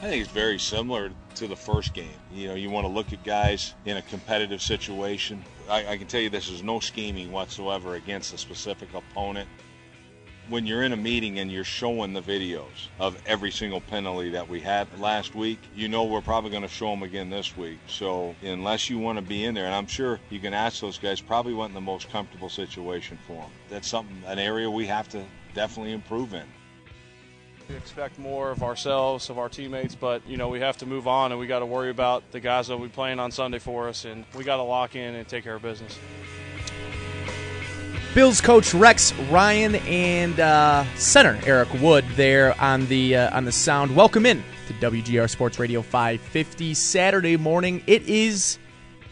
I 0.00 0.04
think 0.04 0.22
it's 0.22 0.32
very 0.32 0.58
similar 0.58 1.10
to 1.34 1.46
the 1.46 1.56
first 1.56 1.92
game. 1.92 2.08
You 2.32 2.48
know, 2.48 2.54
you 2.54 2.70
want 2.70 2.86
to 2.86 2.92
look 2.92 3.12
at 3.12 3.22
guys 3.22 3.74
in 3.84 3.98
a 3.98 4.02
competitive 4.02 4.62
situation. 4.62 5.44
I, 5.68 5.88
I, 5.88 5.96
can 5.98 6.06
tell 6.06 6.22
you 6.22 6.30
this 6.30 6.48
is 6.48 6.62
no 6.62 6.80
scheming 6.80 7.30
whatsoever 7.30 7.96
against 7.96 8.32
a 8.32 8.38
specific 8.38 8.94
opponent. 8.94 9.46
When 10.48 10.66
you're 10.66 10.84
in 10.84 10.94
a 10.94 10.96
meeting 10.96 11.38
and 11.38 11.52
you're 11.52 11.64
showing 11.64 12.14
the 12.14 12.22
videos 12.22 12.88
of 12.98 13.20
every 13.26 13.50
single 13.50 13.82
penalty 13.82 14.30
that 14.30 14.48
we 14.48 14.58
had 14.58 14.88
last 14.98 15.34
week, 15.34 15.58
you 15.76 15.86
know 15.86 16.04
we're 16.04 16.22
probably 16.22 16.50
going 16.50 16.62
to 16.62 16.68
show 16.68 16.88
them 16.88 17.02
again 17.02 17.28
this 17.28 17.54
week. 17.54 17.78
So 17.86 18.34
unless 18.42 18.88
you 18.88 18.98
want 18.98 19.18
to 19.18 19.22
be 19.22 19.44
in 19.44 19.54
there, 19.54 19.66
and 19.66 19.74
I'm 19.74 19.86
sure 19.86 20.18
you 20.30 20.40
can 20.40 20.54
ask 20.54 20.80
those 20.80 20.96
guys, 20.96 21.20
probably 21.20 21.52
wasn't 21.52 21.74
the 21.74 21.82
most 21.82 22.08
comfortable 22.08 22.48
situation 22.48 23.18
for 23.26 23.34
them. 23.34 23.50
That's 23.68 23.86
something, 23.86 24.22
an 24.26 24.38
area 24.38 24.70
we 24.70 24.86
have 24.86 25.10
to 25.10 25.22
definitely 25.52 25.92
improve 25.92 26.32
in. 26.32 26.46
Expect 27.76 28.18
more 28.18 28.50
of 28.50 28.62
ourselves, 28.62 29.30
of 29.30 29.38
our 29.38 29.48
teammates, 29.48 29.94
but 29.94 30.26
you 30.26 30.36
know 30.36 30.48
we 30.48 30.60
have 30.60 30.76
to 30.78 30.86
move 30.86 31.06
on, 31.06 31.30
and 31.30 31.40
we 31.40 31.46
got 31.46 31.60
to 31.60 31.66
worry 31.66 31.90
about 31.90 32.22
the 32.32 32.40
guys 32.40 32.68
that 32.68 32.76
will 32.76 32.86
be 32.86 32.92
playing 32.92 33.20
on 33.20 33.30
Sunday 33.30 33.58
for 33.58 33.88
us, 33.88 34.04
and 34.04 34.24
we 34.34 34.44
got 34.44 34.56
to 34.56 34.62
lock 34.62 34.96
in 34.96 35.14
and 35.14 35.28
take 35.28 35.44
care 35.44 35.54
of 35.54 35.62
business. 35.62 35.98
Bills 38.14 38.40
coach 38.40 38.74
Rex 38.74 39.12
Ryan 39.30 39.76
and 39.76 40.40
uh, 40.40 40.84
center 40.96 41.38
Eric 41.44 41.72
Wood 41.80 42.04
there 42.16 42.60
on 42.60 42.86
the 42.86 43.16
uh, 43.16 43.36
on 43.36 43.44
the 43.44 43.52
sound. 43.52 43.94
Welcome 43.94 44.26
in 44.26 44.42
to 44.66 44.74
WGR 44.74 45.30
Sports 45.30 45.58
Radio 45.58 45.80
550 45.80 46.74
Saturday 46.74 47.36
morning. 47.36 47.82
It 47.86 48.02
is 48.08 48.58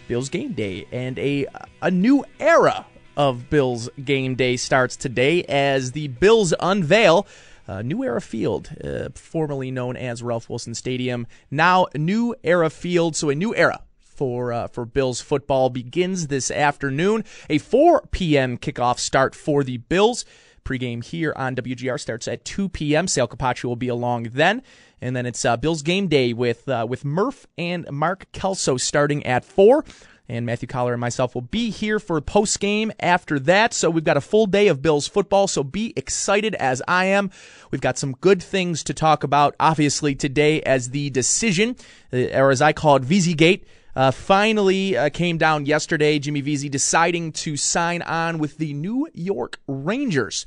Bills 0.08 0.28
game 0.28 0.52
day, 0.52 0.86
and 0.90 1.18
a 1.18 1.46
a 1.80 1.90
new 1.90 2.24
era 2.40 2.86
of 3.16 3.50
Bills 3.50 3.88
game 4.04 4.34
day 4.34 4.56
starts 4.56 4.96
today 4.96 5.44
as 5.44 5.92
the 5.92 6.08
Bills 6.08 6.52
unveil 6.58 7.26
uh, 7.68 7.82
New 7.82 8.02
Era 8.02 8.20
Field, 8.20 8.70
uh, 8.82 9.10
formerly 9.14 9.70
known 9.70 9.96
as 9.96 10.22
Ralph 10.22 10.48
Wilson 10.48 10.74
Stadium, 10.74 11.26
now 11.50 11.86
New 11.94 12.34
Era 12.42 12.70
Field. 12.70 13.14
So 13.14 13.28
a 13.28 13.34
new 13.34 13.54
era 13.54 13.82
for 14.00 14.52
uh, 14.52 14.66
for 14.68 14.84
Bills 14.84 15.20
football 15.20 15.70
begins 15.70 16.26
this 16.26 16.50
afternoon. 16.50 17.24
A 17.48 17.58
4 17.58 18.08
p.m. 18.10 18.58
kickoff 18.58 18.98
start 18.98 19.34
for 19.34 19.62
the 19.62 19.76
Bills. 19.76 20.24
Pregame 20.64 21.02
here 21.02 21.32
on 21.36 21.56
WGR 21.56 21.98
starts 21.98 22.28
at 22.28 22.44
2 22.44 22.68
p.m. 22.68 23.08
Sal 23.08 23.28
Capaccio 23.28 23.64
will 23.64 23.76
be 23.76 23.88
along 23.88 24.24
then. 24.32 24.62
And 25.00 25.14
then 25.14 25.24
it's 25.24 25.44
uh, 25.44 25.56
Bills 25.56 25.82
game 25.82 26.08
day 26.08 26.32
with 26.32 26.68
uh, 26.68 26.86
with 26.88 27.04
Murph 27.04 27.46
and 27.56 27.90
Mark 27.90 28.30
Kelso 28.32 28.76
starting 28.76 29.24
at 29.24 29.44
4 29.44 29.84
and 30.28 30.44
Matthew 30.44 30.66
Coller 30.68 30.92
and 30.92 31.00
myself 31.00 31.34
will 31.34 31.42
be 31.42 31.70
here 31.70 31.98
for 31.98 32.20
post 32.20 32.60
game 32.60 32.92
after 33.00 33.38
that. 33.40 33.72
So 33.72 33.88
we've 33.88 34.04
got 34.04 34.16
a 34.16 34.20
full 34.20 34.46
day 34.46 34.68
of 34.68 34.82
Bills 34.82 35.08
football. 35.08 35.48
So 35.48 35.64
be 35.64 35.92
excited 35.96 36.54
as 36.56 36.82
I 36.86 37.06
am. 37.06 37.30
We've 37.70 37.80
got 37.80 37.98
some 37.98 38.12
good 38.12 38.42
things 38.42 38.84
to 38.84 38.94
talk 38.94 39.24
about, 39.24 39.56
obviously, 39.58 40.14
today 40.14 40.60
as 40.62 40.90
the 40.90 41.10
decision, 41.10 41.76
uh, 42.12 42.26
or 42.34 42.50
as 42.50 42.60
I 42.60 42.72
call 42.72 42.96
it, 42.96 43.02
Veseygate. 43.02 43.64
Uh, 43.96 44.10
finally 44.12 44.96
uh, 44.96 45.08
came 45.08 45.38
down 45.38 45.66
yesterday. 45.66 46.18
Jimmy 46.18 46.40
Vesey 46.40 46.68
deciding 46.68 47.32
to 47.32 47.56
sign 47.56 48.02
on 48.02 48.38
with 48.38 48.58
the 48.58 48.72
New 48.74 49.08
York 49.12 49.58
Rangers. 49.66 50.46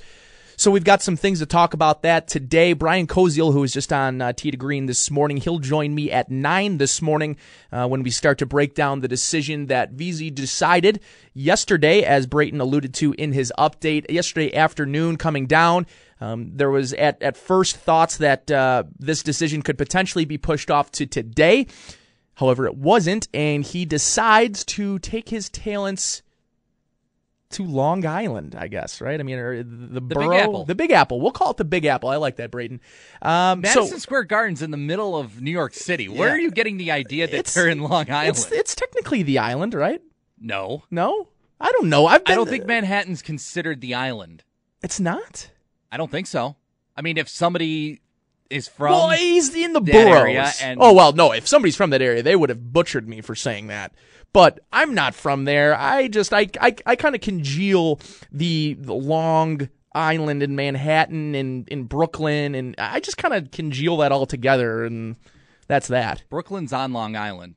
So 0.62 0.70
we've 0.70 0.84
got 0.84 1.02
some 1.02 1.16
things 1.18 1.40
to 1.40 1.48
talk 1.48 1.74
about 1.74 2.04
that 2.04 2.28
today. 2.28 2.74
Brian 2.74 3.08
Koziel, 3.08 3.52
who 3.52 3.62
was 3.62 3.74
just 3.74 3.92
on 3.92 4.22
uh, 4.22 4.32
Tee 4.32 4.52
to 4.52 4.58
Green 4.58 4.86
this 4.86 5.10
morning, 5.10 5.38
he'll 5.38 5.58
join 5.58 5.96
me 5.96 6.12
at 6.12 6.30
9 6.30 6.78
this 6.78 7.02
morning 7.02 7.38
uh, 7.72 7.88
when 7.88 8.04
we 8.04 8.12
start 8.12 8.38
to 8.38 8.46
break 8.46 8.76
down 8.76 9.00
the 9.00 9.08
decision 9.08 9.66
that 9.66 9.94
Vesey 9.94 10.30
decided 10.30 11.00
yesterday, 11.34 12.04
as 12.04 12.28
Brayton 12.28 12.62
alluded 12.62 12.94
to 12.94 13.14
in 13.14 13.34
his 13.34 13.52
update, 13.58 14.06
yesterday 14.12 14.54
afternoon 14.56 15.18
coming 15.18 15.48
down. 15.48 15.88
Um, 16.20 16.52
there 16.56 16.70
was 16.70 16.94
at, 16.94 17.20
at 17.24 17.38
first 17.38 17.78
thoughts 17.78 18.18
that 18.18 18.52
uh, 18.52 18.84
this 19.00 19.24
decision 19.24 19.64
could 19.64 19.80
potentially 19.80 20.26
be 20.26 20.38
pushed 20.38 20.70
off 20.70 20.92
to 20.92 21.08
today. 21.08 21.66
However, 22.36 22.68
it 22.68 22.78
wasn't, 22.78 23.28
and 23.34 23.64
he 23.64 23.86
decides 23.86 24.64
to 24.66 25.00
take 25.00 25.30
his 25.30 25.50
talents 25.50 26.22
to 27.54 27.64
Long 27.64 28.06
Island, 28.06 28.56
I 28.58 28.68
guess, 28.68 29.02
right? 29.02 29.20
I 29.20 29.24
mean, 29.24 29.38
or 29.38 29.58
the, 29.58 29.64
the, 29.64 30.02
borough, 30.02 30.30
Big 30.30 30.40
Apple. 30.40 30.66
the 30.66 30.76
Big 30.76 30.92
Apple. 30.92 31.20
We'll 31.22 31.32
call 31.32 31.52
it 31.52 31.58
the 31.58 31.66
Big 31.66 31.86
Apple. 31.86 32.10
I 32.10 32.16
like 32.18 32.38
that, 32.38 32.52
Braden. 32.52 32.82
Um, 33.22 33.62
Madison 33.62 33.88
so, 33.88 33.98
Square 33.98 34.24
Garden's 34.26 34.62
in 34.62 34.72
the 34.72 34.78
middle 34.78 35.16
of 35.18 35.42
New 35.42 35.52
York 35.52 35.74
City. 35.74 36.08
Where 36.10 36.30
Yeah. 36.30 36.36
are 36.36 36.40
you 36.40 36.52
getting 36.52 36.78
the 36.78 36.92
idea 36.92 37.28
that 37.28 37.34
It's- 37.36 37.54
they're 37.54 37.70
in 37.70 37.80
Long 37.82 38.10
Island? 38.10 38.38
it's 38.38 38.52
it's 38.52 38.76
technically 38.76 39.24
the 39.24 39.40
island, 39.40 39.74
right? 39.74 40.02
no, 40.40 40.84
No, 40.90 41.28
I 41.60 41.72
don't 41.72 41.90
know. 41.90 42.08
I've 42.08 42.24
been, 42.26 42.34
I 42.34 42.36
don't 42.36 42.50
think 42.50 42.66
Manhattan's 42.66 43.22
considered 43.22 43.82
the 43.82 43.94
island. 43.94 44.44
it's 44.82 45.00
not. 45.00 45.50
I 45.92 45.98
don't 45.98 46.10
think 46.10 46.26
so. 46.28 46.56
I 46.98 47.02
mean, 47.02 47.18
if 47.18 47.30
somebody 47.30 48.02
is 48.50 48.68
from 48.68 48.92
well, 48.92 49.10
he's 49.12 49.54
in 49.56 49.74
the 49.74 49.80
boroughs. 49.82 50.60
and- 50.62 50.80
oh 50.82 50.94
well, 50.94 51.14
no. 51.14 51.32
If 51.32 51.48
somebody's 51.48 51.76
from 51.76 51.90
that 51.92 52.02
area, 52.02 52.22
they 52.24 52.36
would 52.36 52.50
have 52.50 52.74
butchered 52.74 53.08
me 53.08 53.22
for 53.22 53.36
saying 53.36 53.68
that. 53.68 53.94
But 54.34 54.60
I'm 54.72 54.94
not 54.94 55.14
from 55.14 55.46
there. 55.46 55.76
I 55.76 56.08
just 56.08 56.34
I 56.34 56.48
I, 56.60 56.76
I 56.86 56.96
kind 56.96 57.16
of 57.16 57.22
congeal 57.22 58.00
the, 58.32 58.76
the 58.80 58.94
Long 58.94 59.70
Island 59.94 60.42
in 60.42 60.56
Manhattan 60.56 61.36
and 61.36 61.68
in 61.68 61.84
Brooklyn, 61.84 62.56
and 62.56 62.76
I 62.78 63.00
just 63.02 63.18
kind 63.18 63.34
of 63.34 63.52
congeal 63.52 63.98
that 63.98 64.12
all 64.12 64.26
together, 64.26 64.86
and 64.86 65.18
that's 65.68 65.88
that. 65.90 66.24
Brooklyn's 66.30 66.72
on 66.72 66.94
Long 66.94 67.16
Island. 67.16 67.56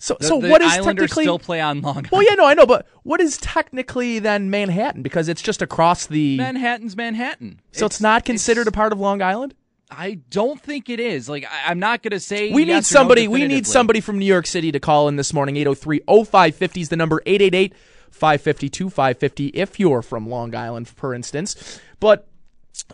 So 0.00 0.16
The, 0.20 0.26
so 0.26 0.40
the 0.40 0.48
what 0.48 0.62
is 0.62 0.72
Islanders 0.72 1.10
technically? 1.10 1.24
still 1.24 1.38
play 1.38 1.60
on 1.60 1.80
Long 1.80 1.96
Island. 1.96 2.08
well, 2.12 2.22
yeah, 2.22 2.34
no, 2.34 2.46
I 2.46 2.54
know, 2.54 2.66
but 2.66 2.86
what 3.02 3.20
is 3.20 3.36
technically 3.38 4.18
then 4.20 4.48
Manhattan? 4.50 5.02
Because 5.02 5.28
it's 5.28 5.42
just 5.42 5.60
across 5.62 6.06
the. 6.06 6.36
Manhattan's 6.36 6.96
Manhattan. 6.96 7.60
so 7.72 7.86
it's, 7.86 8.00
not 8.00 8.24
considered 8.24 8.68
a 8.68 8.72
part 8.72 8.92
of 8.92 9.00
Long 9.00 9.22
Island. 9.22 9.54
I 9.90 10.14
don't 10.30 10.60
think 10.60 10.88
it 10.90 11.00
is. 11.00 11.28
Like 11.28 11.44
I, 11.44 11.70
I'm 11.70 11.78
not 11.78 12.02
going 12.02 12.12
to 12.12 12.20
say 12.20 12.52
We 12.52 12.64
need 12.64 12.72
yes 12.72 12.92
no 12.92 13.00
somebody. 13.00 13.28
we 13.28 13.46
need 13.46 13.66
somebody 13.66 14.00
from 14.00 14.18
New 14.18 14.26
York 14.26 14.46
City 14.46 14.72
to 14.72 14.80
call 14.80 15.08
in 15.08 15.16
this 15.16 15.32
morning. 15.32 15.54
803-0550 15.56 16.80
is 16.82 16.88
the 16.90 16.96
number. 16.96 17.22
888-552-550 17.26 19.50
if 19.54 19.80
you're 19.80 20.02
from 20.02 20.28
Long 20.28 20.54
Island, 20.54 20.88
for 20.88 21.14
instance. 21.14 21.80
But 22.00 22.26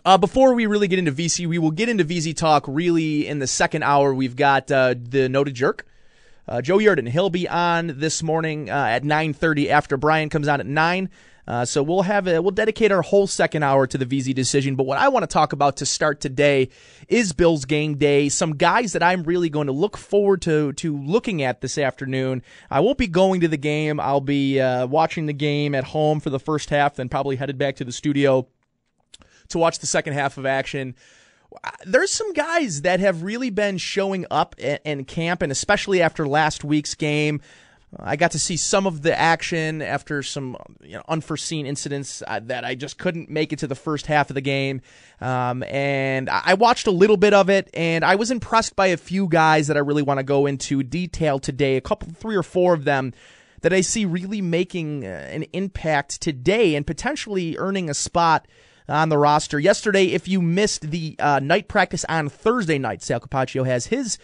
uh, 0.03 0.17
before 0.17 0.53
we 0.53 0.65
really 0.65 0.87
get 0.87 0.99
into 0.99 1.11
Vesey, 1.11 1.45
we 1.45 1.57
will 1.57 1.71
get 1.71 1.89
into 1.89 2.03
Vesey 2.03 2.33
talk 2.33 2.65
really 2.67 3.27
in 3.27 3.39
the 3.39 3.47
second 3.47 3.83
hour. 3.83 4.13
We've 4.13 4.35
got 4.35 4.71
uh, 4.71 4.95
the 4.97 5.29
noted 5.29 5.55
jerk. 5.55 5.85
Uh, 6.47 6.61
Joe 6.61 6.77
Yerdon, 6.77 7.09
he'll 7.09 7.31
be 7.31 7.49
on 7.49 7.99
this 7.99 8.21
morning 8.21 8.69
uh, 8.69 8.73
at 8.73 9.03
9:30 9.03 9.69
after 9.69 9.97
Brian 9.97 10.29
comes 10.29 10.47
on 10.47 10.59
at 10.59 10.67
9. 10.67 11.09
Uh, 11.47 11.63
so 11.63 11.83
we'll 11.83 12.01
have 12.01 12.27
a, 12.27 12.41
we'll 12.41 12.51
dedicate 12.51 12.91
our 12.91 13.01
whole 13.01 13.27
second 13.27 13.63
hour 13.63 13.85
to 13.85 13.97
the 13.97 14.05
Vesey 14.05 14.33
decision. 14.33 14.75
But 14.75 14.85
what 14.85 14.97
I 14.97 15.09
want 15.09 15.23
to 15.23 15.27
talk 15.27 15.53
about 15.53 15.77
to 15.77 15.85
start 15.85 16.19
today 16.19 16.69
is 17.07 17.33
Bills 17.33 17.65
game 17.65 17.97
day. 17.97 18.29
Some 18.29 18.55
guys 18.55 18.93
that 18.93 19.03
I'm 19.03 19.23
really 19.23 19.49
going 19.49 19.67
to 19.67 19.73
look 19.73 19.97
forward 19.97 20.41
to 20.43 20.73
to 20.73 20.97
looking 20.97 21.43
at 21.43 21.61
this 21.61 21.77
afternoon. 21.77 22.41
I 22.69 22.79
won't 22.79 22.97
be 22.97 23.07
going 23.07 23.41
to 23.41 23.47
the 23.47 23.57
game. 23.57 23.99
I'll 23.99 24.21
be 24.21 24.59
uh, 24.59 24.87
watching 24.87 25.27
the 25.27 25.33
game 25.33 25.75
at 25.75 25.83
home 25.83 26.19
for 26.19 26.29
the 26.29 26.39
first 26.39 26.69
half, 26.69 26.95
then 26.95 27.09
probably 27.09 27.35
headed 27.35 27.57
back 27.57 27.75
to 27.77 27.85
the 27.85 27.91
studio 27.91 28.47
to 29.49 29.57
watch 29.57 29.79
the 29.79 29.87
second 29.87 30.13
half 30.13 30.37
of 30.37 30.45
action. 30.45 30.95
There's 31.85 32.11
some 32.11 32.33
guys 32.33 32.81
that 32.81 32.99
have 32.99 33.23
really 33.23 33.49
been 33.49 33.77
showing 33.77 34.25
up 34.29 34.59
in 34.59 35.05
camp, 35.05 35.41
and 35.41 35.51
especially 35.51 36.01
after 36.01 36.27
last 36.27 36.63
week's 36.63 36.95
game. 36.95 37.39
I 37.99 38.15
got 38.15 38.31
to 38.31 38.39
see 38.39 38.57
some 38.57 38.87
of 38.87 39.01
the 39.01 39.17
action 39.17 39.81
after 39.81 40.21
some 40.23 40.57
you 40.81 40.93
know, 40.93 41.03
unforeseen 41.07 41.65
incidents 41.65 42.21
uh, 42.27 42.39
that 42.43 42.65
I 42.65 42.75
just 42.75 42.97
couldn't 42.97 43.29
make 43.29 43.53
it 43.53 43.59
to 43.59 43.67
the 43.67 43.75
first 43.75 44.07
half 44.07 44.29
of 44.29 44.33
the 44.33 44.41
game. 44.41 44.81
Um, 45.21 45.63
and 45.63 46.29
I 46.29 46.55
watched 46.55 46.87
a 46.87 46.91
little 46.91 47.17
bit 47.17 47.33
of 47.33 47.49
it, 47.49 47.69
and 47.73 48.03
I 48.03 48.15
was 48.15 48.31
impressed 48.31 48.75
by 48.75 48.87
a 48.87 48.97
few 48.97 49.27
guys 49.27 49.67
that 49.67 49.77
I 49.77 49.81
really 49.81 50.03
want 50.03 50.19
to 50.19 50.23
go 50.23 50.45
into 50.45 50.83
detail 50.83 51.39
today. 51.39 51.77
A 51.77 51.81
couple, 51.81 52.09
three 52.11 52.35
or 52.35 52.43
four 52.43 52.73
of 52.73 52.83
them 52.83 53.13
that 53.61 53.73
I 53.73 53.81
see 53.81 54.05
really 54.05 54.41
making 54.41 55.05
uh, 55.05 55.07
an 55.07 55.43
impact 55.53 56.21
today 56.21 56.75
and 56.75 56.85
potentially 56.85 57.57
earning 57.57 57.89
a 57.89 57.93
spot 57.93 58.47
on 58.87 59.09
the 59.09 59.17
roster. 59.17 59.59
Yesterday, 59.59 60.05
if 60.07 60.27
you 60.27 60.41
missed 60.41 60.91
the 60.91 61.15
uh, 61.19 61.39
night 61.39 61.67
practice 61.67 62.05
on 62.05 62.29
Thursday 62.29 62.77
night, 62.77 63.01
Sal 63.01 63.19
Capaccio 63.19 63.65
has 63.65 63.87
his 63.87 64.17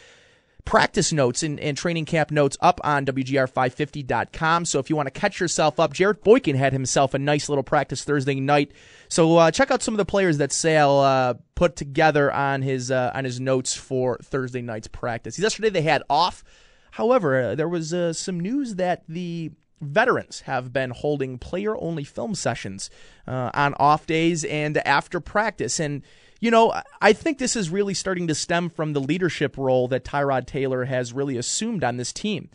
practice 0.65 1.11
notes 1.11 1.43
and, 1.43 1.59
and, 1.59 1.77
training 1.77 2.05
camp 2.05 2.31
notes 2.31 2.57
up 2.61 2.79
on 2.83 3.05
WGR550.com. 3.05 4.65
So 4.65 4.79
if 4.79 4.89
you 4.89 4.95
want 4.95 5.07
to 5.07 5.19
catch 5.19 5.39
yourself 5.39 5.79
up, 5.79 5.93
Jarrett 5.93 6.23
Boykin 6.23 6.55
had 6.55 6.73
himself 6.73 7.13
a 7.13 7.19
nice 7.19 7.49
little 7.49 7.63
practice 7.63 8.03
Thursday 8.03 8.39
night. 8.39 8.71
So 9.07 9.37
uh, 9.37 9.51
check 9.51 9.71
out 9.71 9.81
some 9.81 9.93
of 9.93 9.97
the 9.97 10.05
players 10.05 10.37
that 10.37 10.51
Sale 10.51 10.91
uh, 10.91 11.33
put 11.55 11.75
together 11.75 12.31
on 12.31 12.61
his 12.61 12.91
uh, 12.91 13.11
on 13.13 13.23
his 13.23 13.39
notes 13.39 13.73
for 13.73 14.17
Thursday 14.21 14.61
night's 14.61 14.87
practice. 14.87 15.39
Yesterday 15.39 15.69
they 15.69 15.81
had 15.81 16.03
off. 16.09 16.43
However, 16.91 17.41
uh, 17.41 17.55
there 17.55 17.69
was 17.69 17.93
uh, 17.93 18.13
some 18.13 18.39
news 18.39 18.75
that 18.75 19.03
the 19.07 19.51
veterans 19.81 20.41
have 20.41 20.71
been 20.71 20.91
holding 20.91 21.37
player 21.37 21.75
only 21.77 22.03
film 22.03 22.35
sessions 22.35 22.89
uh, 23.27 23.49
on 23.53 23.73
off 23.75 24.05
days 24.05 24.43
and 24.43 24.77
after 24.79 25.19
practice. 25.19 25.79
And 25.79 26.03
you 26.41 26.49
know, 26.49 26.73
I 26.99 27.13
think 27.13 27.38
this 27.38 27.55
is 27.55 27.69
really 27.69 27.93
starting 27.93 28.27
to 28.27 28.35
stem 28.35 28.69
from 28.69 28.93
the 28.93 28.99
leadership 28.99 29.57
role 29.57 29.88
that 29.89 30.03
Tyrod 30.03 30.47
Taylor 30.47 30.85
has 30.85 31.13
really 31.13 31.38
assumed 31.38 31.83
on 31.83 31.97
this 31.97 32.11
team. 32.11 32.49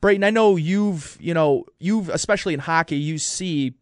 Brayton, 0.00 0.22
I 0.22 0.30
know 0.30 0.56
you've, 0.56 1.16
you 1.18 1.34
know, 1.34 1.64
you've, 1.80 2.10
especially 2.10 2.54
in 2.54 2.60
hockey, 2.60 2.98
you 2.98 3.18
see 3.18 3.74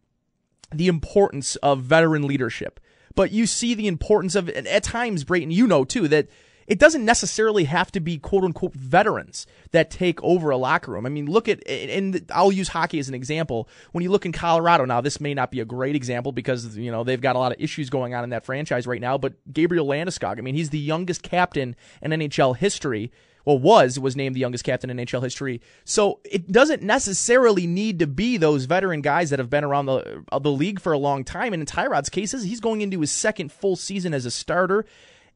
the 0.73 0.87
importance 0.87 1.57
of 1.57 1.81
veteran 1.81 2.25
leadership, 2.25 2.79
but 3.15 3.31
you 3.31 3.45
see 3.45 3.73
the 3.73 3.87
importance 3.87 4.33
of, 4.33 4.47
and 4.49 4.65
at 4.65 4.83
times, 4.83 5.25
Brayton, 5.25 5.51
you 5.51 5.67
know 5.67 5.83
too, 5.83 6.07
that 6.07 6.29
it 6.67 6.79
doesn't 6.79 7.05
necessarily 7.05 7.63
have 7.63 7.91
to 7.93 7.99
be 7.99 8.17
quote 8.17 8.43
unquote 8.43 8.73
veterans 8.73 9.47
that 9.71 9.89
take 9.89 10.21
over 10.21 10.49
a 10.49 10.57
locker 10.57 10.91
room. 10.91 11.05
I 11.05 11.09
mean, 11.09 11.25
look 11.25 11.47
at, 11.47 11.65
and 11.67 12.29
I'll 12.33 12.51
use 12.51 12.67
hockey 12.67 12.99
as 12.99 13.07
an 13.07 13.15
example. 13.15 13.69
When 13.93 14.03
you 14.03 14.11
look 14.11 14.25
in 14.25 14.33
Colorado 14.33 14.85
now, 14.85 15.01
this 15.01 15.21
may 15.21 15.33
not 15.33 15.49
be 15.49 15.61
a 15.61 15.65
great 15.65 15.95
example 15.95 16.31
because, 16.31 16.77
you 16.77 16.91
know, 16.91 17.03
they've 17.03 17.21
got 17.21 17.35
a 17.35 17.39
lot 17.39 17.53
of 17.53 17.61
issues 17.61 17.89
going 17.89 18.13
on 18.13 18.23
in 18.23 18.31
that 18.31 18.45
franchise 18.45 18.85
right 18.85 19.01
now, 19.01 19.17
but 19.17 19.33
Gabriel 19.51 19.87
Landeskog, 19.87 20.37
I 20.37 20.41
mean, 20.41 20.55
he's 20.55 20.69
the 20.69 20.79
youngest 20.79 21.23
captain 21.23 21.75
in 22.01 22.11
NHL 22.11 22.57
history 22.57 23.11
well 23.47 23.57
was 23.57 23.97
was 23.97 24.17
named 24.17 24.35
the 24.35 24.41
youngest 24.41 24.65
captain 24.65 24.89
in 24.89 24.97
NHL 24.97 25.23
history. 25.23 25.61
So 25.85 26.19
it 26.25 26.51
doesn't 26.51 26.83
necessarily 26.83 27.65
need 27.65 27.99
to 27.99 28.07
be 28.07 28.35
those 28.35 28.65
veteran 28.65 28.99
guys 28.99 29.29
that 29.29 29.39
have 29.39 29.49
been 29.49 29.63
around 29.63 29.85
the 29.85 30.25
uh, 30.33 30.39
the 30.39 30.51
league 30.51 30.81
for 30.81 30.91
a 30.91 30.97
long 30.97 31.23
time. 31.23 31.53
And 31.53 31.61
in 31.61 31.65
Tyrod's 31.65 32.09
cases, 32.09 32.43
he's 32.43 32.59
going 32.59 32.81
into 32.81 32.99
his 32.99 33.09
second 33.09 33.53
full 33.53 33.77
season 33.77 34.13
as 34.13 34.25
a 34.25 34.31
starter. 34.31 34.85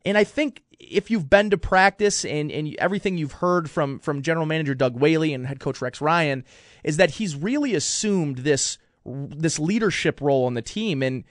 And 0.03 0.17
I 0.17 0.25
think 0.25 0.61
if 0.89 1.11
you've 1.11 1.29
been 1.29 1.49
to 1.49 1.57
practice 1.57 2.25
and, 2.25 2.51
and 2.51 2.75
everything 2.77 3.17
you've 3.17 3.33
heard 3.33 3.69
from, 3.69 3.99
from 3.99 4.21
general 4.21 4.45
manager 4.45 4.73
Doug 4.73 4.95
Whaley 4.95 5.33
and 5.33 5.47
head 5.47 5.59
coach 5.59 5.81
Rex 5.81 6.01
Ryan 6.01 6.43
is 6.83 6.97
that 6.97 7.11
he's 7.11 7.35
really 7.35 7.75
assumed 7.75 8.39
this 8.39 8.77
this 9.03 9.57
leadership 9.57 10.21
role 10.21 10.45
on 10.45 10.53
the 10.53 10.61
team. 10.61 11.01
And 11.01 11.23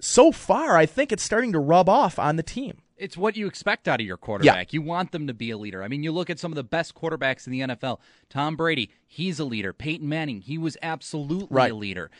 so 0.00 0.30
far, 0.30 0.76
I 0.76 0.86
think 0.86 1.10
it's 1.10 1.24
starting 1.24 1.52
to 1.52 1.58
rub 1.58 1.88
off 1.88 2.20
on 2.20 2.36
the 2.36 2.42
team. 2.42 2.82
It's 2.96 3.16
what 3.16 3.36
you 3.36 3.46
expect 3.46 3.88
out 3.88 4.00
of 4.00 4.06
your 4.06 4.16
quarterback. 4.16 4.72
Yeah. 4.72 4.76
You 4.76 4.82
want 4.82 5.10
them 5.10 5.26
to 5.26 5.34
be 5.34 5.50
a 5.50 5.56
leader. 5.56 5.82
I 5.82 5.88
mean, 5.88 6.02
you 6.02 6.12
look 6.12 6.30
at 6.30 6.38
some 6.38 6.52
of 6.52 6.56
the 6.56 6.62
best 6.62 6.94
quarterbacks 6.94 7.46
in 7.46 7.52
the 7.52 7.60
NFL. 7.60 7.98
Tom 8.28 8.56
Brady, 8.56 8.90
he's 9.06 9.40
a 9.40 9.44
leader. 9.44 9.72
Peyton 9.72 10.08
Manning, 10.08 10.42
he 10.42 10.58
was 10.58 10.76
absolutely 10.82 11.48
right. 11.50 11.72
a 11.72 11.74
leader 11.74 12.10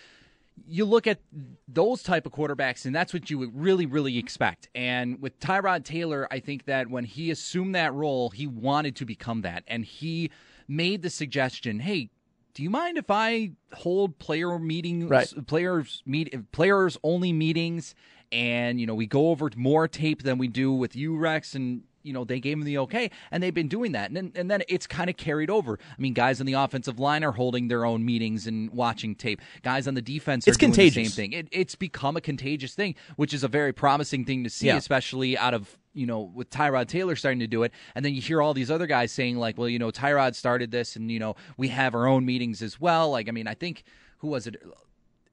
you 0.67 0.85
look 0.85 1.07
at 1.07 1.21
those 1.67 2.03
type 2.03 2.27
of 2.27 2.33
quarterbacks, 2.33 2.85
and 2.85 2.95
that's 2.95 3.13
what 3.13 3.31
you 3.31 3.39
would 3.39 3.59
really, 3.59 3.87
really 3.87 4.19
expect. 4.19 4.69
And 4.75 5.21
with 5.21 5.39
Tyrod 5.41 5.85
Taylor, 5.85 6.29
I 6.31 6.41
think 6.41 6.67
that 6.67 6.89
when 6.89 7.05
he 7.05 7.31
assumed 7.31 7.75
that 7.75 7.93
role, 7.93 8.31
he 8.31 8.47
wanted 8.47 8.97
to 8.97 9.05
become 9.05 9.43
that, 9.43 9.65
and 9.67 9.85
he 9.85 10.31
made 10.69 11.03
the 11.03 11.11
suggestion, 11.11 11.81
"Hey, 11.81 12.11
do 12.55 12.63
you 12.63 12.71
mind 12.71 12.99
if 12.99 13.11
I 13.11 13.53
hold 13.73 14.19
player 14.19 14.59
meetings, 14.59 15.11
right. 15.11 15.47
players 15.47 16.03
meet, 16.07 16.53
players 16.53 16.99
only 17.03 17.33
meetings, 17.33 17.95
and 18.33 18.81
you 18.81 18.87
know 18.87 18.95
we 18.95 19.07
go 19.07 19.31
over 19.31 19.51
more 19.57 19.89
tape 19.89 20.23
than 20.23 20.39
we 20.39 20.49
do 20.49 20.73
with 20.73 20.95
you, 20.95 21.17
Rex, 21.17 21.55
and 21.55 21.83
you 22.03 22.13
know 22.13 22.25
they 22.25 22.41
gave 22.41 22.57
him 22.57 22.65
the 22.65 22.79
okay, 22.79 23.11
and 23.31 23.43
they've 23.43 23.55
been 23.55 23.69
doing 23.69 23.93
that, 23.93 24.09
and 24.09 24.17
then, 24.17 24.33
and 24.35 24.51
then 24.51 24.63
it's 24.69 24.87
kind 24.87 25.11
of 25.11 25.17
carried 25.17 25.51
over. 25.51 25.79
I 25.81 26.01
mean, 26.01 26.15
guys 26.15 26.41
on 26.41 26.47
the 26.47 26.55
offensive 26.55 26.99
line 26.99 27.25
are 27.25 27.33
holding 27.33 27.69
their 27.69 27.85
own 27.85 28.05
meetings 28.05 28.47
and 28.47 28.71
watching 28.71 29.15
tape. 29.15 29.41
Guys 29.63 29.87
on 29.87 29.95
the 29.95 30.03
defense 30.03 30.47
are 30.47 30.51
it's 30.51 30.59
doing 30.59 30.73
contagious. 30.73 30.95
the 30.95 31.05
same 31.05 31.31
thing. 31.31 31.33
It, 31.33 31.49
it's 31.53 31.75
become 31.75 32.17
a 32.17 32.21
contagious 32.21 32.75
thing, 32.75 32.95
which 33.17 33.35
is 33.35 33.45
a 33.45 33.49
very 33.49 33.73
promising 33.73 34.25
thing 34.25 34.45
to 34.45 34.51
see, 34.51 34.67
yeah. 34.67 34.77
especially 34.77 35.37
out 35.37 35.55
of 35.55 35.77
you 35.93 36.07
know, 36.07 36.21
with 36.21 36.51
Tyrod 36.51 36.87
Taylor 36.87 37.17
starting 37.17 37.41
to 37.41 37.47
do 37.47 37.65
it, 37.65 37.73
and 37.95 38.05
then 38.05 38.15
you 38.15 38.21
hear 38.21 38.41
all 38.41 38.55
these 38.55 38.71
other 38.71 38.87
guys 38.87 39.11
saying 39.11 39.37
like, 39.37 39.59
well, 39.59 39.69
you 39.69 39.79
know, 39.79 39.91
Tyrod 39.91 40.35
started 40.35 40.71
this, 40.71 40.97
and 40.97 41.11
you 41.11 41.19
know, 41.19 41.35
we 41.57 41.69
have 41.69 41.95
our 41.95 42.07
own 42.07 42.25
meetings 42.25 42.63
as 42.63 42.81
well. 42.81 43.11
Like, 43.11 43.29
I 43.29 43.33
mean, 43.33 43.49
I 43.49 43.55
think 43.55 43.83
who 44.19 44.29
was 44.29 44.47
it? 44.47 44.57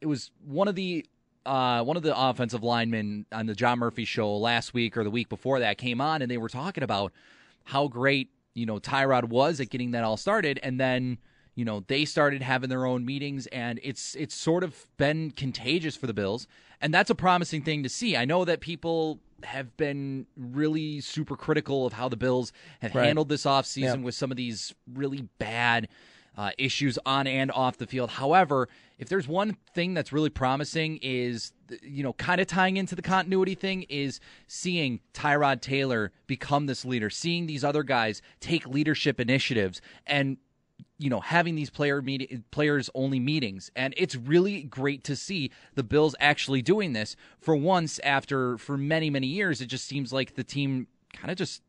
It 0.01 0.07
was 0.07 0.31
one 0.43 0.67
of 0.67 0.75
the 0.75 1.05
uh, 1.47 1.81
one 1.81 1.95
of 1.95 2.03
the 2.03 2.17
offensive 2.17 2.61
linemen 2.61 3.25
on 3.31 3.45
the 3.45 3.55
John 3.55 3.79
Murphy 3.79 4.05
show 4.05 4.35
last 4.37 4.73
week 4.73 4.97
or 4.97 5.03
the 5.03 5.09
week 5.09 5.29
before 5.29 5.59
that 5.59 5.77
came 5.77 6.01
on, 6.01 6.21
and 6.21 6.29
they 6.29 6.37
were 6.37 6.49
talking 6.49 6.83
about 6.83 7.13
how 7.63 7.87
great 7.87 8.29
you 8.53 8.65
know 8.65 8.79
Tyrod 8.79 9.25
was 9.25 9.59
at 9.61 9.69
getting 9.69 9.91
that 9.91 10.03
all 10.03 10.17
started, 10.17 10.59
and 10.61 10.79
then 10.79 11.17
you 11.55 11.63
know 11.63 11.85
they 11.87 12.03
started 12.03 12.41
having 12.41 12.69
their 12.69 12.85
own 12.85 13.05
meetings, 13.05 13.47
and 13.47 13.79
it's 13.81 14.13
it's 14.15 14.35
sort 14.35 14.63
of 14.63 14.87
been 14.97 15.31
contagious 15.31 15.95
for 15.95 16.05
the 16.05 16.13
Bills, 16.13 16.47
and 16.81 16.93
that's 16.93 17.09
a 17.09 17.15
promising 17.15 17.61
thing 17.61 17.81
to 17.83 17.89
see. 17.89 18.17
I 18.17 18.25
know 18.25 18.43
that 18.43 18.59
people 18.59 19.19
have 19.43 19.77
been 19.77 20.25
really 20.35 20.99
super 20.99 21.37
critical 21.37 21.85
of 21.85 21.93
how 21.93 22.09
the 22.09 22.17
Bills 22.17 22.51
have 22.81 22.93
right. 22.93 23.05
handled 23.05 23.29
this 23.29 23.45
offseason 23.45 23.83
yep. 23.83 23.99
with 23.99 24.15
some 24.15 24.31
of 24.31 24.37
these 24.37 24.75
really 24.93 25.29
bad 25.39 25.87
uh, 26.37 26.51
issues 26.57 26.99
on 27.05 27.25
and 27.27 27.51
off 27.51 27.77
the 27.77 27.87
field. 27.87 28.11
However, 28.11 28.69
if 28.99 29.09
there's 29.09 29.27
one 29.27 29.57
thing 29.73 29.93
that's 29.93 30.13
really 30.13 30.29
promising 30.29 30.99
is 31.01 31.51
you 31.81 32.03
know 32.03 32.13
kind 32.13 32.39
of 32.39 32.47
tying 32.47 32.77
into 32.77 32.95
the 32.95 33.01
continuity 33.01 33.55
thing 33.55 33.83
is 33.89 34.19
seeing 34.47 34.99
Tyrod 35.13 35.61
Taylor 35.61 36.11
become 36.27 36.67
this 36.67 36.85
leader, 36.85 37.09
seeing 37.09 37.47
these 37.47 37.63
other 37.63 37.83
guys 37.83 38.21
take 38.39 38.67
leadership 38.67 39.19
initiatives 39.19 39.81
and 40.05 40.37
you 40.99 41.09
know 41.09 41.19
having 41.19 41.55
these 41.55 41.71
player 41.71 42.01
meet- 42.01 42.49
players 42.51 42.89
only 42.93 43.19
meetings 43.19 43.71
and 43.75 43.93
it's 43.97 44.15
really 44.15 44.63
great 44.63 45.03
to 45.03 45.15
see 45.15 45.51
the 45.73 45.83
Bills 45.83 46.15
actually 46.19 46.61
doing 46.61 46.93
this 46.93 47.15
for 47.39 47.55
once 47.55 47.99
after 48.03 48.57
for 48.57 48.77
many 48.77 49.09
many 49.09 49.27
years 49.27 49.59
it 49.59 49.67
just 49.67 49.85
seems 49.85 50.13
like 50.13 50.35
the 50.35 50.43
team 50.43 50.87
kind 51.13 51.31
of 51.31 51.37
just 51.37 51.61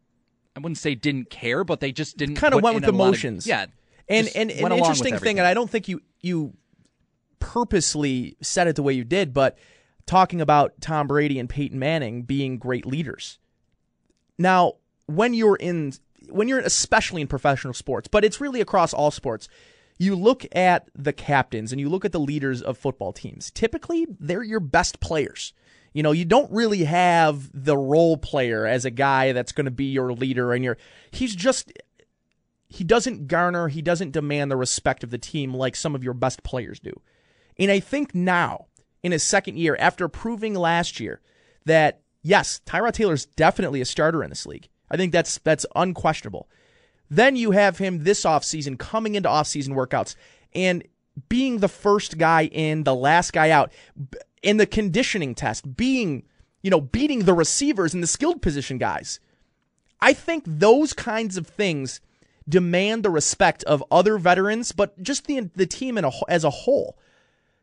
I 0.57 0.61
wouldn't 0.61 0.79
say 0.79 0.95
didn't 0.95 1.31
care 1.31 1.65
but 1.65 1.81
they 1.81 1.93
just 1.93 2.17
didn't 2.17 2.37
kind 2.37 2.53
of 2.55 2.63
went 2.63 2.75
with 2.75 2.85
emotions. 2.85 3.45
Of, 3.45 3.49
yeah, 3.49 3.67
and 4.09 4.29
and 4.35 4.51
an 4.51 4.73
interesting 4.73 5.19
thing, 5.19 5.39
and 5.39 5.47
I 5.47 5.55
don't 5.55 5.71
think 5.71 5.89
you 5.89 6.03
you 6.21 6.55
purposely 7.39 8.37
said 8.41 8.67
it 8.67 8.77
the 8.77 8.83
way 8.83 8.93
you 8.93 9.05
did, 9.05 9.33
but 9.33 9.57
talking 10.07 10.41
about 10.41 10.81
Tom 10.81 11.07
Brady 11.07 11.39
and 11.39 11.49
Peyton 11.49 11.79
Manning 11.79 12.23
being 12.23 12.59
great 12.59 12.87
leaders. 12.87 13.39
Now, 14.39 14.75
when 15.07 15.35
you're 15.35 15.57
in 15.57 15.93
when 16.31 16.49
you're 16.49 16.61
especially 16.61 17.23
in 17.23 17.29
professional 17.29 17.75
sports, 17.75 18.09
but 18.09 18.25
it's 18.25 18.41
really 18.41 18.61
across 18.61 18.93
all 18.93 19.11
sports, 19.11 19.49
you 19.99 20.15
look 20.15 20.45
at 20.53 20.89
the 20.95 21.13
captains 21.13 21.73
and 21.73 21.81
you 21.81 21.89
look 21.89 22.05
at 22.05 22.13
the 22.13 22.21
leaders 22.21 22.63
of 22.63 22.79
football 22.79 23.13
teams. 23.13 23.51
Typically, 23.51 24.07
they're 24.19 24.43
your 24.43 24.61
best 24.61 25.01
players. 25.01 25.53
You 25.93 26.03
know, 26.03 26.13
you 26.13 26.25
don't 26.25 26.51
really 26.53 26.85
have 26.85 27.51
the 27.53 27.77
role 27.77 28.17
player 28.17 28.67
as 28.67 28.85
a 28.85 28.91
guy 28.91 29.33
that's 29.33 29.53
going 29.53 29.65
to 29.65 29.71
be 29.71 29.87
your 29.87 30.13
leader 30.13 30.53
and 30.53 30.63
your 30.63 30.77
he's 31.11 31.35
just 31.35 31.73
he 32.69 32.85
doesn't 32.85 33.29
garner, 33.29 33.69
he 33.69 33.83
doesn't 33.83 34.13
demand 34.13 34.51
the 34.51 34.57
respect 34.57 35.03
of 35.03 35.11
the 35.11 35.19
team 35.19 35.55
like 35.55 35.75
some 35.75 35.95
of 35.95 36.05
your 36.05 36.15
best 36.15 36.43
players 36.43 36.79
do. 36.81 37.01
And 37.59 37.71
I 37.71 37.81
think 37.81 38.15
now, 38.15 38.67
in 39.03 39.13
his 39.13 39.23
second 39.23 39.59
year, 39.59 39.77
after 39.79 40.09
proving 40.09 40.55
last 40.55 41.01
year 41.01 41.21
that 41.65 42.01
yes, 42.23 42.61
Tyrod 42.67 42.93
Taylor's 42.93 43.27
definitely 43.27 43.81
a 43.81 43.85
starter 43.85 44.23
in 44.23 44.31
this 44.31 44.47
league. 44.47 44.69
I 44.91 44.97
think 44.97 45.13
that's 45.13 45.39
that's 45.39 45.67
unquestionable. 45.75 46.49
Then 47.11 47.37
you 47.37 47.53
have 47.53 47.79
him 47.79 48.05
this 48.05 48.25
offseason 48.25 48.79
coming 48.79 49.15
into 49.15 49.29
offseason 49.29 49.71
workouts 49.71 50.15
and 50.55 50.85
being 51.29 51.59
the 51.59 51.69
first 51.69 52.19
guy 52.19 52.45
in, 52.45 52.85
the 52.85 52.95
last 52.95 53.33
guy 53.33 53.51
out 53.51 53.73
in 54.43 54.59
the 54.59 54.67
conditioning 54.67 55.35
test, 55.35 55.77
being, 55.77 56.25
you 56.63 56.71
know, 56.71 56.81
beating 56.81 57.21
the 57.21 57.35
receivers 57.35 57.95
and 57.95 58.03
the 58.03 58.09
skilled 58.09 58.43
position 58.43 58.79
guys. 58.79 59.21
I 60.01 60.13
think 60.13 60.45
those 60.47 60.93
kinds 60.93 61.37
of 61.37 61.47
things 61.47 62.01
demand 62.49 63.03
the 63.03 63.11
respect 63.11 63.65
of 63.65 63.85
other 63.91 64.19
veterans, 64.19 64.73
but 64.73 65.01
just 65.03 65.27
the 65.27 65.51
the 65.55 65.67
team 65.67 65.99
a, 65.99 66.11
as 66.29 66.45
a 66.45 66.51
whole. 66.51 66.99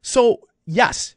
So 0.02 0.48
yes, 0.66 1.16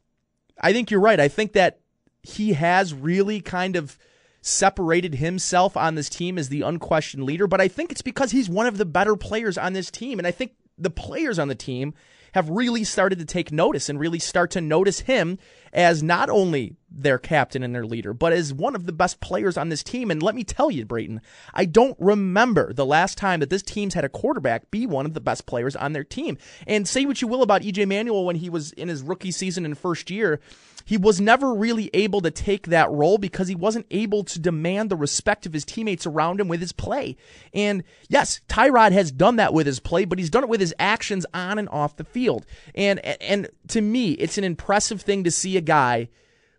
I 0.61 0.73
think 0.73 0.91
you're 0.91 1.01
right. 1.01 1.21
I 1.21 1.29
think 1.29 1.53
that 1.53 1.81
he 2.23 2.55
has 2.55 2.95
really 2.95 3.41
kind 3.41 3.77
of 3.77 3.99
separated 4.41 5.17
himself 5.17 5.77
on 5.77 5.95
this 5.95 6.09
team 6.09 6.39
as 6.39 6.49
the 6.49 6.63
unquestioned 6.63 7.25
leader, 7.25 7.47
but 7.47 7.61
I 7.61 7.69
think 7.69 7.91
it's 7.91 8.03
because 8.03 8.31
he's 8.31 8.49
one 8.49 8.67
of 8.67 8.79
the 8.79 8.85
better 8.85 9.17
players 9.17 9.59
on 9.59 9.73
this 9.73 9.91
team, 9.91 10.19
and 10.19 10.27
I 10.27 10.31
think 10.31 10.53
the 10.79 10.91
players 10.91 11.39
on 11.39 11.49
the 11.49 11.55
team 11.55 11.95
have 12.33 12.49
really 12.49 12.85
started 12.85 13.19
to 13.19 13.25
take 13.25 13.51
notice 13.51 13.89
and 13.89 13.99
really 13.99 14.19
start 14.19 14.51
to 14.53 14.61
notice 14.61 15.01
him 15.01 15.39
as 15.73 16.03
not 16.03 16.31
only 16.31 16.77
their 16.91 17.19
captain 17.19 17.63
and 17.63 17.75
their 17.75 17.87
leader, 17.87 18.13
but 18.13 18.33
as 18.33 18.53
one 18.53 18.75
of 18.75 18.87
the 18.87 18.93
best 18.93 19.21
players 19.21 19.57
on 19.57 19.69
this 19.69 19.83
team. 19.83 20.11
And 20.11 20.23
let 20.23 20.35
me 20.35 20.45
tell 20.45 20.71
you, 20.71 20.85
Brayton, 20.85 21.21
I 21.55 21.65
don't 21.65 21.97
remember 21.99 22.73
the 22.73 22.87
last 22.87 23.19
time 23.19 23.41
that 23.41 23.51
this 23.51 23.63
team's 23.63 23.95
had 23.95 24.05
a 24.05 24.09
quarterback 24.09 24.71
be 24.71 24.87
one 24.87 25.07
of 25.07 25.15
the 25.15 25.21
best 25.21 25.47
players 25.47 25.77
on 25.77 25.93
their 25.93 26.05
team. 26.05 26.39
And 26.67 26.89
say 26.89 27.05
what 27.05 27.23
you 27.23 27.29
will 27.29 27.43
about 27.43 27.63
EJ 27.63 27.87
Manuel 27.87 28.25
when 28.25 28.37
he 28.37 28.51
was 28.51 28.73
in 28.73 28.89
his 28.89 29.03
rookie 29.03 29.31
season 29.31 29.65
and 29.65 29.77
first 29.77 30.11
year, 30.11 30.41
he 30.89 30.97
was 30.97 31.21
never 31.21 31.53
really 31.53 31.91
able 31.93 32.23
to 32.23 32.31
take 32.31 32.69
that 32.69 32.91
role 32.91 33.19
because 33.19 33.47
he 33.47 33.55
wasn't 33.55 33.85
able 33.91 34.25
to 34.25 34.39
demand 34.39 34.89
the 34.89 34.97
respect 34.97 35.45
of 35.45 35.53
his 35.53 35.67
teammates 35.67 36.07
around 36.07 36.41
him 36.41 36.49
with 36.49 36.61
his 36.61 36.73
play. 36.73 37.15
And 37.53 37.85
yes, 38.09 38.41
Tyrod 38.49 38.93
has 38.93 39.13
done 39.13 39.37
that 39.37 39.53
with 39.53 39.67
his 39.67 39.81
play, 39.81 40.07
but 40.07 40.19
he's 40.19 40.31
done 40.31 40.45
it 40.45 40.49
with 40.49 40.61
his 40.61 40.73
actions 40.79 41.27
on 41.35 41.59
and 41.59 41.69
off 41.69 41.99
the 41.99 42.05
field. 42.05 42.47
And 42.75 43.01
and 43.01 43.51
to 43.69 43.83
me, 43.83 44.13
it's 44.13 44.39
an 44.39 44.45
impressive 44.45 45.03
thing 45.03 45.25
to 45.25 45.31
see 45.31 45.59
a 45.59 45.61
guy 45.61 46.09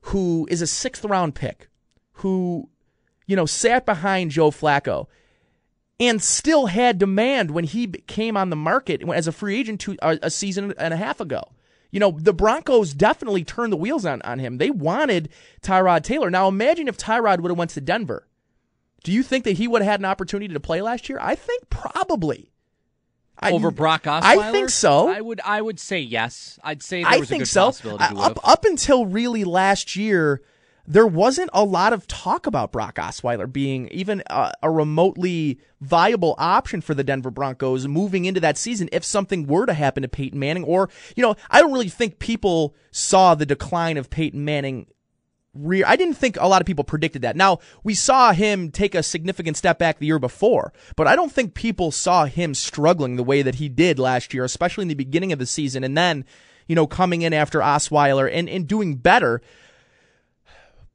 who 0.01 0.47
is 0.51 0.61
a 0.61 0.67
sixth 0.67 1.03
round 1.03 1.33
pick, 1.33 1.67
who, 2.11 2.69
you 3.25 3.35
know, 3.35 3.47
sat 3.47 3.83
behind 3.83 4.29
Joe 4.29 4.51
Flacco 4.51 5.07
and 5.99 6.21
still 6.21 6.67
had 6.67 6.99
demand 6.99 7.49
when 7.49 7.63
he 7.63 7.87
came 7.87 8.37
on 8.37 8.51
the 8.51 8.55
market 8.55 9.01
as 9.09 9.27
a 9.27 9.31
free 9.31 9.59
agent 9.59 9.81
to, 9.81 9.97
uh, 10.03 10.17
a 10.21 10.29
season 10.29 10.71
and 10.77 10.93
a 10.93 10.97
half 10.97 11.19
ago. 11.19 11.45
You 11.91 11.99
know, 11.99 12.11
the 12.11 12.33
Broncos 12.33 12.93
definitely 12.93 13.43
turned 13.43 13.73
the 13.73 13.77
wheels 13.77 14.05
on, 14.05 14.21
on 14.21 14.39
him. 14.39 14.57
They 14.57 14.69
wanted 14.69 15.29
Tyrod 15.61 16.03
Taylor. 16.03 16.29
Now 16.29 16.47
imagine 16.47 16.87
if 16.87 16.97
Tyrod 16.97 17.39
would 17.39 17.49
have 17.49 17.57
went 17.57 17.71
to 17.71 17.81
Denver. 17.81 18.27
Do 19.03 19.11
you 19.11 19.23
think 19.23 19.43
that 19.45 19.53
he 19.53 19.67
would 19.67 19.81
have 19.81 19.91
had 19.91 20.01
an 20.01 20.05
opportunity 20.05 20.53
to 20.53 20.59
play 20.59 20.81
last 20.81 21.09
year? 21.09 21.17
I 21.21 21.35
think 21.35 21.69
probably. 21.69 22.51
I, 23.39 23.51
Over 23.51 23.71
Brock 23.71 24.03
Osweiler? 24.03 24.21
I 24.23 24.51
think 24.51 24.69
so. 24.69 25.07
I 25.07 25.21
would 25.21 25.39
I 25.45 25.61
would 25.61 25.79
say 25.79 25.99
yes. 25.99 26.59
I'd 26.63 26.83
say 26.83 27.03
I 27.05 27.21
think 27.21 27.45
so. 27.45 27.73
Uh, 27.85 27.97
up, 28.17 28.39
up 28.47 28.65
until 28.65 29.05
really 29.05 29.45
last 29.45 29.95
year, 29.95 30.41
there 30.89 31.05
wasn't 31.05 31.51
a 31.53 31.63
lot 31.63 31.93
of 31.93 32.07
talk 32.07 32.47
about 32.47 32.71
Brock 32.71 32.95
Osweiler 32.95 33.51
being 33.51 33.87
even 33.89 34.23
a, 34.27 34.51
a, 34.63 34.71
remotely 34.71 35.59
viable 35.79 36.33
option 36.39 36.81
for 36.81 36.95
the 36.95 37.03
Denver 37.03 37.29
Broncos 37.29 37.87
moving 37.87 38.25
into 38.25 38.39
that 38.39 38.57
season 38.57 38.89
if 38.91 39.03
something 39.03 39.45
were 39.45 39.67
to 39.67 39.73
happen 39.73 40.01
to 40.01 40.09
Peyton 40.09 40.39
Manning. 40.39 40.63
Or, 40.63 40.89
you 41.15 41.21
know, 41.21 41.35
I 41.51 41.61
don't 41.61 41.71
really 41.71 41.89
think 41.89 42.17
people 42.17 42.75
saw 42.89 43.35
the 43.35 43.45
decline 43.45 43.97
of 43.97 44.09
Peyton 44.09 44.43
Manning. 44.43 44.87
I 45.85 45.95
didn't 45.95 46.15
think 46.15 46.37
a 46.39 46.47
lot 46.47 46.61
of 46.61 46.65
people 46.65 46.83
predicted 46.83 47.21
that. 47.21 47.35
Now, 47.35 47.59
we 47.83 47.93
saw 47.93 48.33
him 48.33 48.71
take 48.71 48.95
a 48.95 49.03
significant 49.03 49.57
step 49.57 49.77
back 49.77 49.99
the 49.99 50.07
year 50.07 50.19
before, 50.19 50.73
but 50.95 51.07
I 51.07 51.15
don't 51.15 51.31
think 51.31 51.53
people 51.53 51.91
saw 51.91 52.25
him 52.25 52.55
struggling 52.55 53.15
the 53.15 53.23
way 53.23 53.43
that 53.43 53.55
he 53.55 53.69
did 53.69 53.99
last 53.99 54.33
year, 54.33 54.43
especially 54.43 54.83
in 54.83 54.87
the 54.87 54.95
beginning 54.95 55.31
of 55.33 55.39
the 55.39 55.45
season. 55.45 55.83
And 55.83 55.95
then, 55.95 56.25
you 56.67 56.75
know, 56.75 56.87
coming 56.87 57.21
in 57.21 57.33
after 57.33 57.59
Osweiler 57.59 58.27
and, 58.31 58.49
and 58.49 58.67
doing 58.67 58.95
better. 58.95 59.39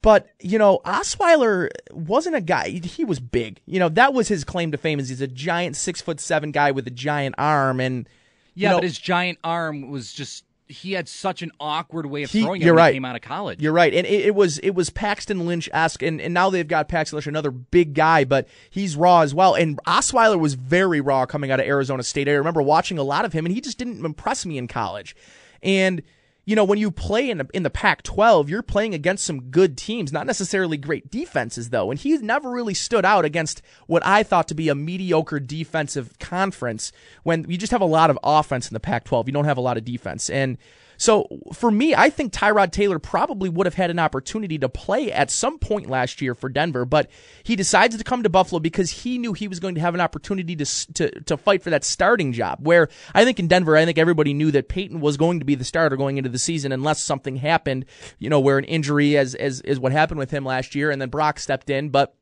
But, 0.01 0.27
you 0.39 0.59
know, 0.59 0.81
Osweiler 0.85 1.69
wasn't 1.91 2.35
a 2.35 2.41
guy, 2.41 2.69
he 2.69 3.03
was 3.03 3.19
big. 3.19 3.59
You 3.65 3.79
know, 3.79 3.89
that 3.89 4.13
was 4.13 4.27
his 4.27 4.43
claim 4.43 4.71
to 4.71 4.77
fame 4.77 4.99
is 4.99 5.09
he's 5.09 5.21
a 5.21 5.27
giant 5.27 5.75
six 5.75 6.01
foot 6.01 6.19
seven 6.19 6.51
guy 6.51 6.71
with 6.71 6.85
a 6.87 6.91
giant 6.91 7.35
arm 7.37 7.79
and 7.79 8.07
Yeah, 8.53 8.71
know, 8.71 8.77
but 8.77 8.83
his 8.83 8.99
giant 8.99 9.39
arm 9.43 9.89
was 9.89 10.13
just 10.13 10.45
he 10.67 10.93
had 10.93 11.07
such 11.07 11.41
an 11.41 11.51
awkward 11.59 12.07
way 12.07 12.23
of 12.23 12.31
he, 12.31 12.41
throwing 12.41 12.61
it 12.61 12.65
when 12.65 12.75
right. 12.75 12.93
he 12.93 12.95
came 12.95 13.05
out 13.05 13.15
of 13.15 13.21
college. 13.21 13.61
You're 13.61 13.73
right. 13.73 13.93
And 13.93 14.05
it, 14.05 14.27
it 14.27 14.35
was 14.35 14.57
it 14.59 14.71
was 14.71 14.89
Paxton 14.89 15.45
Lynch 15.45 15.69
esque 15.71 16.01
and, 16.01 16.19
and 16.19 16.33
now 16.33 16.49
they've 16.49 16.67
got 16.67 16.87
Paxton 16.87 17.17
Lynch, 17.17 17.27
another 17.27 17.51
big 17.51 17.93
guy, 17.93 18.23
but 18.23 18.47
he's 18.69 18.95
raw 18.95 19.21
as 19.21 19.33
well. 19.33 19.53
And 19.53 19.79
Osweiler 19.85 20.39
was 20.39 20.55
very 20.55 21.01
raw 21.01 21.25
coming 21.25 21.51
out 21.51 21.59
of 21.59 21.67
Arizona 21.67 22.03
State. 22.03 22.27
I 22.27 22.33
remember 22.33 22.61
watching 22.61 22.97
a 22.97 23.03
lot 23.03 23.25
of 23.25 23.33
him 23.33 23.45
and 23.45 23.53
he 23.53 23.61
just 23.61 23.77
didn't 23.77 24.03
impress 24.03 24.45
me 24.45 24.57
in 24.57 24.67
college. 24.67 25.15
And 25.61 26.01
you 26.45 26.55
know, 26.55 26.63
when 26.63 26.77
you 26.77 26.91
play 26.91 27.29
in 27.29 27.39
the, 27.39 27.47
in 27.53 27.63
the 27.63 27.69
Pac 27.69 28.03
12, 28.03 28.49
you're 28.49 28.61
playing 28.61 28.93
against 28.93 29.25
some 29.25 29.49
good 29.49 29.77
teams, 29.77 30.13
not 30.13 30.27
necessarily 30.27 30.77
great 30.77 31.09
defenses, 31.09 31.71
though. 31.71 31.89
And 31.89 31.99
he's 31.99 32.21
never 32.21 32.51
really 32.51 32.75
stood 32.75 33.03
out 33.03 33.25
against 33.25 33.63
what 33.87 34.05
I 34.05 34.21
thought 34.21 34.47
to 34.49 34.55
be 34.55 34.69
a 34.69 34.75
mediocre 34.75 35.39
defensive 35.39 36.17
conference 36.19 36.91
when 37.23 37.49
you 37.49 37.57
just 37.57 37.71
have 37.71 37.81
a 37.81 37.85
lot 37.85 38.11
of 38.11 38.19
offense 38.23 38.69
in 38.69 38.75
the 38.75 38.79
Pac 38.79 39.05
12. 39.05 39.27
You 39.27 39.33
don't 39.33 39.45
have 39.45 39.57
a 39.57 39.61
lot 39.61 39.77
of 39.77 39.85
defense. 39.85 40.29
And 40.29 40.59
so 40.97 41.27
for 41.53 41.71
me, 41.71 41.93
I 41.95 42.09
think 42.09 42.33
Tyrod 42.33 42.71
Taylor 42.71 42.99
probably 42.99 43.49
would 43.49 43.65
have 43.65 43.75
had 43.75 43.89
an 43.89 43.99
opportunity 43.99 44.57
to 44.59 44.69
play 44.69 45.11
at 45.11 45.29
some 45.31 45.59
point 45.59 45.89
last 45.89 46.21
year 46.21 46.35
for 46.35 46.49
Denver, 46.49 46.85
but 46.85 47.09
he 47.43 47.55
decided 47.55 47.97
to 47.97 48.03
come 48.03 48.23
to 48.23 48.29
Buffalo 48.29 48.59
because 48.59 48.91
he 48.91 49.17
knew 49.17 49.33
he 49.33 49.47
was 49.47 49.59
going 49.59 49.75
to 49.75 49.81
have 49.81 49.93
an 49.93 50.01
opportunity 50.01 50.55
to 50.55 50.65
to 50.93 51.19
to 51.21 51.37
fight 51.37 51.63
for 51.63 51.69
that 51.69 51.83
starting 51.83 52.31
job. 52.31 52.59
Where 52.61 52.89
I 53.13 53.25
think 53.25 53.39
in 53.39 53.47
Denver, 53.47 53.75
I 53.75 53.85
think 53.85 53.97
everybody 53.97 54.33
knew 54.33 54.51
that 54.51 54.69
Peyton 54.69 55.01
was 55.01 55.17
going 55.17 55.39
to 55.39 55.45
be 55.45 55.55
the 55.55 55.63
starter 55.63 55.97
going 55.97 56.17
into 56.17 56.29
the 56.29 56.39
season 56.39 56.71
unless 56.71 57.01
something 57.01 57.37
happened, 57.37 57.85
you 58.19 58.29
know, 58.29 58.39
where 58.39 58.57
an 58.57 58.65
injury 58.65 59.17
as 59.17 59.35
as 59.35 59.61
is 59.61 59.79
what 59.79 59.91
happened 59.91 60.19
with 60.19 60.31
him 60.31 60.45
last 60.45 60.75
year 60.75 60.91
and 60.91 61.01
then 61.01 61.09
Brock 61.09 61.39
stepped 61.39 61.69
in, 61.69 61.89
but 61.89 62.15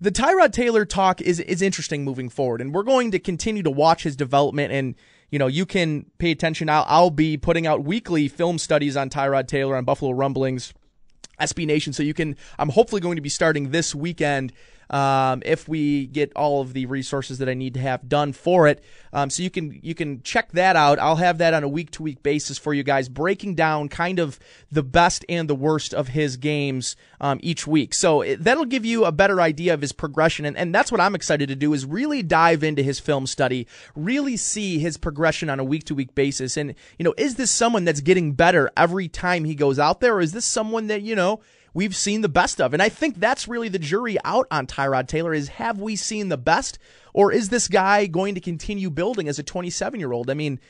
the 0.00 0.12
Tyrod 0.12 0.52
Taylor 0.52 0.84
talk 0.84 1.20
is 1.20 1.40
is 1.40 1.62
interesting 1.62 2.04
moving 2.04 2.28
forward, 2.28 2.60
and 2.60 2.74
we're 2.74 2.82
going 2.82 3.10
to 3.12 3.18
continue 3.18 3.62
to 3.62 3.70
watch 3.70 4.02
his 4.02 4.16
development 4.16 4.72
and 4.72 4.94
you 5.34 5.38
know, 5.40 5.48
you 5.48 5.66
can 5.66 6.06
pay 6.18 6.30
attention. 6.30 6.68
I'll, 6.68 6.84
I'll 6.86 7.10
be 7.10 7.36
putting 7.36 7.66
out 7.66 7.82
weekly 7.82 8.28
film 8.28 8.56
studies 8.56 8.96
on 8.96 9.10
Tyrod 9.10 9.48
Taylor 9.48 9.76
on 9.76 9.84
Buffalo 9.84 10.12
Rumblings, 10.12 10.72
SB 11.40 11.66
Nation. 11.66 11.92
So 11.92 12.04
you 12.04 12.14
can, 12.14 12.36
I'm 12.56 12.68
hopefully 12.68 13.00
going 13.00 13.16
to 13.16 13.20
be 13.20 13.28
starting 13.28 13.72
this 13.72 13.96
weekend 13.96 14.52
um, 14.90 15.42
if 15.44 15.68
we 15.68 16.06
get 16.06 16.32
all 16.34 16.60
of 16.60 16.72
the 16.72 16.86
resources 16.86 17.38
that 17.38 17.48
I 17.48 17.54
need 17.54 17.74
to 17.74 17.80
have 17.80 18.08
done 18.08 18.32
for 18.32 18.68
it. 18.68 18.82
Um, 19.12 19.30
so 19.30 19.42
you 19.42 19.50
can 19.50 19.78
you 19.82 19.94
can 19.94 20.22
check 20.22 20.52
that 20.52 20.76
out. 20.76 20.98
I'll 20.98 21.16
have 21.16 21.38
that 21.38 21.54
on 21.54 21.62
a 21.62 21.68
week 21.68 21.90
to 21.92 22.02
week 22.02 22.22
basis 22.22 22.58
for 22.58 22.74
you 22.74 22.82
guys, 22.82 23.08
breaking 23.08 23.54
down 23.54 23.88
kind 23.88 24.18
of 24.18 24.38
the 24.70 24.82
best 24.82 25.24
and 25.28 25.48
the 25.48 25.54
worst 25.54 25.94
of 25.94 26.08
his 26.08 26.36
games 26.36 26.96
um, 27.20 27.38
each 27.42 27.66
week. 27.66 27.94
So 27.94 28.22
it, 28.22 28.42
that'll 28.42 28.64
give 28.64 28.84
you 28.84 29.04
a 29.04 29.12
better 29.12 29.40
idea 29.40 29.72
of 29.74 29.80
his 29.80 29.92
progression, 29.92 30.44
and, 30.44 30.56
and 30.56 30.74
that's 30.74 30.90
what 30.90 31.00
I'm 31.00 31.14
excited 31.14 31.48
to 31.48 31.56
do 31.56 31.72
is 31.72 31.86
really 31.86 32.22
dive 32.22 32.64
into 32.64 32.82
his 32.82 32.98
film 32.98 33.26
study, 33.26 33.66
really 33.94 34.36
see 34.36 34.78
his 34.78 34.96
progression 34.96 35.48
on 35.48 35.60
a 35.60 35.64
week 35.64 35.84
to 35.84 35.94
week 35.94 36.14
basis, 36.14 36.56
and 36.56 36.74
you 36.98 37.04
know, 37.04 37.14
is 37.16 37.36
this 37.36 37.50
someone 37.50 37.84
that's 37.84 38.00
getting 38.00 38.32
better 38.32 38.70
every 38.76 39.08
time 39.08 39.44
he 39.44 39.54
goes 39.54 39.78
out 39.78 40.00
there, 40.00 40.14
or 40.14 40.20
is 40.20 40.32
this 40.32 40.44
someone 40.44 40.88
that 40.88 41.02
you 41.02 41.14
know? 41.14 41.40
We've 41.74 41.94
seen 41.94 42.22
the 42.22 42.28
best 42.28 42.60
of. 42.60 42.72
And 42.72 42.82
I 42.82 42.88
think 42.88 43.18
that's 43.18 43.46
really 43.46 43.68
the 43.68 43.78
jury 43.78 44.16
out 44.24 44.46
on 44.50 44.66
Tyrod 44.66 45.08
Taylor 45.08 45.34
is 45.34 45.48
have 45.48 45.80
we 45.80 45.96
seen 45.96 46.28
the 46.28 46.38
best 46.38 46.78
or 47.12 47.32
is 47.32 47.50
this 47.50 47.68
guy 47.68 48.06
going 48.06 48.34
to 48.36 48.40
continue 48.40 48.88
building 48.88 49.28
as 49.28 49.38
a 49.38 49.42
27 49.42 50.00
year 50.00 50.12
old? 50.12 50.30
I 50.30 50.34
mean, 50.34 50.60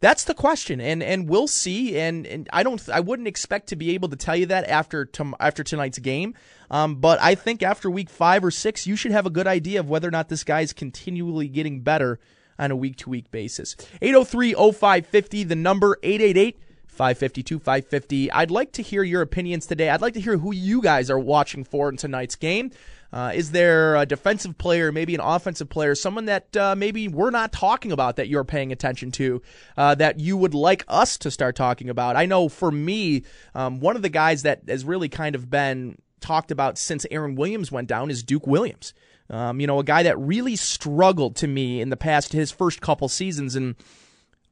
that's 0.00 0.24
the 0.24 0.32
question, 0.32 0.80
and 0.80 1.02
and 1.02 1.28
we'll 1.28 1.46
see. 1.46 1.98
And, 1.98 2.26
and 2.26 2.48
I 2.54 2.62
don't, 2.62 2.88
I 2.88 3.00
wouldn't 3.00 3.28
expect 3.28 3.68
to 3.68 3.76
be 3.76 3.90
able 3.90 4.08
to 4.08 4.16
tell 4.16 4.34
you 4.34 4.46
that 4.46 4.66
after 4.66 5.06
after 5.38 5.62
tonight's 5.62 5.98
game. 5.98 6.34
Um, 6.70 6.96
but 6.96 7.20
I 7.20 7.34
think 7.34 7.62
after 7.62 7.90
week 7.90 8.08
five 8.08 8.42
or 8.42 8.50
six, 8.50 8.86
you 8.86 8.96
should 8.96 9.12
have 9.12 9.26
a 9.26 9.30
good 9.30 9.46
idea 9.46 9.78
of 9.78 9.90
whether 9.90 10.08
or 10.08 10.10
not 10.10 10.30
this 10.30 10.42
guy 10.42 10.62
is 10.62 10.72
continually 10.72 11.48
getting 11.48 11.82
better 11.82 12.18
on 12.58 12.70
a 12.70 12.76
week 12.76 12.96
to 12.98 13.10
week 13.10 13.30
basis. 13.30 13.76
803 14.00 14.54
0550, 14.54 15.44
the 15.44 15.54
number 15.54 15.98
888- 16.02 16.54
552 16.90 17.58
550. 17.58 18.32
I'd 18.32 18.50
like 18.50 18.72
to 18.72 18.82
hear 18.82 19.02
your 19.02 19.22
opinions 19.22 19.66
today. 19.66 19.88
I'd 19.88 20.02
like 20.02 20.14
to 20.14 20.20
hear 20.20 20.38
who 20.38 20.52
you 20.52 20.82
guys 20.82 21.10
are 21.10 21.18
watching 21.18 21.64
for 21.64 21.88
in 21.88 21.96
tonight's 21.96 22.36
game. 22.36 22.70
Uh, 23.12 23.32
is 23.34 23.50
there 23.50 23.96
a 23.96 24.06
defensive 24.06 24.56
player, 24.56 24.92
maybe 24.92 25.14
an 25.14 25.20
offensive 25.20 25.68
player, 25.68 25.94
someone 25.94 26.26
that 26.26 26.56
uh, 26.56 26.76
maybe 26.76 27.08
we're 27.08 27.30
not 27.30 27.52
talking 27.52 27.90
about 27.90 28.16
that 28.16 28.28
you're 28.28 28.44
paying 28.44 28.70
attention 28.70 29.10
to, 29.10 29.42
uh, 29.76 29.94
that 29.96 30.20
you 30.20 30.36
would 30.36 30.54
like 30.54 30.84
us 30.86 31.18
to 31.18 31.30
start 31.30 31.56
talking 31.56 31.88
about? 31.88 32.16
I 32.16 32.26
know 32.26 32.48
for 32.48 32.70
me, 32.70 33.24
um, 33.54 33.80
one 33.80 33.96
of 33.96 34.02
the 34.02 34.08
guys 34.08 34.42
that 34.42 34.62
has 34.68 34.84
really 34.84 35.08
kind 35.08 35.34
of 35.34 35.50
been 35.50 35.98
talked 36.20 36.50
about 36.50 36.78
since 36.78 37.04
Aaron 37.10 37.34
Williams 37.34 37.72
went 37.72 37.88
down 37.88 38.10
is 38.10 38.22
Duke 38.22 38.46
Williams. 38.46 38.94
Um, 39.28 39.60
you 39.60 39.66
know, 39.66 39.78
a 39.78 39.84
guy 39.84 40.02
that 40.02 40.18
really 40.18 40.56
struggled 40.56 41.36
to 41.36 41.46
me 41.46 41.80
in 41.80 41.90
the 41.90 41.96
past, 41.96 42.32
his 42.32 42.50
first 42.50 42.80
couple 42.80 43.08
seasons, 43.08 43.54
and 43.54 43.76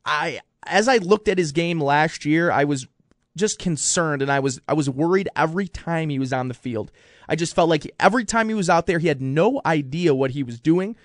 I 0.05 0.41
as 0.69 0.89
I 0.89 0.99
looked 0.99 1.29
at 1.29 1.39
his 1.39 1.53
game 1.53 1.81
last 1.81 2.25
year, 2.25 2.51
I 2.51 2.65
was 2.65 2.87
just 3.37 3.59
concerned 3.59 4.21
and 4.21 4.31
I 4.31 4.41
was 4.41 4.61
I 4.69 4.75
was 4.75 4.91
worried 4.91 5.29
every 5.37 5.69
time 5.69 6.11
he 6.11 6.19
was 6.19 6.33
on 6.33 6.49
the 6.49 6.55
field. 6.55 6.91
I 7.29 7.37
just 7.37 7.55
felt 7.55 7.69
like 7.69 7.91
every 8.01 8.25
time 8.25 8.49
he 8.49 8.55
was 8.55 8.69
out 8.69 8.87
there, 8.87 8.99
he 8.99 9.09
had 9.09 9.23
no 9.23 9.61
idea 9.65 10.15
what 10.15 10.33
he 10.33 10.43
was 10.43 10.61
doing. 10.61 10.97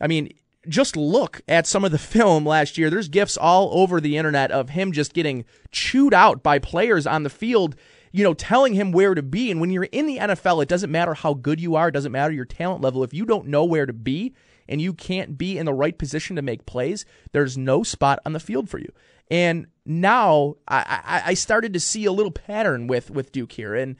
I 0.00 0.06
mean, 0.06 0.32
just 0.68 0.96
look 0.96 1.40
at 1.48 1.66
some 1.66 1.84
of 1.84 1.92
the 1.92 1.98
film 2.16 2.46
last 2.46 2.78
year. 2.78 2.90
There's 2.90 3.08
gifs 3.08 3.36
all 3.36 3.70
over 3.72 4.00
the 4.00 4.16
internet 4.16 4.50
of 4.50 4.70
him 4.70 4.92
just 4.92 5.14
getting 5.14 5.44
chewed 5.72 6.14
out 6.14 6.42
by 6.42 6.58
players 6.58 7.06
on 7.06 7.22
the 7.22 7.30
field, 7.30 7.76
you 8.12 8.24
know, 8.24 8.34
telling 8.34 8.74
him 8.74 8.92
where 8.92 9.14
to 9.14 9.22
be. 9.22 9.50
And 9.50 9.60
when 9.60 9.70
you're 9.70 9.84
in 9.84 10.06
the 10.06 10.18
NFL, 10.18 10.62
it 10.62 10.68
doesn't 10.68 10.90
matter 10.90 11.14
how 11.14 11.34
good 11.34 11.60
you 11.60 11.76
are, 11.76 11.88
it 11.88 11.92
doesn't 11.92 12.12
matter 12.12 12.32
your 12.32 12.44
talent 12.44 12.82
level. 12.82 13.02
If 13.02 13.14
you 13.14 13.24
don't 13.24 13.48
know 13.48 13.64
where 13.64 13.86
to 13.86 13.92
be, 13.92 14.34
and 14.70 14.80
you 14.80 14.94
can't 14.94 15.36
be 15.36 15.58
in 15.58 15.66
the 15.66 15.74
right 15.74 15.98
position 15.98 16.36
to 16.36 16.42
make 16.42 16.64
plays, 16.64 17.04
there's 17.32 17.58
no 17.58 17.82
spot 17.82 18.20
on 18.24 18.32
the 18.32 18.40
field 18.40 18.70
for 18.70 18.78
you. 18.78 18.90
And 19.30 19.66
now 19.84 20.56
I, 20.66 21.22
I, 21.26 21.34
started 21.34 21.72
to 21.74 21.80
see 21.80 22.04
a 22.04 22.12
little 22.12 22.32
pattern 22.32 22.86
with 22.86 23.10
with 23.10 23.30
Duke 23.30 23.52
here, 23.52 23.74
and 23.74 23.96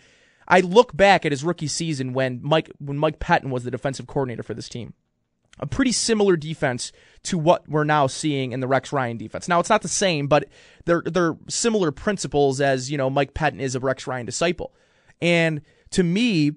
I 0.49 0.61
look 0.61 0.97
back 0.97 1.25
at 1.25 1.33
his 1.33 1.45
rookie 1.45 1.69
season 1.69 2.13
when 2.13 2.41
Mike 2.43 2.71
when 2.79 2.99
Mike 2.99 3.21
Pettine 3.21 3.51
was 3.51 3.63
the 3.63 3.71
defensive 3.71 4.09
coordinator 4.09 4.43
for 4.43 4.55
this 4.55 4.69
team. 4.69 4.95
a 5.61 5.67
pretty 5.67 5.93
similar 5.93 6.37
defense 6.37 6.91
to 7.25 7.39
what 7.39 7.69
we're 7.69 7.85
now 7.85 8.09
seeing 8.09 8.51
in 8.51 8.61
the 8.61 8.67
Rex 8.67 8.93
Ryan 8.93 9.19
defense. 9.19 9.47
Now 9.47 9.61
it's 9.61 9.71
not 9.71 9.83
the 9.83 9.89
same, 9.89 10.27
but 10.27 10.49
they're 10.85 11.03
they're 11.05 11.37
similar 11.49 11.93
principles 11.93 12.61
as 12.61 12.91
you 12.91 12.99
know 12.99 13.09
Mike 13.09 13.33
Pettine 13.33 13.61
is 13.61 13.77
a 13.77 13.81
Rex 13.81 14.09
Ryan 14.09 14.27
disciple, 14.27 14.75
and 15.21 15.61
to 15.91 16.03
me, 16.03 16.53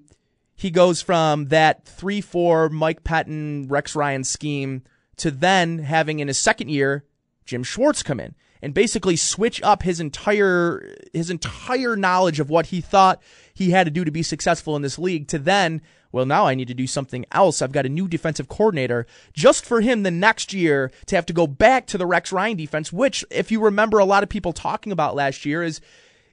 he 0.56 0.70
goes 0.70 1.02
from 1.02 1.46
that 1.46 1.84
three 1.84 2.20
four 2.20 2.68
Mike 2.68 3.04
Pettine, 3.04 3.70
Rex 3.70 3.94
Ryan 3.94 4.24
scheme 4.24 4.82
to 5.16 5.30
then 5.30 5.78
having 5.78 6.20
in 6.20 6.28
his 6.28 6.38
second 6.38 6.68
year 6.68 7.04
Jim 7.44 7.62
Schwartz 7.62 8.02
come 8.02 8.20
in 8.20 8.34
and 8.62 8.72
basically 8.72 9.14
switch 9.14 9.60
up 9.62 9.82
his 9.82 10.00
entire 10.00 10.96
his 11.12 11.28
entire 11.28 11.96
knowledge 11.96 12.40
of 12.40 12.48
what 12.48 12.66
he 12.66 12.80
thought 12.80 13.22
he 13.52 13.70
had 13.70 13.84
to 13.84 13.90
do 13.90 14.04
to 14.04 14.10
be 14.10 14.22
successful 14.22 14.74
in 14.74 14.80
this 14.80 14.98
league 14.98 15.28
to 15.28 15.38
then 15.38 15.82
well 16.12 16.24
now 16.24 16.46
I 16.46 16.54
need 16.54 16.68
to 16.68 16.74
do 16.74 16.86
something 16.86 17.26
else. 17.30 17.60
I've 17.60 17.72
got 17.72 17.84
a 17.84 17.90
new 17.90 18.08
defensive 18.08 18.48
coordinator 18.48 19.06
just 19.34 19.66
for 19.66 19.82
him 19.82 20.02
the 20.02 20.10
next 20.10 20.54
year 20.54 20.90
to 21.06 21.16
have 21.16 21.26
to 21.26 21.34
go 21.34 21.46
back 21.46 21.86
to 21.88 21.98
the 21.98 22.06
Rex 22.06 22.32
Ryan 22.32 22.56
defense 22.56 22.90
which 22.92 23.22
if 23.30 23.52
you 23.52 23.60
remember 23.60 23.98
a 23.98 24.06
lot 24.06 24.22
of 24.22 24.30
people 24.30 24.54
talking 24.54 24.92
about 24.92 25.14
last 25.14 25.44
year 25.44 25.62
is 25.62 25.82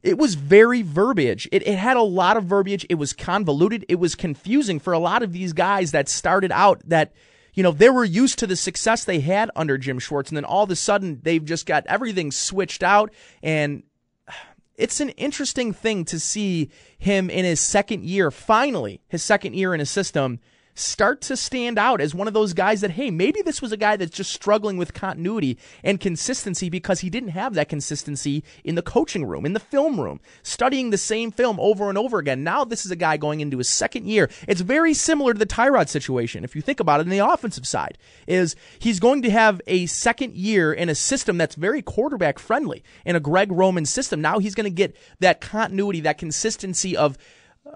it 0.04 0.18
was 0.18 0.36
very 0.36 0.82
verbiage. 0.82 1.48
It, 1.52 1.68
it 1.68 1.78
had 1.78 1.98
a 1.98 2.02
lot 2.02 2.38
of 2.38 2.46
verbiage. 2.46 2.86
It 2.90 2.96
was 2.96 3.14
convoluted. 3.14 3.86
It 3.88 4.00
was 4.00 4.16
confusing 4.16 4.80
for 4.80 4.94
a 4.94 5.00
lot 5.00 5.24
of 5.24 5.34
these 5.34 5.54
guys 5.54 5.92
that 5.92 6.10
started 6.10 6.52
out 6.52 6.82
that 6.88 7.14
you 7.54 7.64
know, 7.64 7.72
they 7.72 7.90
were 7.90 8.06
used 8.06 8.40
to 8.40 8.48
the 8.48 8.56
success 8.56 9.04
they 9.04 9.20
had 9.20 9.52
under 9.56 9.78
Jim 9.78 10.00
Schwartz, 10.00 10.30
and 10.30 10.38
then 10.38 10.46
all 10.46 10.64
of 10.64 10.72
a 10.72 10.76
sudden 10.76 11.20
they've 11.24 11.44
just 11.44 11.66
got 11.66 11.86
everything 11.88 12.32
switched 12.32 12.84
out. 12.84 13.12
And 13.44 13.84
it's 14.76 15.00
an 15.00 15.10
interesting 15.10 15.74
thing 15.74 16.06
to 16.06 16.20
see 16.20 16.70
him 16.98 17.30
in 17.30 17.46
his 17.46 17.60
second 17.60 18.06
year, 18.06 18.32
finally, 18.32 19.02
his 19.08 19.24
second 19.24 19.54
year 19.54 19.74
in 19.74 19.82
a 19.82 19.86
system 19.86 20.40
start 20.74 21.22
to 21.22 21.38
stand 21.38 21.78
out 21.78 22.02
as 22.02 22.16
one 22.16 22.28
of 22.28 22.34
those 22.34 22.54
guys 22.54 22.82
that, 22.82 22.92
hey, 22.92 23.12
maybe 23.12 23.42
this 23.42 23.62
was 23.62 23.72
a 23.72 23.78
guy 23.78 23.96
that's 23.96 24.16
just 24.16 24.32
struggling 24.32 24.78
with 24.78 24.94
continuity 24.94 25.58
and 25.84 26.00
consistency 26.00 26.70
because 26.70 27.02
he 27.02 27.10
didn't 27.10 27.30
have 27.30 27.54
that 27.54 27.70
consistency 27.70 28.44
in 28.64 28.76
the 28.76 28.82
coaching 28.82 29.26
room, 29.26 29.46
in 29.46 29.54
the 29.54 29.60
film 29.60 30.00
room, 30.00 30.20
studying 30.44 30.90
the 30.90 30.98
same 30.98 31.32
film 31.32 31.60
over 31.60 31.90
and 31.90 31.98
over 31.98 32.20
again. 32.20 32.44
Now 32.44 32.64
this 32.64 32.86
is 32.86 32.92
a 32.92 32.96
guy 32.96 33.18
going 33.18 33.42
into 33.42 33.58
his 33.58 33.70
second 33.70 34.08
year. 34.08 34.30
It's 34.48 34.62
very 34.62 34.94
similar 34.94 35.34
to 35.34 35.40
the 35.40 35.46
Tyrod 35.46 35.90
situation. 35.90 36.44
If 36.44 36.56
you 36.56 36.62
think 36.62 36.80
about 36.80 37.00
it 37.00 37.04
in 37.04 37.10
the 37.10 37.20
offensive 37.20 37.68
side, 37.68 37.98
is 38.28 38.56
he's 38.80 39.00
going 39.00 39.22
to 39.24 39.30
have 39.32 39.62
a 39.68 39.86
second 39.86 40.36
year 40.36 40.74
in 40.74 40.90
a 40.90 40.96
system 40.96 41.38
that's 41.38 41.56
very 41.56 41.82
quarterback 41.82 42.40
friendly 42.40 42.84
in 43.06 43.16
a 43.16 43.20
Greg 43.20 43.52
Roman 43.52 43.86
system. 43.86 44.22
Now 44.22 44.40
he's 44.40 44.56
going 44.56 44.66
to 44.66 44.70
get 44.70 44.96
that 45.20 45.42
continuity, 45.42 46.02
that 46.02 46.18
consistency 46.18 46.96
of 46.96 47.18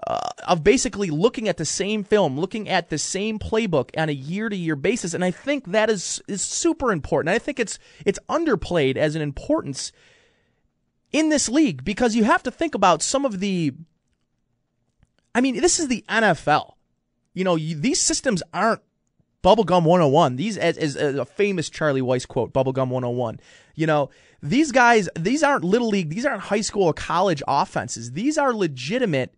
uh, 0.06 0.18
of 0.46 0.64
basically 0.64 1.10
looking 1.10 1.48
at 1.48 1.56
the 1.56 1.64
same 1.64 2.02
film, 2.02 2.38
looking 2.38 2.68
at 2.68 2.90
the 2.90 2.98
same 2.98 3.38
playbook 3.38 3.90
on 3.96 4.08
a 4.08 4.12
year 4.12 4.48
to 4.48 4.56
year 4.56 4.76
basis, 4.76 5.14
and 5.14 5.24
I 5.24 5.30
think 5.30 5.66
that 5.66 5.88
is 5.88 6.20
is 6.26 6.42
super 6.42 6.90
important. 6.90 7.34
I 7.34 7.38
think 7.38 7.60
it's 7.60 7.78
it's 8.04 8.18
underplayed 8.28 8.96
as 8.96 9.14
an 9.14 9.22
importance 9.22 9.92
in 11.12 11.28
this 11.28 11.48
league 11.48 11.84
because 11.84 12.16
you 12.16 12.24
have 12.24 12.42
to 12.42 12.50
think 12.50 12.74
about 12.74 13.02
some 13.02 13.24
of 13.24 13.38
the. 13.40 13.74
I 15.34 15.40
mean, 15.40 15.60
this 15.60 15.78
is 15.78 15.88
the 15.88 16.04
NFL. 16.08 16.72
You 17.34 17.44
know, 17.44 17.54
you, 17.54 17.78
these 17.78 18.00
systems 18.00 18.42
aren't 18.52 18.82
bubblegum 19.44 19.84
101. 19.84 20.34
These 20.34 20.58
as, 20.58 20.96
as 20.96 20.96
a 20.96 21.24
famous 21.24 21.70
Charlie 21.70 22.00
Weis 22.00 22.26
quote, 22.26 22.52
bubblegum 22.52 22.88
101. 22.88 23.38
You 23.76 23.86
know, 23.86 24.10
these 24.42 24.72
guys, 24.72 25.08
these 25.14 25.44
aren't 25.44 25.62
little 25.62 25.88
league, 25.88 26.08
these 26.08 26.26
aren't 26.26 26.42
high 26.42 26.62
school 26.62 26.84
or 26.84 26.94
college 26.94 27.42
offenses. 27.46 28.12
These 28.12 28.36
are 28.36 28.52
legitimate 28.52 29.35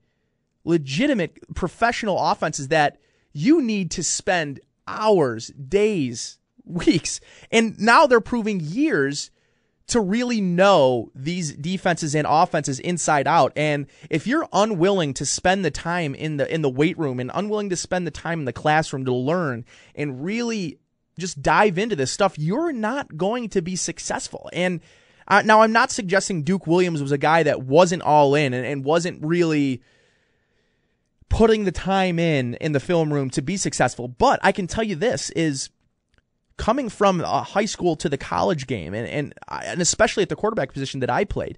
legitimate 0.69 1.39
professional 1.55 2.19
offenses 2.19 2.69
that 2.69 2.99
you 3.33 3.63
need 3.63 3.91
to 3.93 4.05
spend 4.05 4.61
hours, 4.87 5.49
days, 5.49 6.39
weeks, 6.65 7.21
and 7.51 7.79
now 7.81 8.07
they're 8.07 8.21
proving 8.21 8.61
years 8.61 9.31
to 9.87 10.01
really 10.01 10.43
know 10.43 11.11
these 11.15 11.55
defenses 11.55 12.15
and 12.15 12.27
offenses 12.29 12.79
inside 12.81 13.27
out. 13.27 13.53
And 13.57 13.87
if 14.11 14.27
you're 14.27 14.47
unwilling 14.53 15.15
to 15.15 15.25
spend 15.25 15.65
the 15.65 15.71
time 15.71 16.15
in 16.15 16.37
the 16.37 16.53
in 16.53 16.61
the 16.61 16.69
weight 16.69 16.99
room 16.99 17.19
and 17.19 17.31
unwilling 17.33 17.71
to 17.71 17.77
spend 17.77 18.07
the 18.07 18.11
time 18.11 18.41
in 18.41 18.45
the 18.45 18.53
classroom 18.53 19.07
to 19.07 19.15
learn 19.15 19.65
and 19.95 20.23
really 20.23 20.79
just 21.19 21.43
dive 21.43 21.79
into 21.79 21.97
this 21.97 22.13
stuff, 22.13 22.39
you're 22.39 22.73
not 22.73 23.17
going 23.17 23.49
to 23.49 23.63
be 23.63 23.75
successful. 23.75 24.51
And 24.53 24.81
uh, 25.27 25.43
now 25.43 25.63
I'm 25.63 25.73
not 25.73 25.91
suggesting 25.91 26.43
Duke 26.43 26.67
Williams 26.67 27.01
was 27.01 27.13
a 27.13 27.19
guy 27.19 27.43
that 27.45 27.63
wasn't 27.63 28.03
all 28.03 28.35
in 28.35 28.53
and, 28.53 28.67
and 28.67 28.85
wasn't 28.85 29.25
really 29.25 29.83
putting 31.29 31.65
the 31.65 31.73
time 31.73 32.19
in 32.19 32.55
in 32.55 32.73
the 32.73 32.81
film 32.81 33.13
room 33.13 33.31
to 33.31 33.43
be 33.43 33.57
successful. 33.57 34.09
But 34.09 34.41
I 34.43 34.53
can 34.53 34.67
tell 34.67 34.85
you 34.85 34.97
this 34.97 35.31
is 35.31 35.71
coming 36.59 36.89
from 36.89 37.21
a 37.21 37.43
high 37.43 37.65
school 37.65 37.97
to 37.97 38.09
the 38.09 38.19
college 38.19 38.67
game 38.67 38.93
and, 38.93 39.09
and, 39.09 39.35
and 39.49 39.81
especially 39.81 40.25
at 40.25 40.29
the 40.29 40.37
quarterback 40.37 40.73
position 40.73 41.01
that 41.01 41.09
I 41.09 41.25
played, 41.25 41.57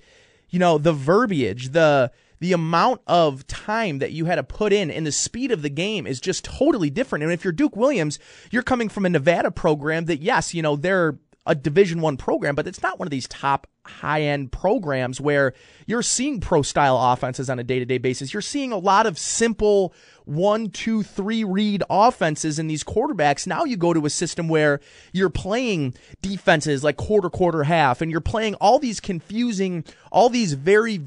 you 0.51 0.59
know, 0.59 0.79
the 0.79 0.93
verbiage, 0.93 1.71
the, 1.71 2.13
the 2.39 2.53
amount 2.53 3.01
of 3.07 3.47
time 3.47 3.99
that 3.99 4.13
you 4.13 4.27
had 4.27 4.37
to 4.37 4.43
put 4.43 4.73
in 4.73 4.91
and 4.91 5.07
the 5.07 5.13
speed 5.13 5.51
of 5.51 5.63
the 5.63 5.71
game 5.71 6.07
is 6.07 6.21
just 6.21 6.45
totally 6.45 6.91
different. 6.91 7.25
And 7.25 7.33
if 7.33 7.45
you're 7.45 7.53
Duke 7.53 7.77
Williams, 7.77 8.19
you're 8.51 8.63
coming 8.63 8.89
from 8.89 9.07
a 9.07 9.11
Nevada 9.11 9.51
program 9.51 10.05
that, 10.05 10.21
yes, 10.21 10.55
you 10.55 10.63
know, 10.63 10.77
they're 10.77 11.19
a 11.47 11.55
division 11.55 12.01
one 12.01 12.17
program, 12.17 12.55
but 12.55 12.67
it's 12.67 12.83
not 12.83 12.99
one 12.99 13.07
of 13.07 13.11
these 13.11 13.29
top 13.29 13.67
high 13.87 14.23
end 14.23 14.53
programs 14.53 15.21
where 15.21 15.55
you're 15.87 16.03
seeing 16.03 16.41
pro 16.41 16.63
style 16.63 16.99
offenses 16.99 17.49
on 17.49 17.59
a 17.59 17.65
day 17.65 17.79
to 17.79 17.85
day 17.85 17.99
basis. 17.99 18.33
You're 18.33 18.43
seeing 18.43 18.73
a 18.73 18.79
lot 18.79 19.07
of 19.07 19.19
simple 19.19 19.95
one, 20.27 20.69
two, 20.69 21.03
three 21.03 21.43
read 21.43 21.83
offenses 21.91 22.59
in 22.59 22.69
these 22.69 22.85
quarterbacks. 22.85 23.47
Now 23.47 23.65
you 23.65 23.77
go 23.77 23.93
to 23.93 24.07
a 24.07 24.11
system 24.11 24.49
where 24.49 24.81
you're 25.13 25.31
playing 25.31 25.95
defenses 26.23 26.85
like 26.85 26.97
quarter, 26.97 27.31
quarter, 27.31 27.65
half, 27.65 28.01
and 28.01 28.11
you're 28.11 28.21
playing 28.21 28.55
all 28.57 28.79
these 28.79 29.01
confusing, 29.01 29.85
all 30.13 30.29
these 30.29 30.53
very 30.53 31.01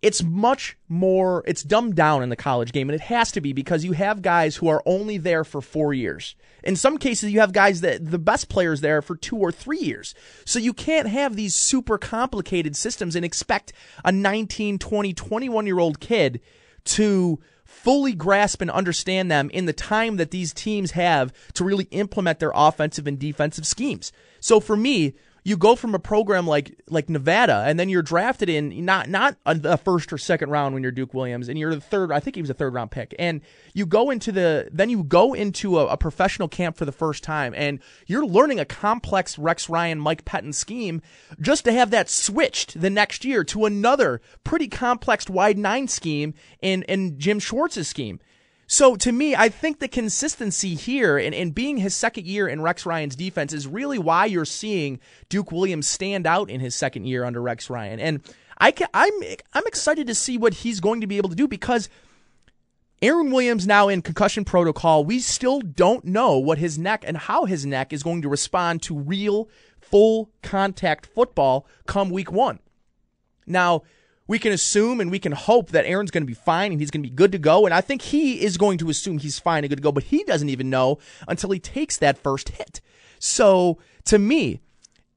it's 0.00 0.22
much 0.22 0.76
more 0.88 1.42
it's 1.46 1.62
dumbed 1.62 1.96
down 1.96 2.22
in 2.22 2.28
the 2.28 2.36
college 2.36 2.72
game 2.72 2.88
and 2.88 2.94
it 2.94 3.00
has 3.00 3.32
to 3.32 3.40
be 3.40 3.52
because 3.52 3.84
you 3.84 3.92
have 3.92 4.22
guys 4.22 4.56
who 4.56 4.68
are 4.68 4.82
only 4.86 5.18
there 5.18 5.44
for 5.44 5.60
4 5.60 5.92
years. 5.92 6.36
In 6.62 6.76
some 6.76 6.98
cases 6.98 7.32
you 7.32 7.40
have 7.40 7.52
guys 7.52 7.80
that 7.80 8.10
the 8.10 8.18
best 8.18 8.48
players 8.48 8.80
there 8.80 9.02
for 9.02 9.16
2 9.16 9.36
or 9.36 9.50
3 9.50 9.78
years. 9.78 10.14
So 10.44 10.58
you 10.58 10.72
can't 10.72 11.08
have 11.08 11.34
these 11.34 11.54
super 11.54 11.98
complicated 11.98 12.76
systems 12.76 13.16
and 13.16 13.24
expect 13.24 13.72
a 14.04 14.12
19, 14.12 14.78
20, 14.78 15.12
21 15.12 15.66
year 15.66 15.78
old 15.78 15.98
kid 16.00 16.40
to 16.84 17.40
fully 17.64 18.14
grasp 18.14 18.62
and 18.62 18.70
understand 18.70 19.30
them 19.30 19.50
in 19.50 19.66
the 19.66 19.72
time 19.72 20.16
that 20.16 20.30
these 20.30 20.54
teams 20.54 20.92
have 20.92 21.32
to 21.52 21.64
really 21.64 21.84
implement 21.90 22.38
their 22.38 22.52
offensive 22.54 23.06
and 23.06 23.18
defensive 23.18 23.66
schemes. 23.66 24.10
So 24.40 24.58
for 24.58 24.76
me, 24.76 25.14
you 25.48 25.56
go 25.56 25.74
from 25.74 25.94
a 25.94 25.98
program 25.98 26.46
like 26.46 26.78
like 26.88 27.08
Nevada, 27.08 27.64
and 27.66 27.80
then 27.80 27.88
you're 27.88 28.02
drafted 28.02 28.50
in 28.50 28.84
not 28.84 29.08
not 29.08 29.36
a 29.46 29.78
first 29.78 30.12
or 30.12 30.18
second 30.18 30.50
round 30.50 30.74
when 30.74 30.82
you're 30.82 30.92
Duke 30.92 31.14
Williams, 31.14 31.48
and 31.48 31.58
you're 31.58 31.74
the 31.74 31.80
third. 31.80 32.12
I 32.12 32.20
think 32.20 32.36
he 32.36 32.42
was 32.42 32.50
a 32.50 32.54
third 32.54 32.74
round 32.74 32.90
pick, 32.90 33.14
and 33.18 33.40
you 33.72 33.86
go 33.86 34.10
into 34.10 34.30
the 34.30 34.68
then 34.70 34.90
you 34.90 35.02
go 35.02 35.32
into 35.32 35.78
a, 35.78 35.86
a 35.86 35.96
professional 35.96 36.48
camp 36.48 36.76
for 36.76 36.84
the 36.84 36.92
first 36.92 37.24
time, 37.24 37.54
and 37.56 37.80
you're 38.06 38.26
learning 38.26 38.60
a 38.60 38.66
complex 38.66 39.38
Rex 39.38 39.70
Ryan 39.70 39.98
Mike 39.98 40.26
Pettine 40.26 40.54
scheme 40.54 41.00
just 41.40 41.64
to 41.64 41.72
have 41.72 41.90
that 41.90 42.10
switched 42.10 42.78
the 42.78 42.90
next 42.90 43.24
year 43.24 43.42
to 43.44 43.64
another 43.64 44.20
pretty 44.44 44.68
complex 44.68 45.30
wide 45.30 45.56
nine 45.56 45.88
scheme 45.88 46.34
in 46.60 46.82
in 46.82 47.18
Jim 47.18 47.38
Schwartz's 47.38 47.88
scheme. 47.88 48.20
So 48.70 48.96
to 48.96 49.12
me, 49.12 49.34
I 49.34 49.48
think 49.48 49.78
the 49.78 49.88
consistency 49.88 50.74
here 50.74 51.16
and, 51.16 51.34
and 51.34 51.54
being 51.54 51.78
his 51.78 51.94
second 51.94 52.26
year 52.26 52.46
in 52.46 52.60
Rex 52.60 52.84
Ryan's 52.84 53.16
defense 53.16 53.54
is 53.54 53.66
really 53.66 53.98
why 53.98 54.26
you're 54.26 54.44
seeing 54.44 55.00
Duke 55.30 55.50
Williams 55.50 55.88
stand 55.88 56.26
out 56.26 56.50
in 56.50 56.60
his 56.60 56.74
second 56.74 57.06
year 57.06 57.24
under 57.24 57.40
Rex 57.40 57.70
Ryan. 57.70 57.98
And 57.98 58.20
I 58.58 58.72
can, 58.72 58.88
I'm 58.92 59.12
I'm 59.54 59.66
excited 59.66 60.06
to 60.06 60.14
see 60.14 60.36
what 60.36 60.52
he's 60.52 60.80
going 60.80 61.00
to 61.00 61.06
be 61.06 61.16
able 61.16 61.30
to 61.30 61.34
do 61.34 61.48
because 61.48 61.88
Aaron 63.00 63.30
Williams 63.30 63.66
now 63.66 63.88
in 63.88 64.02
concussion 64.02 64.44
protocol. 64.44 65.02
We 65.02 65.20
still 65.20 65.60
don't 65.60 66.04
know 66.04 66.36
what 66.36 66.58
his 66.58 66.78
neck 66.78 67.04
and 67.06 67.16
how 67.16 67.46
his 67.46 67.64
neck 67.64 67.94
is 67.94 68.02
going 68.02 68.20
to 68.20 68.28
respond 68.28 68.82
to 68.82 68.98
real 68.98 69.48
full 69.80 70.28
contact 70.42 71.06
football 71.06 71.66
come 71.86 72.10
week 72.10 72.30
1. 72.30 72.58
Now, 73.46 73.82
we 74.28 74.38
can 74.38 74.52
assume 74.52 75.00
and 75.00 75.10
we 75.10 75.18
can 75.18 75.32
hope 75.32 75.70
that 75.70 75.86
Aaron's 75.86 76.10
going 76.10 76.22
to 76.22 76.26
be 76.26 76.34
fine 76.34 76.70
and 76.70 76.80
he's 76.80 76.90
going 76.90 77.02
to 77.02 77.08
be 77.08 77.14
good 77.14 77.32
to 77.32 77.38
go. 77.38 77.64
And 77.64 77.74
I 77.74 77.80
think 77.80 78.02
he 78.02 78.42
is 78.42 78.58
going 78.58 78.78
to 78.78 78.90
assume 78.90 79.18
he's 79.18 79.38
fine 79.38 79.64
and 79.64 79.70
good 79.70 79.76
to 79.76 79.82
go, 79.82 79.90
but 79.90 80.04
he 80.04 80.22
doesn't 80.24 80.50
even 80.50 80.70
know 80.70 80.98
until 81.26 81.50
he 81.50 81.58
takes 81.58 81.96
that 81.96 82.18
first 82.18 82.50
hit. 82.50 82.80
So 83.18 83.78
to 84.04 84.18
me, 84.18 84.60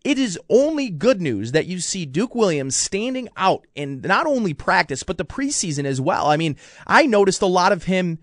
it 0.04 0.18
is 0.18 0.40
only 0.50 0.90
good 0.90 1.22
news 1.22 1.52
that 1.52 1.68
you 1.68 1.80
see 1.80 2.06
Duke 2.06 2.34
Williams 2.34 2.76
standing 2.76 3.30
out 3.38 3.68
in 3.76 4.02
not 4.02 4.26
only 4.26 4.54
practice, 4.54 5.04
but 5.04 5.18
the 5.18 5.26
preseason 5.26 5.86
as 5.86 6.02
well. 6.02 6.28
I 6.28 6.38
mean, 6.38 6.56
I 6.88 7.06
noticed 7.06 7.42
a 7.42 7.48
lot 7.48 7.72
of 7.72 7.84
him 7.84 8.18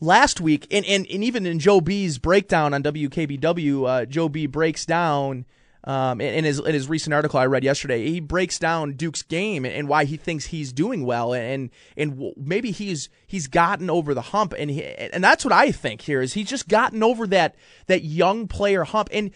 last 0.00 0.40
week, 0.40 0.66
and, 0.70 0.84
and, 0.86 1.06
and 1.08 1.22
even 1.22 1.46
in 1.46 1.60
Joe 1.60 1.80
B's 1.80 2.18
breakdown 2.18 2.74
on 2.74 2.82
WKBW, 2.82 3.88
uh, 3.88 4.06
Joe 4.06 4.28
B 4.28 4.46
breaks 4.46 4.84
down 4.84 5.44
um, 5.84 6.20
in, 6.20 6.44
his 6.44 6.58
in 6.58 6.72
his 6.72 6.88
recent 6.88 7.12
article 7.12 7.38
I 7.38 7.46
read 7.46 7.62
yesterday, 7.62 8.08
he 8.08 8.20
breaks 8.20 8.58
down 8.58 8.94
Duke's 8.94 9.22
game 9.22 9.64
and, 9.66 9.88
why 9.88 10.04
he 10.04 10.16
thinks 10.16 10.46
he's 10.46 10.72
doing 10.72 11.04
well, 11.04 11.34
and 11.34 11.70
and 11.96 12.32
maybe 12.36 12.70
he's 12.70 13.10
he's 13.26 13.48
gotten 13.48 13.90
over 13.90 14.14
the 14.14 14.22
hump, 14.22 14.54
and 14.58 14.70
he, 14.70 14.82
and 14.82 15.22
that's 15.22 15.44
what 15.44 15.52
I 15.52 15.72
think 15.72 16.00
here 16.00 16.22
is 16.22 16.32
he's 16.32 16.48
just 16.48 16.68
gotten 16.68 17.02
over 17.02 17.26
that 17.26 17.54
that 17.86 18.02
young 18.02 18.48
player 18.48 18.84
hump, 18.84 19.10
and 19.12 19.30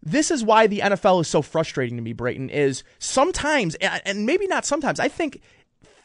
this 0.00 0.30
is 0.30 0.44
why 0.44 0.68
the 0.68 0.78
NFL 0.78 1.20
is 1.22 1.28
so 1.28 1.42
frustrating 1.42 1.96
to 1.96 2.02
me, 2.02 2.12
Brayton. 2.12 2.48
Is 2.48 2.84
sometimes 3.00 3.74
and 3.76 4.24
maybe 4.24 4.46
not 4.46 4.64
sometimes. 4.64 5.00
I 5.00 5.08
think 5.08 5.42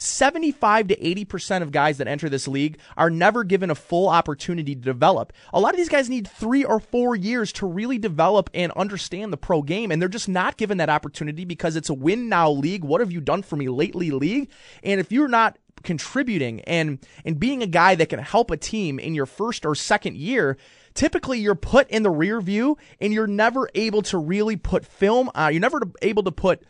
75 0.04 0.90
to 0.90 0.96
80% 0.96 1.62
of 1.62 1.72
guys 1.72 1.98
that 1.98 2.08
enter 2.08 2.30
this 2.30 2.48
league 2.48 2.78
are 2.98 3.10
never 3.10 3.44
given 3.44 3.72
a 3.72 3.76
full 3.76 4.10
opportunity 4.10 4.76
to 4.76 4.82
develop. 4.82 5.34
A 5.54 5.60
lot 5.60 5.74
of 5.74 5.78
these 5.78 5.90
guys 5.90 6.10
need 6.10 6.28
three 6.28 6.64
or 6.64 6.80
four 6.80 7.16
years 7.16 7.52
to 7.54 7.66
really 7.66 7.98
develop 7.98 8.50
and 8.54 8.72
understand 8.74 9.32
the 9.32 9.38
pro 9.38 9.62
game, 9.62 9.92
and 9.92 10.02
they're 10.02 10.10
just 10.10 10.30
not 10.30 10.58
given 10.58 10.78
that 10.78 10.90
opportunity 10.90 11.46
because 11.46 11.76
it's 11.76 11.90
a 11.90 11.94
win 11.94 12.30
now 12.30 12.50
league. 12.52 12.84
What 12.84 13.02
have 13.02 13.12
you 13.12 13.22
done 13.22 13.44
for 13.44 13.56
me 13.56 13.70
lately, 13.70 14.12
league? 14.12 14.50
And 14.84 15.00
if 15.00 15.12
you're 15.12 15.28
not 15.28 15.58
contributing 15.84 16.62
and 16.62 17.00
and 17.26 17.40
being 17.40 17.62
a 17.62 17.68
guy 17.68 17.96
that 17.96 18.10
can 18.10 18.20
help 18.20 18.52
a 18.52 18.58
team 18.58 19.00
in 19.00 19.14
your 19.14 19.26
first 19.26 19.66
or 19.66 19.76
second 19.76 20.16
year, 20.16 20.58
typically 20.94 21.40
you're 21.40 21.56
put 21.56 21.90
in 21.90 22.04
the 22.04 22.12
rear 22.12 22.40
view 22.42 22.78
and 23.00 23.14
you're 23.14 23.28
never 23.28 23.70
able 23.76 24.02
to 24.02 24.18
really 24.18 24.56
put 24.56 24.86
film 24.86 25.30
uh, 25.36 25.50
you're 25.52 25.60
never 25.60 25.82
able 26.02 26.24
to 26.24 26.32
put 26.32 26.64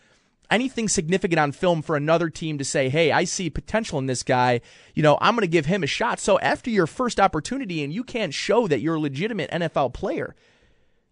anything 0.54 0.88
significant 0.88 1.40
on 1.40 1.52
film 1.52 1.82
for 1.82 1.96
another 1.96 2.30
team 2.30 2.58
to 2.60 2.64
say, 2.64 2.90
hey, 2.90 3.12
I 3.12 3.24
see 3.24 3.50
potential 3.50 3.98
in 4.00 4.06
this 4.06 4.24
guy. 4.24 4.62
You 4.94 5.04
know, 5.04 5.18
I'm 5.20 5.36
going 5.36 5.42
to 5.42 5.48
give 5.48 5.66
him 5.66 5.84
a 5.84 5.88
shot. 5.88 6.20
So 6.20 6.40
after 6.40 6.70
your 6.70 6.88
first 6.88 7.20
opportunity 7.20 7.84
and 7.84 7.92
you 7.92 8.04
can't 8.04 8.34
show 8.34 8.68
that 8.68 8.80
you're 8.80 8.96
a 8.96 9.00
legitimate 9.00 9.50
NFL 9.52 9.94
player, 9.94 10.36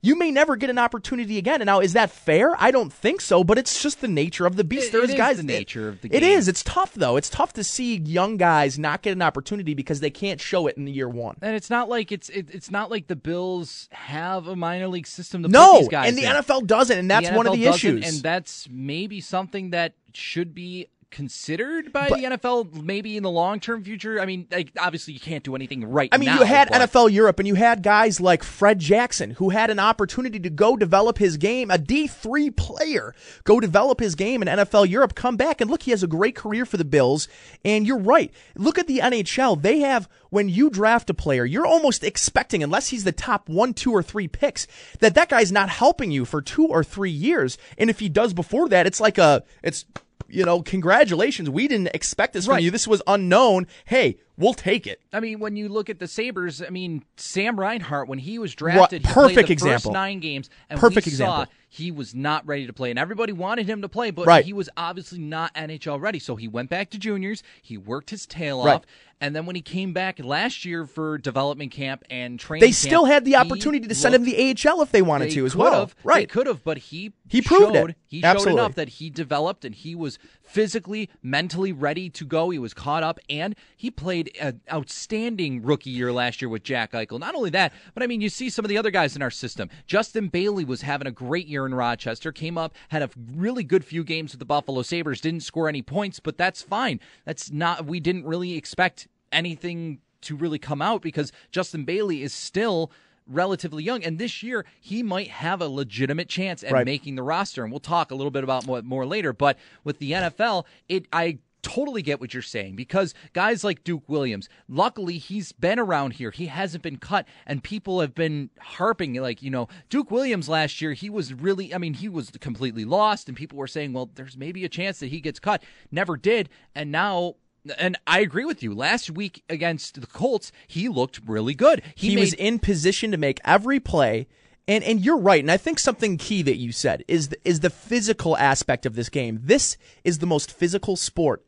you 0.04 0.18
may 0.18 0.32
never 0.32 0.56
get 0.56 0.70
an 0.70 0.80
opportunity 0.80 1.38
again. 1.38 1.62
And 1.62 1.68
now, 1.68 1.80
is 1.80 1.94
that 1.94 2.10
fair? 2.10 2.56
I 2.58 2.72
don't 2.72 2.92
think 2.92 3.22
so, 3.22 3.44
but 3.44 3.58
it's 3.58 3.82
just 3.82 4.02
the 4.02 4.08
nature 4.08 4.46
of 4.46 4.56
the 4.56 4.64
beast. 4.64 4.88
It, 4.88 4.92
There's 4.94 5.12
it 5.12 5.18
guys. 5.18 5.38
the 5.38 5.44
nature 5.44 5.90
of 5.90 6.02
the 6.02 6.10
game. 6.10 6.18
It 6.18 6.24
is. 6.24 6.48
It's 6.48 6.64
tough 6.64 6.94
though. 6.94 7.18
It's 7.18 7.30
tough 7.30 7.54
to 7.54 7.64
see 7.64 7.98
young 7.98 8.38
guys 8.38 8.80
not 8.80 9.04
get 9.04 9.12
an 9.14 9.22
opportunity 9.22 9.74
because 9.74 10.00
they 10.00 10.10
can't 10.10 10.42
show 10.42 10.68
it 10.68 10.76
in 10.78 10.86
the 10.86 10.92
year 10.92 11.10
one. 11.10 11.38
And 11.42 11.56
it's 11.56 11.70
not 11.70 11.88
like 11.88 12.12
it's 12.12 12.30
it, 12.30 12.48
it's 12.52 12.72
not 12.72 12.90
like 12.90 13.08
the 13.08 13.16
Bills 13.16 13.88
have 13.92 14.48
a 14.48 14.56
minor 14.56 14.88
league 14.88 15.08
system 15.08 15.44
to 15.44 15.50
no, 15.50 15.74
put 15.74 15.80
these 15.82 15.88
guys 15.90 16.04
No, 16.04 16.10
and 16.10 16.18
the 16.18 16.38
in. 16.38 16.44
NFL 16.44 16.68
doesn't, 16.68 16.98
and 16.98 17.12
that's 17.12 17.30
one 17.32 17.46
of 17.46 17.54
the 17.54 17.66
issues. 17.66 18.08
And 18.08 18.24
that's 18.24 18.68
maybe 18.70 19.22
something 19.22 19.70
that 19.70 19.94
should 20.14 20.56
be 20.56 20.88
considered 21.12 21.94
by 21.94 22.10
but, 22.10 22.18
the 22.18 22.24
NFL 22.26 22.84
maybe 22.84 23.18
in 23.18 23.24
the 23.24 23.30
long 23.30 23.60
term 23.60 23.84
future? 23.84 24.20
I 24.20 24.26
mean, 24.26 24.48
like, 24.52 24.72
obviously 24.80 25.14
you 25.14 25.20
can't 25.20 25.44
do 25.44 25.56
anything 25.56 25.84
right 25.86 26.10
I 26.12 26.18
mean, 26.18 26.28
now, 26.28 26.40
you 26.40 26.46
had 26.46 26.70
but... 26.70 26.82
NFL 26.82 27.12
Europe 27.12 27.40
and 27.40 27.48
you 27.48 27.56
had 27.56 27.84
guys 27.84 28.20
like 28.20 28.44
Fred 28.44 28.80
Jackson 28.80 29.32
who 29.32 29.50
had 29.50 29.70
an 29.70 29.80
opportunity 29.80 30.40
to 30.40 30.50
go 30.50 30.76
develop 30.76 31.18
his 31.18 31.38
game, 31.38 31.70
a 31.70 31.78
D3 31.78 32.56
player, 32.56 33.14
go 33.44 33.60
develop 33.60 34.00
his 34.00 34.16
game 34.16 34.42
in 34.42 34.48
NFL 34.48 34.90
Europe, 34.90 35.14
come 35.14 35.38
back 35.38 35.62
and 35.62 35.70
look, 35.70 35.84
he 35.84 35.92
has 35.92 36.04
a 36.04 36.08
great 36.08 36.36
career 36.36 36.66
for 36.66 36.78
the 36.78 36.86
Bills. 36.86 37.28
And 37.64 37.86
you're 37.86 38.00
right. 38.00 38.32
Look 38.56 38.80
at 38.80 38.88
the 38.88 39.00
NHL. 39.00 39.62
They 39.62 39.80
have 39.80 40.10
when 40.32 40.48
you 40.50 40.70
draft 40.70 41.10
a 41.10 41.14
player, 41.14 41.46
you're 41.46 41.68
almost 41.68 42.04
expecting, 42.04 42.64
unless 42.64 42.88
he's 42.88 43.04
the 43.04 43.12
top 43.12 43.50
one, 43.50 43.74
two, 43.74 43.92
or 43.92 44.02
three 44.02 44.28
picks, 44.28 44.66
that 45.00 45.14
that 45.14 45.30
guy's 45.30 45.52
not 45.52 45.70
helping 45.70 46.10
you 46.10 46.26
for 46.26 46.42
two 46.42 46.66
or 46.66 46.84
three 46.84 47.12
years. 47.12 47.58
And 47.78 47.90
if 47.90 48.00
he 48.00 48.10
does 48.10 48.34
before 48.34 48.70
that, 48.70 48.88
it's 48.88 49.02
like 49.02 49.18
a, 49.18 49.44
it's 49.62 49.86
you 50.32 50.46
know, 50.46 50.62
congratulations. 50.62 51.50
We 51.50 51.68
didn't 51.68 51.90
expect 51.94 52.34
this 52.34 52.48
right. 52.48 52.58
from 52.58 52.66
you. 52.66 52.72
This 52.72 52.88
was 52.88 53.02
unknown. 53.08 53.68
Hey, 53.86 54.18
we'll 54.38 54.54
take 54.54 54.88
it. 54.88 55.02
I 55.14 55.20
mean, 55.20 55.40
when 55.40 55.56
you 55.56 55.70
look 55.70 55.90
at 55.90 56.00
the 56.00 56.08
Sabres, 56.08 56.62
I 56.62 56.70
mean, 56.70 57.04
Sam 57.18 57.60
Reinhart, 57.60 58.08
when 58.08 58.20
he 58.20 58.40
was 58.40 58.56
drafted, 58.56 59.06
right. 59.06 59.14
perfect 59.14 59.48
he 59.48 59.54
example. 59.54 59.92
nine 59.92 60.20
games, 60.20 60.50
and 60.70 60.80
perfect 60.80 61.06
we 61.06 61.12
example. 61.12 61.46
saw 61.46 61.52
he 61.70 61.92
was 61.92 62.14
not 62.14 62.46
ready 62.46 62.68
to 62.68 62.74
play, 62.74 62.90
and 62.90 63.00
everybody 63.00 63.32
wanted 63.32 63.68
him 63.68 63.82
to 63.82 63.90
play, 63.90 64.12
but 64.12 64.28
right. 64.28 64.44
he 64.44 64.54
was 64.54 64.70
obviously 64.76 65.20
not 65.20 65.54
NHL 65.56 66.02
ready. 66.02 66.20
So 66.20 66.36
he 66.36 66.48
went 66.48 66.70
back 66.70 66.90
to 66.92 66.98
juniors. 66.98 67.44
He 67.62 67.78
worked 67.78 68.10
his 68.10 68.26
tail 68.26 68.60
off, 68.60 68.84
and 69.22 69.36
then 69.36 69.46
when 69.46 69.56
he 69.56 69.62
came 69.62 69.94
back 69.94 70.20
last 70.20 70.66
year 70.66 70.86
for 70.88 71.20
development 71.20 71.72
camp 71.72 72.04
and 72.10 72.40
training, 72.40 72.68
they 72.68 72.72
still 72.72 73.06
had 73.06 73.24
the 73.24 73.36
opportunity 73.36 73.88
to 73.88 73.96
send 73.96 74.16
him 74.16 74.26
the 74.26 74.36
AHL 74.36 74.82
if 74.82 74.92
they 74.92 75.04
wanted 75.04 75.30
they 75.30 75.36
to 75.36 75.46
as 75.46 75.56
well. 75.56 75.82
Have, 75.82 75.96
right? 76.04 76.28
They 76.28 76.34
could 76.34 76.48
have, 76.48 76.64
but 76.64 76.80
he 76.80 77.14
he 77.30 77.42
proved 77.42 77.76
showed, 77.76 77.92
it. 77.92 77.96
He 78.08 78.24
Absolutely. 78.24 78.52
showed 78.52 78.60
enough 78.60 78.76
that 78.76 78.90
he 78.90 79.10
developed 79.10 79.64
and 79.64 79.76
he 79.76 79.96
was 79.96 80.18
physically, 80.42 81.10
mentally 81.22 81.72
ready 81.72 82.10
to 82.10 82.26
go. 82.26 82.50
He 82.50 82.60
was 82.60 82.74
caught 82.74 83.04
up, 83.04 83.20
and 83.30 83.56
he 83.78 83.90
played 83.90 84.36
an 84.40 84.62
outstanding 84.72 85.62
rookie 85.62 85.92
year 85.92 86.12
last 86.12 86.42
year 86.42 86.50
with 86.50 86.64
Jack 86.64 86.92
Eichel. 86.92 87.20
Not 87.20 87.36
only 87.36 87.52
that, 87.52 87.72
but 87.94 88.04
I 88.04 88.08
mean, 88.08 88.22
you 88.22 88.30
see 88.30 88.50
some 88.50 88.66
of 88.66 88.70
the 88.70 88.78
other 88.78 88.92
guys 88.92 89.16
in 89.16 89.22
our 89.22 89.32
system. 89.32 89.70
Justin 89.88 90.28
Bailey 90.28 90.66
was 90.66 90.82
having 90.82 91.08
a 91.08 91.12
great 91.12 91.48
year 91.48 91.66
in 91.66 91.74
Rochester. 91.74 92.32
Came 92.32 92.58
up, 92.58 92.76
had 92.90 93.02
a 93.02 93.10
really 93.34 93.64
good 93.64 93.86
few 93.86 94.04
games 94.04 94.32
with 94.32 94.40
the 94.40 94.46
Buffalo 94.46 94.82
Sabres. 94.82 95.22
Didn't 95.22 95.44
score 95.44 95.70
any 95.70 95.82
points, 95.82 96.20
but 96.20 96.38
that's 96.38 96.62
fine. 96.62 97.00
That's 97.26 97.52
not. 97.52 97.86
We 97.86 98.00
didn't 98.00 98.26
really 98.26 98.56
expect 98.58 99.08
anything 99.32 100.00
to 100.22 100.36
really 100.36 100.60
come 100.60 100.82
out 100.82 101.02
because 101.02 101.32
Justin 101.52 101.84
Bailey 101.84 102.22
is 102.22 102.34
still 102.34 102.92
relatively 103.28 103.84
young, 103.84 104.04
and 104.04 104.20
this 104.20 104.44
year 104.44 104.66
he 104.80 105.04
might 105.04 105.30
have 105.30 105.62
a 105.62 105.68
legitimate 105.68 106.30
chance 106.30 106.64
at 106.64 106.72
right. 106.72 106.86
making 106.86 107.16
the 107.16 107.24
roster. 107.24 107.64
And 107.64 107.72
we'll 107.72 107.80
talk 107.80 108.12
a 108.12 108.16
little 108.16 108.32
bit 108.32 108.44
about 108.44 108.66
more, 108.66 108.82
more 108.82 109.06
later. 109.06 109.34
But 109.34 109.58
with 109.84 110.00
the 110.00 110.12
NFL, 110.12 110.66
it 110.90 111.08
I 111.12 111.40
totally 111.62 112.02
get 112.02 112.20
what 112.20 112.34
you're 112.34 112.42
saying 112.42 112.76
because 112.76 113.14
guys 113.34 113.64
like 113.64 113.84
Duke 113.84 114.08
Williams, 114.08 114.50
luckily 114.68 115.18
he's 115.18 115.52
been 115.52 115.80
around 115.80 116.14
here. 116.14 116.32
He 116.32 116.48
hasn't 116.48 116.84
been 116.84 116.98
cut, 116.98 117.28
and 117.46 117.64
people 117.64 118.02
have 118.02 118.16
been 118.16 118.50
harping 118.60 119.14
like, 119.16 119.42
you 119.42 119.52
know, 119.52 119.68
Duke 119.90 120.12
Williams 120.12 120.50
last 120.50 120.82
year, 120.82 120.94
he 120.94 121.10
was 121.10 121.34
really, 121.34 121.74
I 121.74 121.78
mean, 121.78 121.94
he 121.94 122.10
was 122.10 122.32
completely 122.42 122.86
lost, 122.86 123.28
and 123.28 123.38
people 123.38 123.58
were 123.58 123.68
saying, 123.68 123.94
well, 123.94 124.10
there's 124.16 124.38
maybe 124.38 124.66
a 124.66 124.70
chance 124.70 125.00
that 125.00 125.08
he 125.08 125.22
gets 125.22 125.40
cut. 125.40 125.64
Never 125.92 126.18
did, 126.18 126.50
and 126.76 126.92
now 126.92 127.36
and 127.78 127.98
I 128.08 128.20
agree 128.20 128.46
with 128.46 128.64
you. 128.64 128.74
Last 128.74 129.12
week 129.12 129.44
against 129.50 130.00
the 130.00 130.08
Colts, 130.08 130.52
he 130.68 130.90
looked 130.90 131.22
really 131.26 131.54
good. 131.54 131.82
He, 131.96 132.10
he 132.10 132.16
made... 132.16 132.22
was 132.22 132.34
in 132.34 132.60
position 132.60 133.12
to 133.12 133.18
make 133.18 133.40
every 133.46 133.80
play. 133.80 134.28
And 134.68 134.84
and 134.84 135.00
you're 135.04 135.18
right. 135.18 135.44
And 135.44 135.52
I 135.52 135.58
think 135.58 135.80
something 135.80 136.18
key 136.18 136.44
that 136.44 136.58
you 136.58 136.72
said 136.72 137.04
is 137.08 137.30
the, 137.30 137.38
is 137.44 137.60
the 137.62 137.70
physical 137.70 138.38
aspect 138.38 138.86
of 138.86 138.96
this 138.96 139.10
game. 139.10 139.40
This 139.44 139.76
is 140.04 140.20
the 140.20 140.28
most 140.28 140.52
physical 140.52 140.96
sport, 140.96 141.44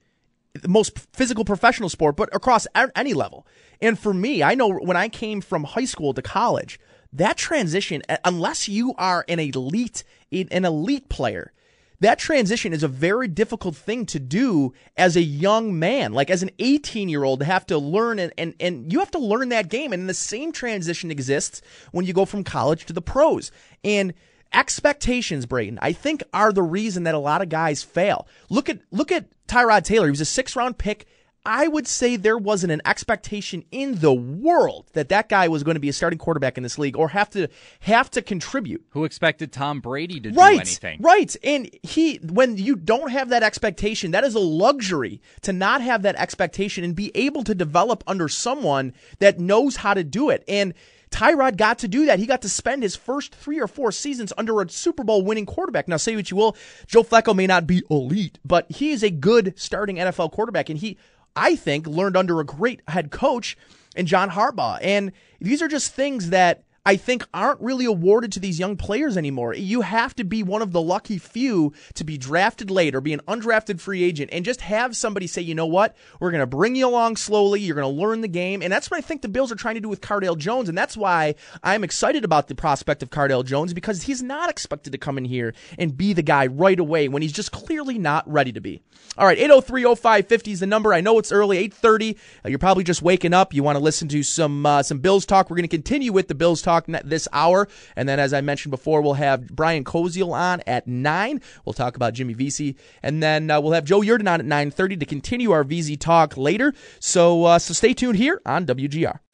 the 0.53 0.67
most 0.67 0.97
physical 1.13 1.45
professional 1.45 1.89
sport, 1.89 2.15
but 2.15 2.35
across 2.35 2.67
any 2.95 3.13
level. 3.13 3.45
And 3.81 3.99
for 3.99 4.13
me, 4.13 4.41
I 4.41 4.55
know 4.55 4.69
when 4.69 4.97
I 4.97 5.09
came 5.09 5.41
from 5.41 5.63
high 5.63 5.85
school 5.85 6.13
to 6.13 6.21
college, 6.21 6.79
that 7.13 7.37
transition, 7.37 8.01
unless 8.25 8.67
you 8.67 8.95
are 8.97 9.23
an 9.27 9.39
elite 9.39 10.03
an 10.31 10.65
elite 10.65 11.07
player, 11.07 11.53
that 12.03 12.19
transition 12.19 12.73
is 12.73 12.83
a 12.83 12.87
very 12.87 13.27
difficult 13.27 13.75
thing 13.75 14.05
to 14.07 14.19
do 14.19 14.73
as 14.97 15.15
a 15.15 15.21
young 15.21 15.77
man, 15.77 16.13
like 16.13 16.29
as 16.29 16.43
an 16.43 16.49
18 16.59 17.09
year 17.09 17.23
old 17.23 17.39
to 17.39 17.45
have 17.45 17.65
to 17.67 17.77
learn 17.77 18.19
and, 18.19 18.33
and, 18.37 18.53
and 18.59 18.91
you 18.91 18.99
have 18.99 19.11
to 19.11 19.19
learn 19.19 19.49
that 19.49 19.69
game. 19.69 19.93
And 19.93 20.09
the 20.09 20.13
same 20.13 20.51
transition 20.51 21.11
exists 21.11 21.61
when 21.91 22.05
you 22.05 22.13
go 22.13 22.25
from 22.25 22.43
college 22.43 22.85
to 22.85 22.93
the 22.93 23.01
pros. 23.01 23.51
And 23.83 24.13
expectations, 24.53 25.45
Brayton, 25.45 25.79
I 25.81 25.93
think 25.93 26.23
are 26.33 26.51
the 26.51 26.61
reason 26.61 27.03
that 27.03 27.15
a 27.15 27.19
lot 27.19 27.41
of 27.41 27.49
guys 27.49 27.83
fail. 27.83 28.27
Look 28.49 28.69
at, 28.69 28.79
look 28.91 29.11
at 29.11 29.25
Tyrod 29.47 29.83
Taylor. 29.83 30.07
He 30.07 30.11
was 30.11 30.21
a 30.21 30.25
six 30.25 30.55
round 30.55 30.77
pick 30.77 31.07
I 31.45 31.67
would 31.67 31.87
say 31.87 32.15
there 32.15 32.37
wasn't 32.37 32.71
an 32.71 32.81
expectation 32.85 33.65
in 33.71 33.95
the 33.95 34.13
world 34.13 34.89
that 34.93 35.09
that 35.09 35.27
guy 35.27 35.49
was 35.49 35.63
going 35.63 35.75
to 35.75 35.81
be 35.81 35.89
a 35.89 35.93
starting 35.93 36.19
quarterback 36.19 36.57
in 36.57 36.63
this 36.63 36.77
league 36.77 36.97
or 36.97 37.09
have 37.09 37.29
to 37.31 37.49
have 37.81 38.09
to 38.11 38.21
contribute. 38.21 38.85
Who 38.91 39.03
expected 39.03 39.51
Tom 39.51 39.81
Brady 39.81 40.21
to 40.21 40.31
right, 40.31 40.53
do 40.53 40.61
anything? 40.61 41.01
Right. 41.01 41.35
And 41.43 41.69
he 41.83 42.17
when 42.17 42.57
you 42.57 42.77
don't 42.77 43.11
have 43.11 43.29
that 43.29 43.43
expectation, 43.43 44.11
that 44.11 44.23
is 44.23 44.35
a 44.35 44.39
luxury 44.39 45.21
to 45.41 45.51
not 45.51 45.81
have 45.81 46.03
that 46.03 46.15
expectation 46.15 46.83
and 46.85 46.95
be 46.95 47.11
able 47.13 47.43
to 47.43 47.53
develop 47.53 48.03
under 48.07 48.29
someone 48.29 48.93
that 49.19 49.39
knows 49.39 49.77
how 49.77 49.93
to 49.93 50.03
do 50.03 50.29
it. 50.29 50.45
And 50.47 50.73
Tyrod 51.13 51.57
got 51.57 51.77
to 51.79 51.87
do 51.87 52.07
that. 52.07 52.17
He 52.17 52.25
got 52.25 52.41
to 52.41 52.49
spend 52.49 52.81
his 52.81 52.95
first 52.95 53.35
three 53.35 53.61
or 53.61 53.67
four 53.67 53.91
seasons 53.91 54.33
under 54.35 54.59
a 54.61 54.69
Super 54.69 55.03
Bowl 55.03 55.23
winning 55.23 55.45
quarterback. 55.45 55.87
Now, 55.87 55.97
say 55.97 56.15
what 56.15 56.31
you 56.31 56.37
will, 56.37 56.57
Joe 56.87 57.03
Flacco 57.03 57.35
may 57.35 57.45
not 57.45 57.67
be 57.67 57.83
elite, 57.91 58.39
but 58.43 58.69
he 58.71 58.89
is 58.89 59.03
a 59.03 59.11
good 59.11 59.53
starting 59.55 59.97
NFL 59.97 60.31
quarterback, 60.31 60.69
and 60.69 60.79
he 60.79 60.97
I 61.35 61.55
think, 61.55 61.87
learned 61.87 62.17
under 62.17 62.39
a 62.39 62.45
great 62.45 62.81
head 62.87 63.11
coach 63.11 63.57
in 63.95 64.05
John 64.05 64.31
Harbaugh. 64.31 64.79
And 64.81 65.11
these 65.39 65.61
are 65.61 65.67
just 65.67 65.93
things 65.93 66.29
that 66.29 66.63
I 66.85 66.97
think 66.97 67.25
aren't 67.33 67.61
really 67.61 67.85
awarded 67.85 68.33
to 68.33 68.41
these 68.41 68.59
young 68.59 68.75
players 68.75 69.15
anymore. 69.15 69.53
You 69.53 69.81
have 69.81 70.13
to 70.15 70.25
be 70.25 70.43
one 70.43 70.61
of 70.61 70.73
the 70.73 70.81
lucky 70.81 71.17
few 71.17 71.71
to 71.93 72.03
be 72.03 72.17
drafted 72.17 72.69
late 72.69 72.93
or 72.93 72.99
be 72.99 73.13
an 73.13 73.21
undrafted 73.25 73.79
free 73.79 74.03
agent 74.03 74.31
and 74.33 74.43
just 74.43 74.59
have 74.59 74.97
somebody 74.97 75.25
say, 75.25 75.41
you 75.41 75.55
know 75.55 75.65
what, 75.65 75.95
we're 76.19 76.31
going 76.31 76.41
to 76.41 76.45
bring 76.45 76.75
you 76.75 76.85
along 76.85 77.15
slowly. 77.15 77.61
You're 77.61 77.77
going 77.77 77.95
to 77.95 78.01
learn 78.01 78.19
the 78.19 78.27
game. 78.27 78.61
And 78.61 78.71
that's 78.71 78.91
what 78.91 78.97
I 78.97 79.01
think 79.01 79.21
the 79.21 79.29
Bills 79.29 79.49
are 79.49 79.55
trying 79.55 79.75
to 79.75 79.81
do 79.81 79.87
with 79.87 80.01
Cardale 80.01 80.37
Jones. 80.37 80.67
And 80.67 80.77
that's 80.77 80.97
why 80.97 81.35
I'm 81.63 81.85
excited 81.85 82.25
about 82.25 82.49
the 82.49 82.55
prospect 82.55 83.01
of 83.01 83.09
Cardale 83.09 83.45
Jones 83.45 83.73
because 83.73 84.03
he's 84.03 84.21
not 84.21 84.49
expected 84.49 84.91
to 84.91 84.97
come 84.97 85.17
in 85.17 85.23
here 85.23 85.53
and 85.79 85.95
be 85.95 86.11
the 86.11 86.21
guy 86.21 86.47
right 86.47 86.79
away 86.79 87.07
when 87.07 87.21
he's 87.21 87.31
just 87.31 87.53
clearly 87.53 87.97
not 87.97 88.29
ready 88.29 88.51
to 88.51 88.59
be. 88.59 88.81
All 89.17 89.25
right, 89.25 89.37
8030550 89.37 90.51
is 90.53 90.59
the 90.59 90.67
number. 90.67 90.93
I 90.93 90.99
know 90.99 91.19
it's 91.19 91.31
early, 91.31 91.57
830. 91.57 92.17
Uh, 92.43 92.49
you're 92.49 92.59
probably 92.59 92.83
just 92.83 93.01
waking 93.01 93.33
up. 93.33 93.53
You 93.53 93.61
want 93.63 93.77
to 93.77 93.83
listen 93.83 94.07
to 94.09 94.23
some 94.23 94.65
uh, 94.65 94.81
some 94.81 94.99
Bills 94.99 95.25
talk. 95.25 95.49
We're 95.49 95.57
going 95.57 95.69
to 95.69 95.77
continue 95.77 96.11
with 96.11 96.27
the 96.27 96.35
Bills 96.35 96.61
talk 96.61 96.72
this 97.03 97.27
hour. 97.33 97.67
And 97.95 98.07
then, 98.07 98.19
as 98.19 98.33
I 98.33 98.41
mentioned 98.41 98.71
before, 98.71 99.01
we'll 99.01 99.13
have 99.13 99.47
Brian 99.47 99.83
Koziel 99.83 100.33
on 100.33 100.61
at 100.67 100.87
9. 100.87 101.41
We'll 101.65 101.73
talk 101.73 101.95
about 101.95 102.13
Jimmy 102.13 102.33
Vesey. 102.33 102.75
And 103.01 103.21
then 103.21 103.49
uh, 103.51 103.61
we'll 103.61 103.73
have 103.73 103.85
Joe 103.85 104.01
Yerdon 104.01 104.31
on 104.31 104.39
at 104.39 104.45
930 104.45 104.97
to 104.97 105.05
continue 105.05 105.51
our 105.51 105.63
Vesey 105.63 105.97
talk 105.97 106.37
later. 106.37 106.73
So, 106.99 107.45
uh, 107.45 107.59
so 107.59 107.73
stay 107.73 107.93
tuned 107.93 108.17
here 108.17 108.41
on 108.45 108.65
WGR. 108.65 109.32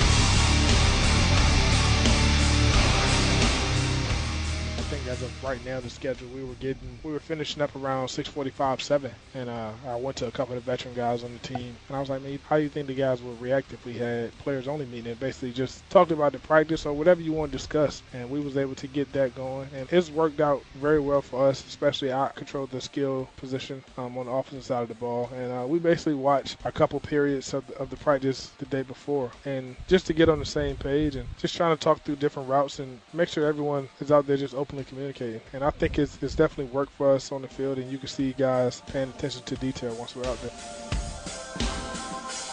Right 5.49 5.65
now, 5.65 5.79
the 5.79 5.89
schedule 5.89 6.27
we 6.35 6.43
were 6.43 6.53
getting, 6.55 6.99
we 7.03 7.11
were 7.11 7.19
finishing 7.19 7.61
up 7.61 7.75
around 7.75 8.07
6:45, 8.07 8.81
7, 8.81 9.11
and 9.33 9.49
uh, 9.49 9.71
I 9.87 9.95
went 9.95 10.15
to 10.17 10.27
a 10.27 10.31
couple 10.31 10.55
of 10.55 10.63
the 10.63 10.71
veteran 10.71 10.93
guys 10.93 11.23
on 11.23 11.33
the 11.33 11.39
team, 11.39 11.75
and 11.87 11.97
I 11.97 11.99
was 11.99 12.09
like, 12.09 12.21
man, 12.21 12.37
how 12.47 12.57
do 12.57 12.63
you 12.63 12.69
think 12.69 12.87
the 12.87 12.93
guys 12.93 13.23
would 13.23 13.41
react 13.41 13.73
if 13.73 13.83
we 13.83 13.93
had 13.93 14.37
players 14.37 14.67
only 14.67 14.85
meeting? 14.85 15.11
And 15.11 15.19
basically 15.19 15.51
just 15.51 15.89
talked 15.89 16.11
about 16.11 16.33
the 16.33 16.39
practice 16.39 16.85
or 16.85 16.93
whatever 16.93 17.21
you 17.21 17.33
want 17.33 17.51
to 17.51 17.57
discuss, 17.57 18.03
and 18.13 18.29
we 18.29 18.39
was 18.39 18.57
able 18.57 18.75
to 18.75 18.87
get 18.87 19.11
that 19.13 19.35
going, 19.35 19.69
and 19.73 19.91
it's 19.91 20.11
worked 20.11 20.39
out 20.39 20.63
very 20.75 20.99
well 20.99 21.21
for 21.21 21.47
us, 21.47 21.65
especially 21.67 22.13
I 22.13 22.29
controlled 22.35 22.69
the 22.69 22.81
skill 22.81 23.27
position 23.37 23.83
um, 23.97 24.19
on 24.19 24.27
the 24.27 24.31
offensive 24.31 24.65
side 24.65 24.83
of 24.83 24.89
the 24.89 24.95
ball, 24.95 25.31
and 25.33 25.51
uh, 25.51 25.65
we 25.65 25.79
basically 25.79 26.13
watched 26.13 26.57
a 26.63 26.71
couple 26.71 26.99
periods 26.99 27.55
of 27.55 27.65
the, 27.65 27.75
of 27.79 27.89
the 27.89 27.97
practice 27.97 28.51
the 28.59 28.65
day 28.67 28.83
before, 28.83 29.31
and 29.45 29.75
just 29.87 30.05
to 30.05 30.13
get 30.13 30.29
on 30.29 30.37
the 30.37 30.45
same 30.45 30.75
page 30.75 31.15
and 31.15 31.27
just 31.39 31.55
trying 31.55 31.75
to 31.75 31.83
talk 31.83 32.03
through 32.03 32.17
different 32.17 32.47
routes 32.47 32.77
and 32.77 32.99
make 33.13 33.29
sure 33.29 33.47
everyone 33.47 33.89
is 33.99 34.11
out 34.11 34.27
there 34.27 34.37
just 34.37 34.53
openly 34.53 34.83
communicating 34.83 35.38
And 35.53 35.63
I 35.63 35.69
think 35.69 35.99
it's, 35.99 36.21
it's 36.21 36.35
definitely 36.35 36.73
worked 36.73 36.93
for 36.93 37.11
us 37.11 37.31
on 37.31 37.41
the 37.41 37.47
field, 37.47 37.77
and 37.77 37.91
you 37.91 37.97
can 37.97 38.07
see 38.07 38.33
guys 38.33 38.81
paying 38.87 39.09
attention 39.09 39.43
to 39.43 39.55
detail 39.55 39.93
once 39.95 40.15
we're 40.15 40.25
out 40.25 40.41
there. 40.41 40.51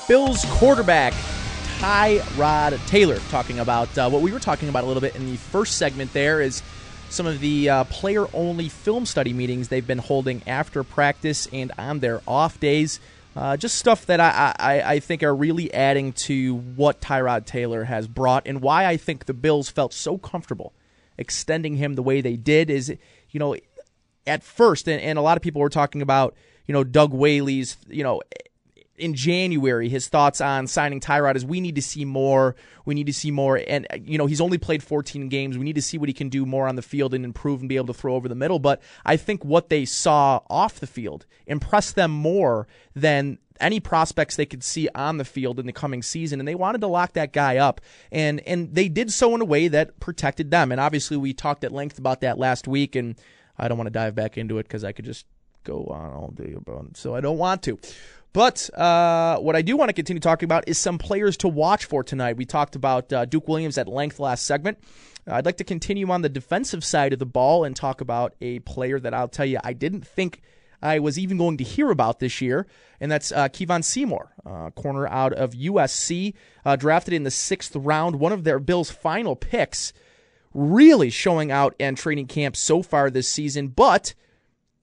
Bills 0.09 0.44
quarterback 0.51 1.12
Tyrod 1.79 2.85
Taylor 2.87 3.18
talking 3.29 3.59
about 3.59 3.96
uh, 3.99 4.09
what 4.09 4.22
we 4.22 4.33
were 4.33 4.40
talking 4.40 4.68
about 4.68 4.85
a 4.85 4.87
little 4.87 5.01
bit 5.01 5.14
in 5.14 5.31
the 5.31 5.37
first 5.37 5.77
segment 5.77 6.12
there 6.12 6.40
is 6.40 6.62
some 7.11 7.27
of 7.27 7.40
the 7.40 7.68
uh, 7.68 7.85
player 7.85 8.27
only 8.33 8.68
film 8.68 9.05
study 9.05 9.33
meetings 9.33 9.68
they've 9.68 9.87
been 9.87 9.99
holding 9.99 10.42
after 10.46 10.83
practice 10.83 11.46
and 11.53 11.72
on 11.77 12.01
their 12.01 12.22
off 12.27 12.59
days. 12.61 12.99
Uh, 13.37 13.57
just 13.57 13.77
stuff 13.77 14.07
that 14.07 14.18
I, 14.18 14.55
I, 14.59 14.92
I, 14.92 15.01
think 15.01 15.22
are 15.22 15.35
really 15.35 15.72
adding 15.75 16.14
to 16.14 16.57
what 16.57 17.03
Tyrod 17.03 17.44
Taylor 17.44 17.85
has 17.85 18.09
brought 18.09 18.46
and 18.46 18.62
why 18.62 18.87
I 18.87 18.96
think 18.96 19.27
the 19.27 19.35
Bills 19.35 19.68
felt 19.68 19.92
so 19.92 20.16
comfortable 20.16 20.72
extending 21.18 21.76
him 21.76 21.94
the 21.94 22.02
way 22.02 22.20
they 22.20 22.37
did 22.37 22.70
is, 22.70 22.94
you 23.31 23.40
know, 23.40 23.57
at 24.26 24.42
first, 24.42 24.88
and, 24.88 25.00
and 25.00 25.18
a 25.18 25.22
lot 25.22 25.37
of 25.37 25.42
people 25.42 25.61
were 25.61 25.68
talking 25.68 26.02
about, 26.02 26.35
you 26.66 26.72
know, 26.72 26.85
Doug 26.85 27.12
Whaley's, 27.12 27.76
you 27.88 28.02
know, 28.02 28.20
in 28.98 29.14
January, 29.14 29.88
his 29.88 30.09
thoughts 30.09 30.40
on 30.40 30.66
signing 30.66 31.00
Tyrod 31.00 31.37
is 31.37 31.44
we 31.44 31.61
need 31.61 31.74
to 31.76 31.83
see 31.83 32.05
more. 32.05 32.57
We 32.85 32.94
need 32.94 33.07
to 33.07 33.12
see 33.12 33.31
more. 33.31 33.61
And, 33.66 33.87
you 34.05 34.18
know, 34.18 34.26
he's 34.26 34.40
only 34.40 34.59
played 34.59 34.83
14 34.83 35.29
games. 35.29 35.59
We 35.59 35.64
need 35.64 35.74
to 35.74 35.83
see 35.83 35.98
what 35.98 36.09
he 36.09 36.12
can 36.12 36.29
do 36.29 36.46
more 36.46 36.66
on 36.66 36.76
the 36.76 36.83
field 36.83 37.14
and 37.14 37.24
improve 37.24 37.61
and 37.61 37.68
be 37.68 37.76
able 37.76 37.88
to 37.88 37.94
throw 37.94 38.14
over 38.14 38.29
the 38.29 38.35
middle. 38.35 38.59
But 38.59 38.81
I 39.05 39.16
think 39.16 39.44
what 39.44 39.68
they 39.68 39.85
saw 39.85 40.40
off 40.48 40.81
the 40.81 40.87
field 40.87 41.26
impressed 41.46 41.94
them 41.94 42.11
more 42.11 42.66
than 42.94 43.38
any 43.61 43.81
prospects 43.81 44.37
they 44.37 44.47
could 44.47 44.62
see 44.62 44.88
on 44.95 45.19
the 45.19 45.25
field 45.25 45.59
in 45.59 45.66
the 45.66 45.73
coming 45.73 46.03
season 46.03 46.40
and 46.40 46.49
they 46.49 46.55
wanted 46.55 46.81
to 46.81 46.87
lock 46.87 47.12
that 47.14 47.33
guy 47.33 47.57
up 47.57 47.81
and 48.11 48.40
and 48.47 48.75
they 48.75 48.88
did 48.88 49.12
so 49.12 49.35
in 49.35 49.40
a 49.40 49.45
way 49.45 49.69
that 49.69 49.99
protected 50.01 50.51
them 50.51 50.73
and 50.73 50.81
obviously 50.81 51.16
we 51.16 51.33
talked 51.33 51.64
at 51.64 51.73
length 51.73 51.99
about 51.99 52.21
that 52.21 52.38
last 52.38 52.66
week 52.69 52.97
and 52.97 53.19
I 53.59 53.69
don't 53.69 53.79
want 53.79 53.87
to 53.87 53.92
dive 53.92 54.14
back 54.14 54.37
into 54.38 54.59
it 54.59 54.69
cuz 54.69 54.85
I 54.85 54.92
could 54.92 55.05
just 55.05 55.27
go 55.64 55.87
on 55.87 56.12
all 56.12 56.29
day 56.29 56.55
about 56.57 56.87
it 56.90 56.97
so 56.97 57.14
I 57.14 57.21
don't 57.21 57.38
want 57.38 57.62
to 57.64 57.79
but 58.33 58.69
uh, 58.79 59.38
what 59.38 59.57
I 59.57 59.62
do 59.62 59.79
want 59.79 59.88
to 59.88 59.95
continue 59.95 60.21
talking 60.21 60.47
about 60.47 60.69
is 60.69 60.77
some 60.77 60.99
players 60.99 61.38
to 61.38 61.49
watch 61.49 61.87
for 61.87 62.05
tonight. 62.05 62.37
We 62.37 62.45
talked 62.45 62.77
about 62.77 63.11
uh, 63.11 63.25
Duke 63.25 63.49
Williams 63.49 63.79
at 63.79 63.88
length 63.88 64.21
last 64.21 64.45
segment. 64.45 64.77
I'd 65.27 65.47
like 65.47 65.57
to 65.57 65.64
continue 65.64 66.11
on 66.11 66.21
the 66.21 66.29
defensive 66.29 66.85
side 66.85 67.14
of 67.14 67.19
the 67.19 67.25
ball 67.25 67.64
and 67.64 67.75
talk 67.75 68.03
about 68.03 68.35
a 68.42 68.59
player 68.59 69.01
that 69.01 69.14
I'll 69.14 69.27
tell 69.27 69.47
you 69.47 69.59
I 69.64 69.73
didn't 69.73 70.07
think– 70.07 70.42
I 70.83 70.99
was 70.99 71.19
even 71.19 71.39
going 71.39 71.57
to 71.59 71.65
hear 71.65 71.91
about 71.91 72.19
this 72.19 72.41
year, 72.41 72.67
and 73.01 73.11
that's 73.11 73.33
uh, 73.33 73.49
Kevon 73.49 73.83
Seymour, 73.85 74.33
uh, 74.45 74.71
corner 74.71 75.07
out 75.07 75.33
of 75.33 75.53
USC, 75.53 76.35
uh, 76.65 76.77
drafted 76.77 77.15
in 77.15 77.23
the 77.25 77.31
sixth 77.31 77.75
round, 77.75 78.17
one 78.17 78.33
of 78.33 78.45
their 78.45 78.59
Bills' 78.59 78.91
final 78.91 79.37
picks, 79.37 79.93
really 80.55 81.11
showing 81.11 81.51
out 81.51 81.75
in 81.79 81.95
training 81.95 82.27
camp 82.27 82.57
so 82.57 82.83
far 82.83 83.11
this 83.11 83.29
season, 83.29 83.69
but 83.69 84.15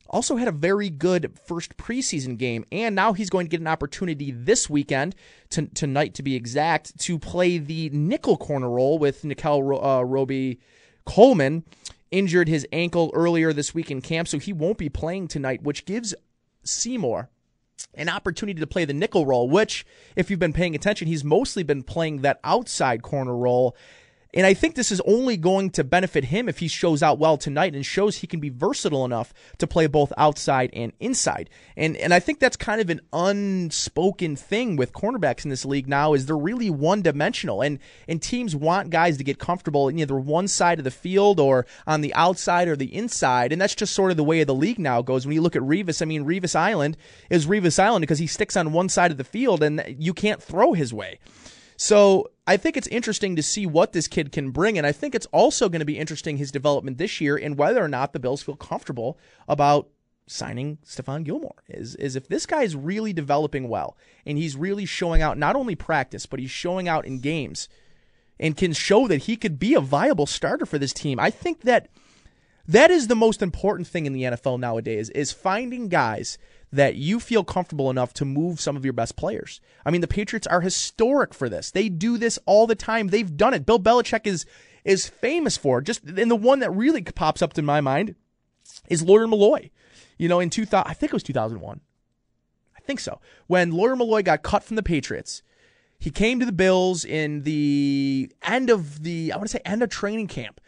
also 0.09 0.35
had 0.35 0.47
a 0.47 0.51
very 0.51 0.89
good 0.89 1.37
first 1.45 1.75
preseason 1.75 2.37
game, 2.37 2.65
and 2.71 2.95
now 2.95 3.13
he's 3.13 3.29
going 3.29 3.47
to 3.47 3.49
get 3.49 3.61
an 3.61 3.67
opportunity 3.67 4.31
this 4.31 4.69
weekend, 4.69 5.15
to, 5.49 5.65
tonight 5.67 6.13
to 6.13 6.23
be 6.23 6.35
exact, 6.35 6.97
to 6.99 7.17
play 7.17 7.57
the 7.57 7.89
nickel 7.89 8.37
corner 8.37 8.69
role 8.69 8.99
with 8.99 9.25
Nickell 9.25 9.83
uh, 9.83 10.03
Robey 10.03 10.59
Coleman 11.05 11.63
injured 12.13 12.47
his 12.47 12.65
ankle 12.71 13.11
earlier 13.13 13.51
this 13.51 13.73
week 13.73 13.91
in 13.91 13.99
camp, 13.99 14.27
so 14.27 14.37
he 14.37 14.53
won't 14.53 14.77
be 14.77 14.87
playing 14.87 15.27
tonight, 15.27 15.63
which 15.63 15.85
gives 15.85 16.13
Seymour 16.63 17.29
an 17.95 18.07
opportunity 18.07 18.59
to 18.59 18.67
play 18.67 18.85
the 18.85 18.93
nickel 18.93 19.25
role, 19.25 19.49
which, 19.49 19.85
if 20.15 20.29
you've 20.29 20.39
been 20.39 20.53
paying 20.53 20.75
attention, 20.75 21.07
he's 21.07 21.23
mostly 21.23 21.63
been 21.63 21.83
playing 21.83 22.21
that 22.21 22.39
outside 22.43 23.01
corner 23.01 23.35
role 23.35 23.75
and 24.33 24.45
I 24.45 24.53
think 24.53 24.75
this 24.75 24.91
is 24.91 25.01
only 25.05 25.37
going 25.37 25.69
to 25.71 25.83
benefit 25.83 26.25
him 26.25 26.49
if 26.49 26.59
he 26.59 26.67
shows 26.67 27.03
out 27.03 27.19
well 27.19 27.37
tonight 27.37 27.75
and 27.75 27.85
shows 27.85 28.17
he 28.17 28.27
can 28.27 28.39
be 28.39 28.49
versatile 28.49 29.05
enough 29.05 29.33
to 29.59 29.67
play 29.67 29.85
both 29.85 30.11
outside 30.17 30.71
and 30.73 30.91
inside. 30.99 31.49
And 31.77 31.95
and 31.97 32.13
I 32.13 32.19
think 32.19 32.39
that's 32.39 32.57
kind 32.57 32.81
of 32.81 32.89
an 32.89 33.01
unspoken 33.11 34.35
thing 34.35 34.75
with 34.75 34.93
cornerbacks 34.93 35.43
in 35.43 35.49
this 35.49 35.65
league 35.65 35.87
now 35.87 36.13
is 36.13 36.25
they're 36.25 36.35
really 36.35 36.69
one 36.69 37.01
dimensional 37.01 37.61
and 37.61 37.77
and 38.07 38.21
teams 38.21 38.55
want 38.55 38.89
guys 38.89 39.17
to 39.17 39.23
get 39.23 39.37
comfortable 39.37 39.87
in 39.87 39.99
either 39.99 40.15
one 40.15 40.47
side 40.47 40.79
of 40.79 40.83
the 40.83 40.91
field 40.91 41.39
or 41.39 41.67
on 41.85 42.01
the 42.01 42.13
outside 42.15 42.67
or 42.67 42.75
the 42.75 42.93
inside. 42.93 43.51
And 43.51 43.61
that's 43.61 43.75
just 43.75 43.93
sort 43.93 44.09
of 44.09 44.17
the 44.17 44.23
way 44.23 44.41
of 44.41 44.47
the 44.47 44.55
league 44.55 44.79
now 44.79 45.01
goes. 45.01 45.27
When 45.27 45.35
you 45.35 45.41
look 45.41 45.55
at 45.55 45.61
Revis, 45.61 46.01
I 46.01 46.05
mean 46.05 46.25
Revis 46.25 46.55
Island 46.55 46.97
is 47.29 47.45
Revis 47.45 47.77
Island 47.77 48.01
because 48.01 48.19
he 48.19 48.27
sticks 48.27 48.57
on 48.57 48.73
one 48.73 48.89
side 48.89 49.11
of 49.11 49.17
the 49.17 49.23
field 49.23 49.61
and 49.61 49.83
you 49.97 50.13
can't 50.13 50.41
throw 50.41 50.73
his 50.73 50.91
way. 50.91 51.19
So 51.77 52.29
I 52.45 52.57
think 52.57 52.75
it's 52.75 52.87
interesting 52.87 53.35
to 53.37 53.43
see 53.43 53.65
what 53.65 53.93
this 53.93 54.07
kid 54.07 54.31
can 54.31 54.51
bring, 54.51 54.77
and 54.77 54.85
I 54.85 54.91
think 54.91 55.15
it's 55.15 55.27
also 55.27 55.69
going 55.69 55.79
to 55.79 55.85
be 55.85 55.97
interesting 55.97 56.37
his 56.37 56.51
development 56.51 56.97
this 56.97 57.21
year 57.21 57.37
and 57.37 57.57
whether 57.57 57.83
or 57.83 57.87
not 57.87 58.11
the 58.11 58.19
Bills 58.19 58.43
feel 58.43 58.57
comfortable 58.57 59.17
about 59.47 59.89
signing 60.27 60.77
Stephon 60.85 61.23
Gilmore. 61.23 61.63
Is 61.69 61.95
is 61.95 62.15
if 62.15 62.27
this 62.27 62.45
guy 62.45 62.63
is 62.63 62.75
really 62.75 63.13
developing 63.13 63.69
well 63.69 63.97
and 64.25 64.37
he's 64.37 64.55
really 64.55 64.85
showing 64.85 65.21
out 65.21 65.37
not 65.37 65.55
only 65.55 65.75
practice 65.75 66.25
but 66.25 66.39
he's 66.39 66.51
showing 66.51 66.87
out 66.87 67.05
in 67.05 67.19
games 67.19 67.67
and 68.39 68.57
can 68.57 68.73
show 68.73 69.07
that 69.07 69.23
he 69.23 69.35
could 69.35 69.59
be 69.59 69.73
a 69.73 69.81
viable 69.81 70.25
starter 70.25 70.65
for 70.65 70.77
this 70.77 70.93
team. 70.93 71.19
I 71.19 71.29
think 71.29 71.61
that 71.61 71.89
that 72.67 72.89
is 72.89 73.07
the 73.07 73.15
most 73.15 73.41
important 73.41 73.87
thing 73.87 74.05
in 74.05 74.13
the 74.13 74.23
NFL 74.23 74.59
nowadays 74.59 75.09
is 75.09 75.31
finding 75.31 75.89
guys 75.89 76.37
that 76.73 76.95
you 76.95 77.19
feel 77.19 77.43
comfortable 77.43 77.91
enough 77.91 78.13
to 78.15 78.25
move 78.25 78.59
some 78.59 78.75
of 78.75 78.83
your 78.83 78.93
best 78.93 79.15
players. 79.15 79.61
I 79.85 79.91
mean, 79.91 80.01
the 80.01 80.07
Patriots 80.07 80.47
are 80.47 80.61
historic 80.61 81.31
for 81.33 81.47
this. 81.47 81.69
They 81.69 81.87
do 81.87 82.17
this 82.17 82.39
all 82.47 82.65
the 82.65 82.75
time. 82.75 83.07
They've 83.07 83.37
done 83.37 83.53
it. 83.53 83.65
Bill 83.65 83.79
Belichick 83.79 84.25
is 84.25 84.45
is 84.83 85.07
famous 85.07 85.55
for 85.55 85.79
it. 85.79 85.85
Just 85.85 86.03
and 86.03 86.31
the 86.31 86.35
one 86.35 86.59
that 86.59 86.71
really 86.71 87.03
pops 87.03 87.43
up 87.43 87.57
in 87.57 87.63
my 87.63 87.79
mind 87.79 88.15
is 88.89 89.03
Lawyer 89.03 89.27
Milloy. 89.27 89.69
You 90.17 90.27
know, 90.27 90.39
in 90.39 90.49
2000, 90.49 90.89
I 90.89 90.93
think 90.93 91.11
it 91.11 91.15
was 91.15 91.23
2001. 91.23 91.79
I 92.75 92.79
think 92.81 92.99
so. 92.99 93.21
When 93.45 93.71
Lawyer 93.71 93.95
Milloy 93.95 94.23
got 94.23 94.41
cut 94.41 94.63
from 94.63 94.75
the 94.75 94.83
Patriots, 94.83 95.43
he 95.99 96.09
came 96.09 96.39
to 96.39 96.45
the 96.45 96.51
Bills 96.51 97.05
in 97.05 97.43
the 97.43 98.31
end 98.41 98.71
of 98.71 99.03
the 99.03 99.31
I 99.31 99.37
want 99.37 99.47
to 99.47 99.57
say 99.57 99.61
end 99.63 99.83
of 99.83 99.89
training 99.89 100.27
camp. 100.27 100.59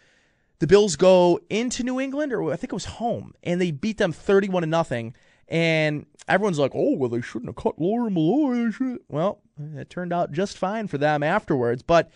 The 0.59 0.67
Bills 0.67 0.95
go 0.95 1.39
into 1.49 1.83
New 1.83 1.99
England, 1.99 2.31
or 2.31 2.53
I 2.53 2.55
think 2.57 2.71
it 2.71 2.75
was 2.75 2.85
home, 2.85 3.33
and 3.43 3.59
they 3.59 3.71
beat 3.71 3.97
them 3.97 4.13
31 4.13 4.61
to 4.61 4.67
nothing 4.67 5.15
and 5.47 6.05
everyone's 6.27 6.59
like, 6.59 6.71
oh, 6.73 6.95
well, 6.95 7.09
they 7.09 7.21
shouldn't 7.21 7.49
have 7.49 7.55
cut 7.55 7.79
Lawyer 7.79 8.09
Milloy. 8.09 8.97
Well, 9.09 9.41
it 9.75 9.89
turned 9.89 10.13
out 10.13 10.31
just 10.31 10.57
fine 10.57 10.87
for 10.87 10.97
them 10.97 11.23
afterwards. 11.23 11.83
But 11.83 12.11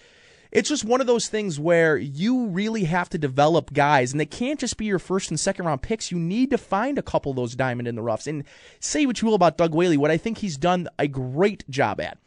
it's 0.52 0.70
just 0.70 0.84
one 0.84 1.00
of 1.00 1.08
those 1.08 1.28
things 1.28 1.60
where 1.60 1.96
you 1.96 2.48
really 2.48 2.86
have 2.86 3.10
to 3.10 3.20
develop 3.20 3.72
guys, 3.72 4.12
and 4.12 4.20
they 4.20 4.26
can't 4.26 4.60
just 4.60 4.78
be 4.78 4.86
your 4.86 5.00
first 5.00 5.30
and 5.30 5.40
second 5.40 5.66
round 5.66 5.84
picks. 5.84 6.12
You 6.12 6.18
need 6.18 6.50
to 6.50 6.58
find 6.58 6.98
a 6.98 7.04
couple 7.04 7.30
of 7.30 7.36
those 7.36 7.56
diamond 7.56 7.88
in 7.88 7.96
the 7.96 8.02
roughs. 8.02 8.26
And 8.26 8.44
say 8.80 9.06
what 9.06 9.22
you 9.22 9.28
will 9.28 9.36
about 9.36 9.58
Doug 9.58 9.76
Whaley, 9.76 9.98
what 9.98 10.12
I 10.12 10.18
think 10.18 10.40
he's 10.40 10.58
done 10.58 10.88
a 10.98 11.08
great 11.08 11.70
job 11.70 12.02
at 12.02 12.18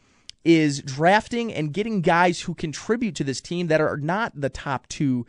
is 0.45 0.81
drafting 0.81 1.53
and 1.53 1.73
getting 1.73 2.01
guys 2.01 2.41
who 2.41 2.53
contribute 2.53 3.15
to 3.15 3.23
this 3.23 3.39
team 3.39 3.67
that 3.67 3.79
are 3.79 3.97
not 3.97 4.33
the 4.35 4.49
top 4.49 4.87
two, 4.87 5.25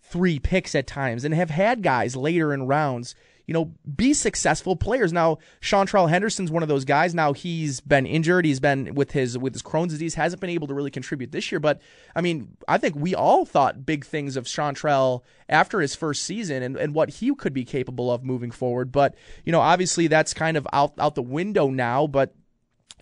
three 0.00 0.38
picks 0.38 0.74
at 0.74 0.86
times, 0.86 1.24
and 1.24 1.34
have 1.34 1.50
had 1.50 1.82
guys 1.82 2.16
later 2.16 2.52
in 2.52 2.66
rounds 2.66 3.14
you 3.46 3.54
know, 3.54 3.72
be 3.94 4.12
successful 4.12 4.74
players. 4.74 5.12
Now, 5.12 5.38
Seantrel 5.60 6.10
Henderson's 6.10 6.50
one 6.50 6.62
of 6.62 6.68
those 6.68 6.84
guys. 6.84 7.14
Now 7.14 7.32
he's 7.32 7.80
been 7.80 8.04
injured. 8.04 8.44
He's 8.44 8.60
been 8.60 8.94
with 8.94 9.12
his 9.12 9.38
with 9.38 9.54
his 9.54 9.62
Crohn's 9.62 9.92
disease, 9.92 10.14
hasn't 10.14 10.40
been 10.40 10.50
able 10.50 10.66
to 10.66 10.74
really 10.74 10.90
contribute 10.90 11.32
this 11.32 11.52
year. 11.52 11.60
But 11.60 11.80
I 12.14 12.20
mean, 12.20 12.56
I 12.66 12.78
think 12.78 12.96
we 12.96 13.14
all 13.14 13.44
thought 13.44 13.86
big 13.86 14.04
things 14.04 14.36
of 14.36 14.46
Seantrel 14.46 15.22
after 15.48 15.80
his 15.80 15.94
first 15.94 16.24
season 16.24 16.62
and, 16.62 16.76
and 16.76 16.92
what 16.94 17.10
he 17.10 17.34
could 17.34 17.52
be 17.52 17.64
capable 17.64 18.10
of 18.10 18.24
moving 18.24 18.50
forward. 18.50 18.90
But, 18.90 19.14
you 19.44 19.52
know, 19.52 19.60
obviously 19.60 20.08
that's 20.08 20.34
kind 20.34 20.56
of 20.56 20.66
out 20.72 20.94
out 20.98 21.14
the 21.14 21.22
window 21.22 21.68
now. 21.68 22.08
But 22.08 22.34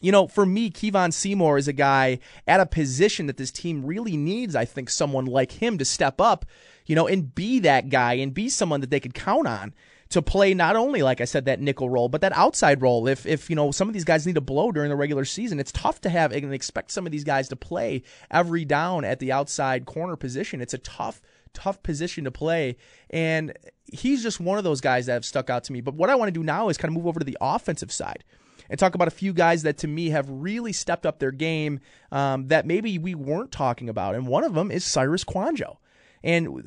you 0.01 0.13
know, 0.13 0.27
for 0.27 0.45
me, 0.45 0.71
Kevon 0.71 1.15
Seymour 1.15 1.57
is 1.57 1.69
a 1.69 1.73
guy 1.73 2.19
at 2.47 2.61
a 2.61 2.67
position 2.67 3.27
that 3.27 3.39
this 3.39 3.51
team 3.51 3.87
really 3.87 4.19
needs, 4.19 4.55
I 4.55 4.67
think, 4.67 4.91
someone 4.91 5.25
like 5.25 5.53
him 5.53 5.79
to 5.79 5.85
step 5.87 6.21
up, 6.21 6.45
you 6.85 6.95
know, 6.95 7.07
and 7.07 7.35
be 7.35 7.61
that 7.61 7.89
guy 7.89 8.15
and 8.15 8.35
be 8.35 8.51
someone 8.51 8.83
that 8.83 8.91
they 8.91 9.01
could 9.01 9.15
count 9.15 9.47
on 9.47 9.73
to 10.15 10.23
play 10.23 10.55
not 10.55 10.77
only 10.77 11.03
like 11.03 11.21
I 11.21 11.25
said 11.25 11.45
that 11.45 11.61
nickel 11.61 11.91
role, 11.91 12.09
but 12.09 12.21
that 12.23 12.33
outside 12.37 12.81
role. 12.81 13.07
If 13.07 13.27
if 13.27 13.51
you 13.51 13.57
know 13.57 13.71
some 13.71 13.89
of 13.89 13.95
these 13.95 14.05
guys 14.05 14.27
need 14.27 14.37
to 14.37 14.41
blow 14.41 14.73
during 14.73 14.89
the 14.89 14.97
regular 14.97 15.25
season, 15.25 15.61
it's 15.61 15.73
tough 15.73 16.01
to 16.03 16.09
have 16.09 16.33
and 16.33 16.55
expect 16.55 16.93
some 16.93 17.05
of 17.05 17.13
these 17.13 17.25
guys 17.25 17.49
to 17.49 17.57
play 17.57 18.03
every 18.31 18.65
down 18.65 19.05
at 19.05 19.19
the 19.19 19.33
outside 19.33 19.87
corner 19.87 20.17
position. 20.17 20.61
It's 20.61 20.75
a 20.75 20.79
tough 20.79 21.21
tough 21.53 21.83
position 21.85 22.25
to 22.25 22.33
play 22.33 22.77
and 23.11 23.53
he's 23.93 24.25
just 24.25 24.41
one 24.41 24.59
of 24.59 24.65
those 24.65 24.81
guys 24.81 25.07
that 25.07 25.13
have 25.13 25.25
stuck 25.25 25.51
out 25.51 25.63
to 25.65 25.73
me. 25.73 25.81
But 25.81 25.95
what 25.95 26.11
I 26.11 26.17
want 26.17 26.29
to 26.29 26.33
do 26.33 26.43
now 26.43 26.69
is 26.69 26.77
kind 26.77 26.91
of 26.91 26.97
move 26.97 27.07
over 27.07 27.21
to 27.21 27.25
the 27.25 27.39
offensive 27.41 27.93
side 27.93 28.25
and 28.69 28.79
talk 28.79 28.95
about 28.95 29.09
a 29.09 29.13
few 29.13 29.33
guys 29.33 29.63
that 29.63 29.79
to 29.79 29.89
me 29.89 30.11
have 30.11 30.29
really 30.29 30.73
stepped 30.73 31.07
up 31.07 31.21
their 31.21 31.31
game 31.31 31.81
um, 32.11 32.49
that 32.49 32.67
maybe 32.67 32.99
we 32.99 33.15
weren't 33.15 33.53
talking 33.53 33.89
about. 33.89 34.17
And 34.17 34.27
one 34.27 34.43
of 34.43 34.55
them 34.55 34.71
is 34.71 34.85
Cyrus 34.85 35.23
Kouandjio. 35.23 35.77
And 36.25 36.67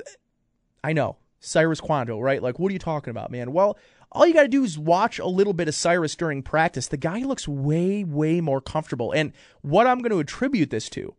I 0.82 0.94
know 0.94 1.16
Cyrus 1.40 1.80
Kouandjio, 1.80 2.20
right? 2.20 2.42
Like, 2.42 2.58
what 2.58 2.70
are 2.70 2.72
you 2.72 2.78
talking 2.78 3.10
about, 3.10 3.30
man? 3.30 3.52
Well, 3.52 3.78
all 4.10 4.26
you 4.26 4.34
got 4.34 4.42
to 4.42 4.48
do 4.48 4.64
is 4.64 4.78
watch 4.78 5.18
a 5.18 5.26
little 5.26 5.52
bit 5.52 5.68
of 5.68 5.74
Cyrus 5.74 6.16
during 6.16 6.42
practice. 6.42 6.88
The 6.88 6.96
guy 6.96 7.20
looks 7.20 7.46
way, 7.46 8.04
way 8.04 8.40
more 8.40 8.60
comfortable. 8.60 9.12
And 9.12 9.32
what 9.62 9.86
I'm 9.86 9.98
going 9.98 10.12
to 10.12 10.18
attribute 10.18 10.70
this 10.70 10.88
to 10.90 11.14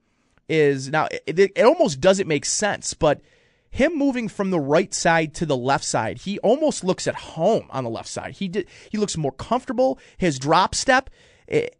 is 0.47 0.89
now 0.89 1.07
it, 1.27 1.39
it, 1.55 1.63
almost 1.63 2.01
doesn't 2.01 2.27
make 2.27 2.45
sense, 2.45 2.95
but 2.95 3.21
him 3.69 3.95
moving 3.95 4.27
from 4.27 4.49
the 4.49 4.59
right 4.59 4.91
side 4.93 5.35
to 5.35 5.45
the 5.45 5.55
left 5.55 5.83
side, 5.83 6.19
he 6.19 6.39
almost 6.39 6.83
looks 6.83 7.07
at 7.07 7.15
home 7.15 7.67
on 7.69 7.83
the 7.83 7.89
left 7.89 8.09
side. 8.09 8.33
He 8.33 8.47
did, 8.47 8.67
he 8.89 8.97
looks 8.97 9.15
more 9.15 9.31
comfortable. 9.31 9.99
His 10.17 10.39
drop 10.39 10.73
step, 10.73 11.11
it, 11.47 11.79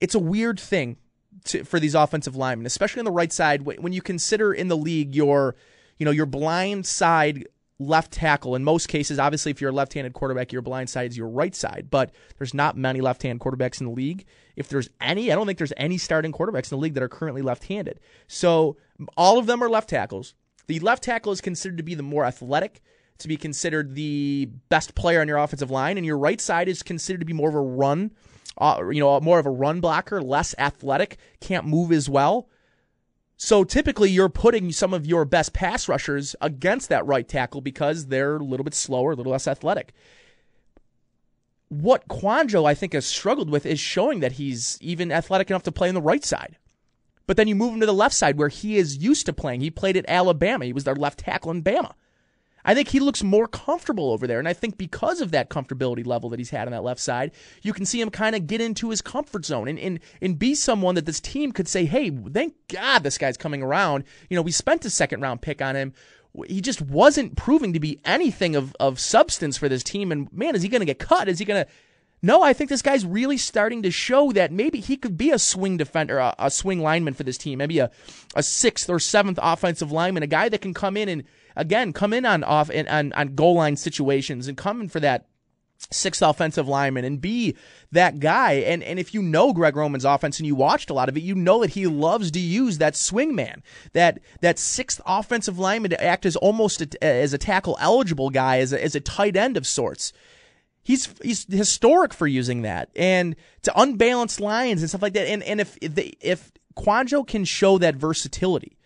it's 0.00 0.14
a 0.14 0.18
weird 0.18 0.58
thing 0.58 0.96
to, 1.44 1.64
for 1.64 1.78
these 1.78 1.94
offensive 1.94 2.34
linemen, 2.34 2.64
especially 2.64 3.00
on 3.00 3.04
the 3.04 3.10
right 3.10 3.32
side. 3.32 3.62
When 3.62 3.92
you 3.92 4.00
consider 4.00 4.54
in 4.54 4.68
the 4.68 4.76
league 4.76 5.14
your 5.14 5.54
you 6.02 6.04
know, 6.04 6.10
your 6.10 6.26
blind 6.26 6.84
side 6.84 7.46
left 7.78 8.10
tackle 8.10 8.56
in 8.56 8.64
most 8.64 8.88
cases, 8.88 9.20
obviously, 9.20 9.52
if 9.52 9.60
you're 9.60 9.70
a 9.70 9.72
left 9.72 9.94
handed 9.94 10.14
quarterback, 10.14 10.52
your 10.52 10.60
blind 10.60 10.90
side 10.90 11.08
is 11.12 11.16
your 11.16 11.28
right 11.28 11.54
side, 11.54 11.86
but 11.92 12.10
there's 12.38 12.52
not 12.52 12.76
many 12.76 13.00
left 13.00 13.22
hand 13.22 13.38
quarterbacks 13.38 13.80
in 13.80 13.86
the 13.86 13.92
league. 13.92 14.24
If 14.56 14.68
there's 14.68 14.90
any, 15.00 15.30
I 15.30 15.36
don't 15.36 15.46
think 15.46 15.58
there's 15.58 15.72
any 15.76 15.98
starting 15.98 16.32
quarterbacks 16.32 16.72
in 16.72 16.76
the 16.76 16.82
league 16.82 16.94
that 16.94 17.04
are 17.04 17.08
currently 17.08 17.40
left 17.40 17.66
handed. 17.66 18.00
So 18.26 18.78
all 19.16 19.38
of 19.38 19.46
them 19.46 19.62
are 19.62 19.70
left 19.70 19.90
tackles. 19.90 20.34
The 20.66 20.80
left 20.80 21.04
tackle 21.04 21.30
is 21.30 21.40
considered 21.40 21.76
to 21.76 21.84
be 21.84 21.94
the 21.94 22.02
more 22.02 22.24
athletic, 22.24 22.80
to 23.18 23.28
be 23.28 23.36
considered 23.36 23.94
the 23.94 24.50
best 24.70 24.96
player 24.96 25.20
on 25.20 25.28
your 25.28 25.38
offensive 25.38 25.70
line, 25.70 25.98
and 25.98 26.04
your 26.04 26.18
right 26.18 26.40
side 26.40 26.68
is 26.68 26.82
considered 26.82 27.20
to 27.20 27.26
be 27.26 27.32
more 27.32 27.48
of 27.48 27.54
a 27.54 27.60
run, 27.60 28.10
uh, 28.58 28.82
you 28.90 28.98
know, 28.98 29.20
more 29.20 29.38
of 29.38 29.46
a 29.46 29.50
run 29.50 29.78
blocker, 29.78 30.20
less 30.20 30.52
athletic, 30.58 31.16
can't 31.40 31.64
move 31.64 31.92
as 31.92 32.08
well. 32.08 32.48
So 33.44 33.64
typically, 33.64 34.08
you're 34.08 34.28
putting 34.28 34.70
some 34.70 34.94
of 34.94 35.04
your 35.04 35.24
best 35.24 35.52
pass 35.52 35.88
rushers 35.88 36.36
against 36.40 36.88
that 36.90 37.04
right 37.04 37.26
tackle 37.26 37.60
because 37.60 38.06
they're 38.06 38.36
a 38.36 38.44
little 38.44 38.62
bit 38.62 38.72
slower, 38.72 39.10
a 39.10 39.14
little 39.16 39.32
less 39.32 39.48
athletic. 39.48 39.92
What 41.68 42.06
Kouandjio, 42.06 42.64
I 42.64 42.74
think, 42.74 42.92
has 42.92 43.04
struggled 43.04 43.50
with 43.50 43.66
is 43.66 43.80
showing 43.80 44.20
that 44.20 44.34
he's 44.34 44.78
even 44.80 45.10
athletic 45.10 45.50
enough 45.50 45.64
to 45.64 45.72
play 45.72 45.88
on 45.88 45.96
the 45.96 46.00
right 46.00 46.24
side. 46.24 46.56
But 47.26 47.36
then 47.36 47.48
you 47.48 47.56
move 47.56 47.74
him 47.74 47.80
to 47.80 47.86
the 47.86 47.92
left 47.92 48.14
side 48.14 48.38
where 48.38 48.48
he 48.48 48.76
is 48.76 48.98
used 48.98 49.26
to 49.26 49.32
playing. 49.32 49.60
He 49.60 49.72
played 49.72 49.96
at 49.96 50.04
Alabama. 50.06 50.64
He 50.64 50.72
was 50.72 50.84
their 50.84 50.94
left 50.94 51.18
tackle 51.18 51.50
in 51.50 51.64
Bama. 51.64 51.94
I 52.64 52.74
think 52.74 52.88
he 52.88 53.00
looks 53.00 53.22
more 53.22 53.48
comfortable 53.48 54.10
over 54.10 54.26
there. 54.26 54.38
And 54.38 54.48
I 54.48 54.52
think 54.52 54.78
because 54.78 55.20
of 55.20 55.30
that 55.32 55.50
comfortability 55.50 56.06
level 56.06 56.30
that 56.30 56.38
he's 56.38 56.50
had 56.50 56.68
on 56.68 56.72
that 56.72 56.84
left 56.84 57.00
side, 57.00 57.32
you 57.62 57.72
can 57.72 57.84
see 57.84 58.00
him 58.00 58.10
kind 58.10 58.36
of 58.36 58.46
get 58.46 58.60
into 58.60 58.90
his 58.90 59.00
comfort 59.00 59.44
zone 59.44 59.68
and, 59.68 59.78
and, 59.78 60.00
and 60.20 60.38
be 60.38 60.54
someone 60.54 60.94
that 60.94 61.06
this 61.06 61.20
team 61.20 61.52
could 61.52 61.68
say, 61.68 61.84
hey, 61.84 62.10
thank 62.10 62.54
God 62.68 63.02
this 63.02 63.18
guy's 63.18 63.36
coming 63.36 63.62
around. 63.62 64.04
You 64.28 64.36
know, 64.36 64.42
we 64.42 64.52
spent 64.52 64.84
a 64.84 64.90
second 64.90 65.20
round 65.20 65.42
pick 65.42 65.60
on 65.60 65.76
him. 65.76 65.92
He 66.46 66.60
just 66.60 66.80
wasn't 66.80 67.36
proving 67.36 67.74
to 67.74 67.80
be 67.80 68.00
anything 68.04 68.56
of, 68.56 68.74
of 68.80 68.98
substance 68.98 69.58
for 69.58 69.68
this 69.68 69.82
team. 69.82 70.10
And 70.12 70.32
man, 70.32 70.54
is 70.54 70.62
he 70.62 70.68
going 70.68 70.80
to 70.80 70.86
get 70.86 70.98
cut? 70.98 71.28
Is 71.28 71.38
he 71.38 71.44
going 71.44 71.64
to. 71.64 71.70
No, 72.24 72.40
I 72.40 72.52
think 72.52 72.70
this 72.70 72.82
guy's 72.82 73.04
really 73.04 73.36
starting 73.36 73.82
to 73.82 73.90
show 73.90 74.30
that 74.30 74.52
maybe 74.52 74.78
he 74.78 74.96
could 74.96 75.18
be 75.18 75.32
a 75.32 75.40
swing 75.40 75.76
defender, 75.76 76.18
a, 76.18 76.32
a 76.38 76.52
swing 76.52 76.78
lineman 76.78 77.14
for 77.14 77.24
this 77.24 77.36
team, 77.36 77.58
maybe 77.58 77.80
a, 77.80 77.90
a 78.36 78.44
sixth 78.44 78.88
or 78.88 79.00
seventh 79.00 79.40
offensive 79.42 79.90
lineman, 79.90 80.22
a 80.22 80.28
guy 80.28 80.48
that 80.48 80.60
can 80.60 80.72
come 80.72 80.96
in 80.96 81.08
and 81.08 81.24
again, 81.56 81.92
come 81.92 82.12
in 82.12 82.24
on 82.24 82.44
off 82.44 82.70
and 82.70 82.88
on, 82.88 83.12
on 83.12 83.34
goal 83.34 83.54
line 83.54 83.76
situations 83.76 84.48
and 84.48 84.56
come 84.56 84.80
in 84.80 84.88
for 84.88 85.00
that 85.00 85.26
sixth 85.90 86.22
offensive 86.22 86.68
lineman 86.68 87.04
and 87.04 87.20
be 87.20 87.56
that 87.90 88.20
guy. 88.20 88.52
And 88.52 88.82
and 88.82 88.98
if 88.98 89.14
you 89.14 89.22
know 89.22 89.52
Greg 89.52 89.76
Roman's 89.76 90.04
offense 90.04 90.38
and 90.38 90.46
you 90.46 90.54
watched 90.54 90.90
a 90.90 90.94
lot 90.94 91.08
of 91.08 91.16
it, 91.16 91.22
you 91.22 91.34
know 91.34 91.60
that 91.60 91.70
he 91.70 91.86
loves 91.86 92.30
to 92.32 92.40
use 92.40 92.78
that 92.78 92.96
swing 92.96 93.34
man, 93.34 93.62
that 93.92 94.20
that 94.40 94.58
sixth 94.58 95.00
offensive 95.06 95.58
lineman 95.58 95.90
to 95.90 96.04
act 96.04 96.26
as 96.26 96.36
almost 96.36 96.80
a, 96.80 97.04
as 97.04 97.32
a 97.32 97.38
tackle 97.38 97.76
eligible 97.80 98.30
guy, 98.30 98.58
as 98.58 98.72
a, 98.72 98.82
as 98.82 98.94
a 98.94 99.00
tight 99.00 99.36
end 99.36 99.56
of 99.56 99.66
sorts. 99.66 100.12
He's 100.82 101.08
he's 101.22 101.44
historic 101.44 102.12
for 102.12 102.26
using 102.26 102.62
that 102.62 102.90
and 102.96 103.36
to 103.62 103.80
unbalanced 103.80 104.40
lines 104.40 104.82
and 104.82 104.88
stuff 104.88 105.02
like 105.02 105.12
that. 105.14 105.28
And 105.28 105.42
and 105.44 105.60
if 105.60 105.78
if, 105.80 105.92
if 106.20 106.52
Kouandjio 106.76 107.26
can 107.26 107.44
show 107.44 107.78
that 107.78 107.94
versatility 107.94 108.76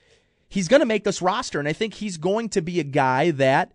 he's 0.57 0.69
going 0.69 0.81
to 0.81 0.87
make 0.87 1.05
this 1.05 1.21
roster. 1.21 1.59
And 1.59 1.69
I 1.69 1.75
think 1.75 1.93
he's 1.93 2.17
going 2.17 2.49
to 2.49 2.63
be 2.63 2.81
a 2.81 2.83
guy 2.85 3.31
that 3.33 3.73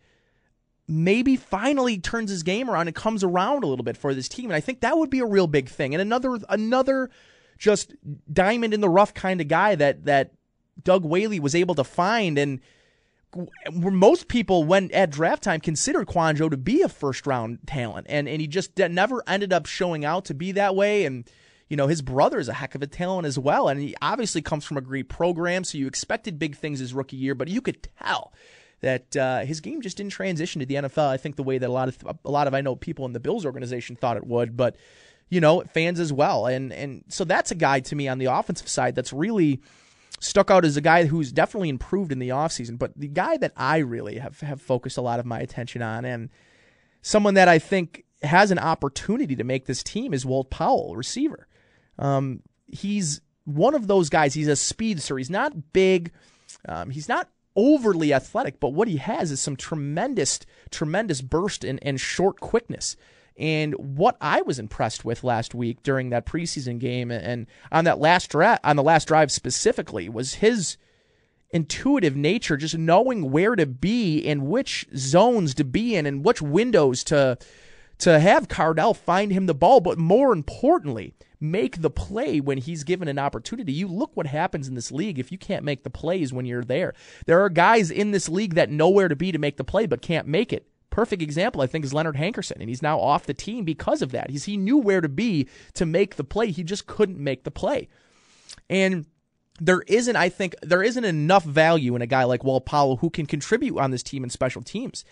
maybe 0.88 1.36
finally 1.36 2.00
turns 2.00 2.32
his 2.32 2.42
game 2.42 2.72
around 2.72 2.88
and 2.88 2.96
comes 2.96 3.24
around 3.24 3.64
a 3.64 3.68
little 3.68 3.86
bit 3.86 3.96
for 3.96 4.16
this 4.16 4.28
team. 4.28 4.46
And 4.46 4.56
I 4.56 4.62
think 4.62 4.82
that 4.82 4.98
would 4.98 5.12
be 5.12 5.20
a 5.20 5.26
real 5.26 5.46
big 5.46 5.70
thing. 5.70 5.94
And 5.94 6.02
another 6.02 6.40
another 6.50 7.12
just 7.60 7.94
diamond 8.34 8.74
in 8.74 8.82
the 8.82 8.90
rough 8.90 9.14
kind 9.14 9.40
of 9.42 9.48
guy 9.48 9.76
that 9.76 10.06
that 10.06 10.32
Doug 10.84 11.06
Whaley 11.06 11.40
was 11.40 11.54
able 11.54 11.76
to 11.76 11.84
find 11.84 12.40
and 12.40 12.60
most 13.72 14.28
people 14.28 14.64
when 14.64 14.92
at 14.92 15.12
draft 15.12 15.44
time 15.44 15.62
considered 15.62 16.08
Kouandjio 16.08 16.50
to 16.50 16.58
be 16.58 16.82
a 16.82 16.90
first 16.90 17.28
round 17.28 17.60
talent 17.68 18.08
and 18.10 18.28
and 18.28 18.42
he 18.42 18.48
just 18.48 18.76
never 18.78 19.24
ended 19.28 19.54
up 19.54 19.68
showing 19.68 20.04
out 20.04 20.26
to 20.26 20.34
be 20.34 20.52
that 20.54 20.76
way 20.76 21.06
and 21.06 21.30
you 21.72 21.78
know, 21.78 21.88
his 21.88 22.02
brother 22.02 22.38
is 22.38 22.50
a 22.50 22.54
heck 22.54 22.76
of 22.76 22.82
a 22.82 22.88
talent 22.88 23.26
as 23.26 23.40
well. 23.40 23.70
And 23.70 23.80
he 23.80 23.96
obviously 24.02 24.42
comes 24.42 24.66
from 24.66 24.76
a 24.76 24.82
great 24.82 25.08
program. 25.08 25.64
So 25.64 25.78
you 25.78 25.88
expected 25.88 26.38
big 26.38 26.58
things 26.58 26.80
his 26.80 26.94
rookie 26.94 27.16
year, 27.16 27.34
but 27.34 27.48
you 27.48 27.62
could 27.62 27.88
tell 27.98 28.34
that 28.82 29.16
uh, 29.16 29.46
his 29.46 29.62
game 29.62 29.82
just 29.82 29.96
didn't 29.96 30.12
transition 30.12 30.60
to 30.60 30.66
the 30.66 30.76
NFL. 30.76 31.08
I 31.08 31.16
think 31.16 31.38
the 31.38 31.44
way 31.44 31.58
that 31.60 31.70
a 31.70 31.72
lot 31.72 31.88
of 31.88 32.20
a 32.26 32.30
lot 32.30 32.48
of 32.48 32.54
I 32.54 32.60
know 32.60 32.76
people 32.76 33.06
in 33.06 33.14
the 33.14 33.22
Bills 33.22 33.46
organization 33.46 33.96
thought 33.96 34.18
it 34.18 34.28
would, 34.28 34.58
but 34.58 34.76
you 35.30 35.40
know, 35.40 35.62
fans 35.74 36.02
as 36.02 36.12
well. 36.12 36.46
And 36.46 36.74
and 36.74 37.06
so 37.08 37.24
that's 37.24 37.52
a 37.52 37.56
guy 37.56 37.80
to 37.80 37.96
me 37.96 38.10
on 38.10 38.18
the 38.18 38.26
offensive 38.26 38.68
side 38.68 38.94
that's 38.94 39.14
really 39.14 39.62
stuck 40.20 40.52
out 40.52 40.66
as 40.66 40.76
a 40.76 40.82
guy 40.82 41.06
who's 41.06 41.32
definitely 41.32 41.70
improved 41.70 42.12
in 42.12 42.20
the 42.20 42.30
offseason. 42.30 42.80
But 42.80 42.92
the 42.98 43.08
guy 43.08 43.38
that 43.38 43.54
I 43.56 43.78
really 43.78 44.18
have, 44.18 44.42
have 44.42 44.62
focused 44.62 44.98
a 44.98 45.02
lot 45.02 45.22
of 45.22 45.26
my 45.26 45.40
attention 45.40 45.82
on 45.82 46.04
and 46.04 46.30
someone 47.02 47.36
that 47.36 47.48
I 47.48 47.60
think 47.60 48.04
has 48.24 48.52
an 48.52 48.60
opportunity 48.60 49.38
to 49.38 49.46
make 49.46 49.68
this 49.68 49.84
team 49.84 50.14
is 50.14 50.26
Walt 50.26 50.50
Powell, 50.50 50.98
receiver. 50.98 51.48
Um, 52.02 52.42
he's 52.68 53.22
one 53.46 53.76
of 53.76 53.88
those 53.88 54.10
guys. 54.10 54.34
He's 54.34 54.48
a 54.48 54.56
speedster. 54.56 55.18
He's 55.18 55.30
not 55.30 55.72
big. 55.72 56.12
Um, 56.68 56.90
he's 56.90 57.08
not 57.08 57.30
overly 57.56 58.14
athletic, 58.14 58.60
but 58.60 58.74
what 58.74 58.88
he 58.88 58.98
has 58.98 59.32
is 59.32 59.40
some 59.40 59.56
tremendous, 59.56 60.40
tremendous 60.70 61.22
burst 61.22 61.64
and, 61.64 61.80
and 61.82 62.00
short 62.00 62.40
quickness. 62.40 62.96
And 63.38 63.74
what 63.76 64.18
I 64.20 64.42
was 64.42 64.60
impressed 64.60 65.06
with 65.06 65.24
last 65.24 65.56
week 65.56 65.84
during 65.84 66.10
that 66.10 66.26
preseason 66.26 66.80
game 66.80 67.12
and 67.12 67.48
on 67.72 67.86
that 67.86 68.00
last 68.00 68.30
drive, 68.30 68.60
on 68.64 68.76
the 68.76 68.84
last 68.84 69.08
drive 69.08 69.32
specifically, 69.32 70.10
was 70.10 70.36
his 70.36 70.78
intuitive 71.52 72.16
nature, 72.16 72.58
just 72.58 72.78
knowing 72.78 73.32
where 73.32 73.56
to 73.56 73.66
be 73.66 74.26
and 74.26 74.48
which 74.48 74.88
zones 74.96 75.54
to 75.56 75.64
be 75.64 75.96
in 75.96 76.06
and 76.06 76.26
which 76.26 76.42
windows 76.42 77.04
to 77.06 77.38
to 78.00 78.20
have 78.20 78.48
Cardale 78.48 78.96
find 78.96 79.32
him 79.32 79.46
the 79.46 79.54
ball, 79.54 79.80
but 79.80 79.98
more 79.98 80.34
importantly, 80.34 81.14
make 81.42 81.82
the 81.82 81.90
play 81.90 82.40
when 82.40 82.60
he's 82.60 82.84
given 82.84 83.08
an 83.08 83.20
opportunity. 83.20 83.74
You 83.74 83.88
look 83.88 84.12
what 84.14 84.28
happens 84.28 84.68
in 84.68 84.76
this 84.76 84.92
league 84.92 85.20
if 85.20 85.32
you 85.32 85.38
can't 85.38 85.66
make 85.66 85.84
the 85.84 85.90
plays 85.90 86.32
when 86.32 86.46
you're 86.46 86.64
there. 86.64 86.94
There 87.26 87.42
are 87.42 87.50
guys 87.50 87.90
in 87.90 88.12
this 88.12 88.30
league 88.30 88.54
that 88.54 88.70
know 88.70 88.90
where 88.90 89.08
to 89.08 89.16
be 89.16 89.32
to 89.32 89.40
make 89.40 89.58
the 89.58 89.64
play 89.64 89.88
but 89.88 90.02
can't 90.02 90.28
make 90.28 90.54
it. 90.54 90.68
Perfect 90.92 91.22
example, 91.22 91.62
I 91.62 91.68
think, 91.68 91.86
is 91.86 91.94
Leonard 91.94 92.18
Hankerson, 92.18 92.58
and 92.60 92.68
he's 92.68 92.82
now 92.82 93.00
off 93.00 93.26
the 93.26 93.34
team 93.34 93.64
because 93.64 94.02
of 94.02 94.12
that. 94.12 94.30
He's, 94.30 94.44
he 94.44 94.58
knew 94.58 94.78
where 94.78 95.00
to 95.00 95.08
be 95.08 95.48
to 95.74 95.86
make 95.86 96.18
the 96.18 96.24
play. 96.26 96.52
He 96.52 96.64
just 96.64 96.86
couldn't 96.86 97.18
make 97.18 97.46
the 97.46 97.52
play. 97.52 97.88
And 98.70 99.06
there 99.60 99.84
isn't, 99.88 100.16
I 100.18 100.28
think, 100.28 100.54
there 100.62 100.84
isn't 100.84 101.06
enough 101.06 101.46
value 101.46 101.96
in 101.96 102.02
a 102.02 102.08
guy 102.08 102.26
like 102.26 102.44
Walt 102.44 102.66
Powell 102.66 102.98
who 102.98 103.10
can 103.10 103.26
contribute 103.26 103.78
on 103.80 103.92
this 103.92 104.04
team 104.04 104.24
in 104.24 104.30
special 104.30 104.62
teams. 104.62 105.06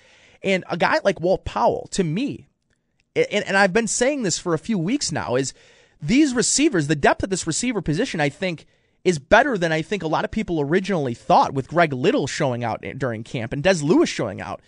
And 0.43 0.65
a 0.69 0.75
guy 0.75 0.99
like 1.03 1.21
Walt 1.21 1.45
Powell, 1.45 1.87
to 1.91 2.03
me, 2.03 2.49
and, 3.15 3.45
and 3.45 3.55
I've 3.55 3.73
been 3.73 3.87
saying 3.87 4.23
this 4.23 4.37
for 4.37 4.53
a 4.53 4.59
few 4.59 4.77
weeks 4.77 5.11
now, 5.11 5.35
is 5.35 5.53
these 6.01 6.33
receivers, 6.33 6.87
the 6.87 6.95
depth 6.95 7.23
of 7.23 7.29
this 7.29 7.47
receiver 7.47 7.81
position, 7.81 8.21
I 8.21 8.29
think 8.29 8.65
is 9.03 9.19
better 9.19 9.57
than 9.57 9.71
I 9.71 9.81
think 9.81 10.03
a 10.03 10.07
lot 10.07 10.25
of 10.25 10.31
people 10.31 10.59
originally 10.61 11.13
thought 11.13 11.53
with 11.53 11.67
Greg 11.67 11.93
Little 11.93 12.27
showing 12.27 12.63
out 12.63 12.83
during 12.97 13.23
camp 13.23 13.53
and 13.53 13.63
Dez 13.63 13.81
Lewis 13.83 14.09
showing 14.09 14.41
out. 14.41 14.61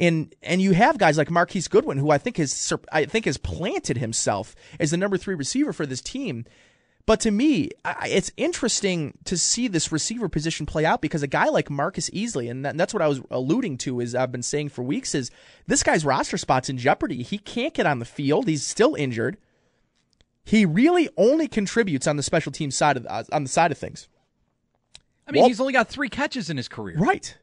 And 0.00 0.34
and 0.42 0.62
you 0.62 0.72
have 0.72 0.98
guys 0.98 1.18
like 1.18 1.30
Marquise 1.30 1.68
Goodwin, 1.68 1.98
who 1.98 2.10
I 2.10 2.18
think 2.18 2.36
has 2.36 2.72
I 2.92 3.04
think 3.04 3.24
has 3.24 3.36
planted 3.36 3.98
himself 3.98 4.54
as 4.78 4.92
the 4.92 4.96
number 4.96 5.16
three 5.16 5.34
receiver 5.34 5.72
for 5.72 5.86
this 5.86 6.00
team. 6.00 6.44
But 7.04 7.20
to 7.20 7.30
me, 7.30 7.70
it's 8.04 8.30
interesting 8.36 9.16
to 9.24 9.38
see 9.38 9.66
this 9.66 9.90
receiver 9.90 10.28
position 10.28 10.66
play 10.66 10.84
out 10.84 11.00
because 11.00 11.22
a 11.22 11.26
guy 11.26 11.46
like 11.46 11.70
Marcus 11.70 12.10
Easley, 12.10 12.50
and 12.50 12.62
that's 12.78 12.92
what 12.92 13.02
I 13.02 13.08
was 13.08 13.22
alluding 13.30 13.78
to, 13.78 14.00
is 14.00 14.14
I've 14.14 14.30
been 14.30 14.42
saying 14.42 14.68
for 14.68 14.82
weeks, 14.82 15.14
is 15.14 15.30
this 15.66 15.82
guy's 15.82 16.04
roster 16.04 16.36
spot's 16.36 16.68
in 16.68 16.76
jeopardy. 16.76 17.22
He 17.22 17.38
can't 17.38 17.72
get 17.72 17.86
on 17.86 17.98
the 17.98 18.04
field. 18.04 18.46
He's 18.46 18.66
still 18.66 18.94
injured. 18.94 19.38
He 20.48 20.64
really 20.64 21.10
only 21.18 21.46
contributes 21.46 22.06
on 22.06 22.16
the 22.16 22.22
special 22.22 22.50
team 22.50 22.70
side 22.70 22.96
of 22.96 23.06
uh, 23.06 23.22
on 23.32 23.42
the 23.42 23.50
side 23.50 23.70
of 23.70 23.76
things. 23.76 24.08
I 25.26 25.32
mean, 25.32 25.42
Walt, 25.42 25.50
he's 25.50 25.60
only 25.60 25.74
got 25.74 25.88
three 25.88 26.08
catches 26.08 26.48
in 26.48 26.56
his 26.56 26.68
career. 26.68 26.96
Right. 26.96 27.36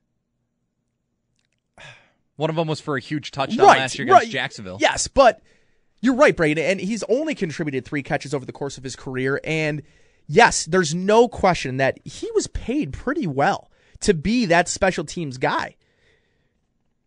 One 2.36 2.50
of 2.50 2.56
them 2.56 2.68
was 2.68 2.82
for 2.82 2.98
a 2.98 3.00
huge 3.00 3.30
touchdown 3.30 3.68
right, 3.68 3.78
last 3.78 4.00
year 4.00 4.08
against 4.08 4.24
right. 4.24 4.32
Jacksonville. 4.32 4.80
Yes, 4.82 5.08
but 5.08 5.44
you're 6.02 6.16
right, 6.16 6.36
Brady, 6.36 6.64
and 6.64 6.82
he's 6.82 7.04
only 7.04 7.36
contributed 7.36 7.86
three 7.86 8.02
catches 8.02 8.34
over 8.34 8.44
the 8.44 8.52
course 8.52 8.80
of 8.80 8.84
his 8.84 8.96
career. 8.96 9.40
And 9.44 9.84
yes, 10.26 10.66
there's 10.66 10.96
no 10.96 11.28
question 11.28 11.78
that 11.78 12.00
he 12.04 12.28
was 12.34 12.48
paid 12.48 12.92
pretty 12.92 13.28
well 13.28 13.70
to 14.00 14.16
be 14.16 14.48
that 14.48 14.68
special 14.68 15.06
teams 15.06 15.38
guy. 15.38 15.76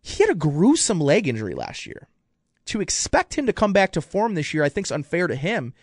He 0.00 0.22
had 0.22 0.30
a 0.30 0.36
gruesome 0.36 1.00
leg 1.00 1.26
injury 1.26 1.54
last 1.54 1.86
year. 1.86 2.06
To 2.68 2.80
expect 2.80 3.34
him 3.34 3.46
to 3.46 3.52
come 3.52 3.72
back 3.72 3.92
to 3.92 4.00
form 4.00 4.34
this 4.34 4.52
year, 4.52 4.64
I 4.64 4.68
think 4.68 4.86
is 4.86 4.92
unfair 4.92 5.26
to 5.26 5.36
him. 5.36 5.74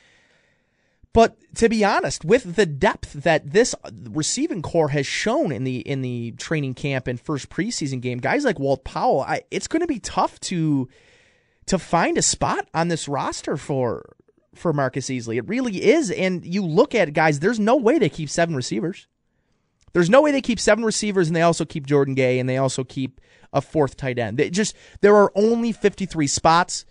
But 1.13 1.37
to 1.55 1.69
be 1.69 1.85
honest, 1.85 2.25
with 2.25 2.55
the 2.55 2.65
depth 2.65 3.13
that 3.13 3.53
this 3.53 3.73
uh, 3.85 3.89
receiving 4.09 4.61
core 4.61 4.89
has 4.89 5.07
shown 5.07 5.53
in 5.53 5.63
the 5.63 5.77
in 5.79 6.01
the 6.01 6.31
training 6.31 6.73
camp 6.73 7.07
and 7.07 7.17
first 7.17 7.49
preseason 7.49 8.01
game, 8.01 8.17
guys 8.17 8.43
like 8.43 8.59
Walt 8.59 8.83
Powell, 8.83 9.21
I, 9.21 9.43
it's 9.49 9.67
going 9.67 9.79
to 9.79 9.87
be 9.87 9.99
tough 9.99 10.39
to 10.41 10.89
to 11.67 11.79
find 11.79 12.17
a 12.17 12.21
spot 12.21 12.67
on 12.73 12.89
this 12.89 13.07
roster 13.07 13.55
for 13.55 14.15
for 14.55 14.73
Marcus 14.73 15.07
Easley. 15.07 15.37
It 15.37 15.47
really 15.47 15.85
is. 15.85 16.11
And 16.11 16.45
you 16.45 16.65
look 16.65 16.93
at 16.93 17.07
it, 17.07 17.13
guys, 17.13 17.39
there's 17.39 17.61
no 17.61 17.77
way 17.77 17.97
they 17.97 18.09
keep 18.09 18.29
seven 18.29 18.53
receivers. 18.53 19.07
There's 19.93 20.09
no 20.09 20.21
way 20.21 20.31
they 20.31 20.41
keep 20.41 20.59
seven 20.59 20.83
receivers 20.83 21.27
and 21.27 21.35
they 21.35 21.41
also 21.41 21.63
keep 21.63 21.87
Jordan 21.87 22.15
Gay 22.15 22.39
and 22.39 22.49
they 22.49 22.57
also 22.57 22.83
keep 22.83 23.21
a 23.55 23.61
fourth 23.61 23.97
tight 23.97 24.19
end. 24.19 24.37
They 24.37 24.51
just 24.51 24.75
there 25.01 25.15
are 25.15 25.31
only 25.33 25.71
53 25.71 26.27
spots. 26.27 26.85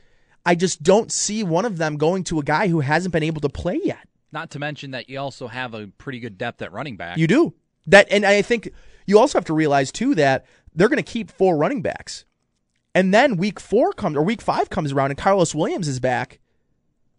I 0.45 0.55
just 0.55 0.83
don't 0.83 1.13
see 1.13 1.45
one 1.45 1.65
of 1.65 1.79
them 1.79 1.97
going 1.97 2.25
to 2.25 2.41
a 2.41 2.43
guy 2.43 2.69
who 2.69 2.81
hasn't 2.81 3.13
been 3.13 3.23
able 3.23 3.41
to 3.43 3.49
play 3.49 3.81
yet. 3.85 4.09
Not 4.33 4.51
to 4.51 4.59
mention 4.59 4.91
that 4.91 5.09
you 5.09 5.21
also 5.21 5.47
have 5.47 5.75
a 5.75 5.87
pretty 5.87 6.19
good 6.19 6.37
depth 6.37 6.61
at 6.61 6.73
running 6.73 6.97
back. 6.97 7.19
You 7.19 7.27
do. 7.27 7.55
That 7.87 8.09
and 8.11 8.25
I 8.25 8.43
think 8.43 8.71
you 9.07 9.19
also 9.19 9.39
have 9.39 9.45
to 9.47 9.55
realize 9.55 9.93
too 9.93 10.15
that 10.17 10.47
they're 10.75 10.89
going 10.89 11.03
to 11.03 11.03
keep 11.03 11.31
four 11.31 11.57
running 11.57 11.83
backs. 11.83 12.25
And 12.95 13.13
then 13.13 13.37
week 13.37 13.61
four 13.61 13.93
comes 13.93 14.17
or 14.17 14.23
week 14.23 14.41
five 14.41 14.71
comes 14.71 14.93
around 14.93 15.11
and 15.11 15.19
Carlos 15.19 15.55
Williams 15.55 15.87
is 15.87 16.01
back. 16.01 16.41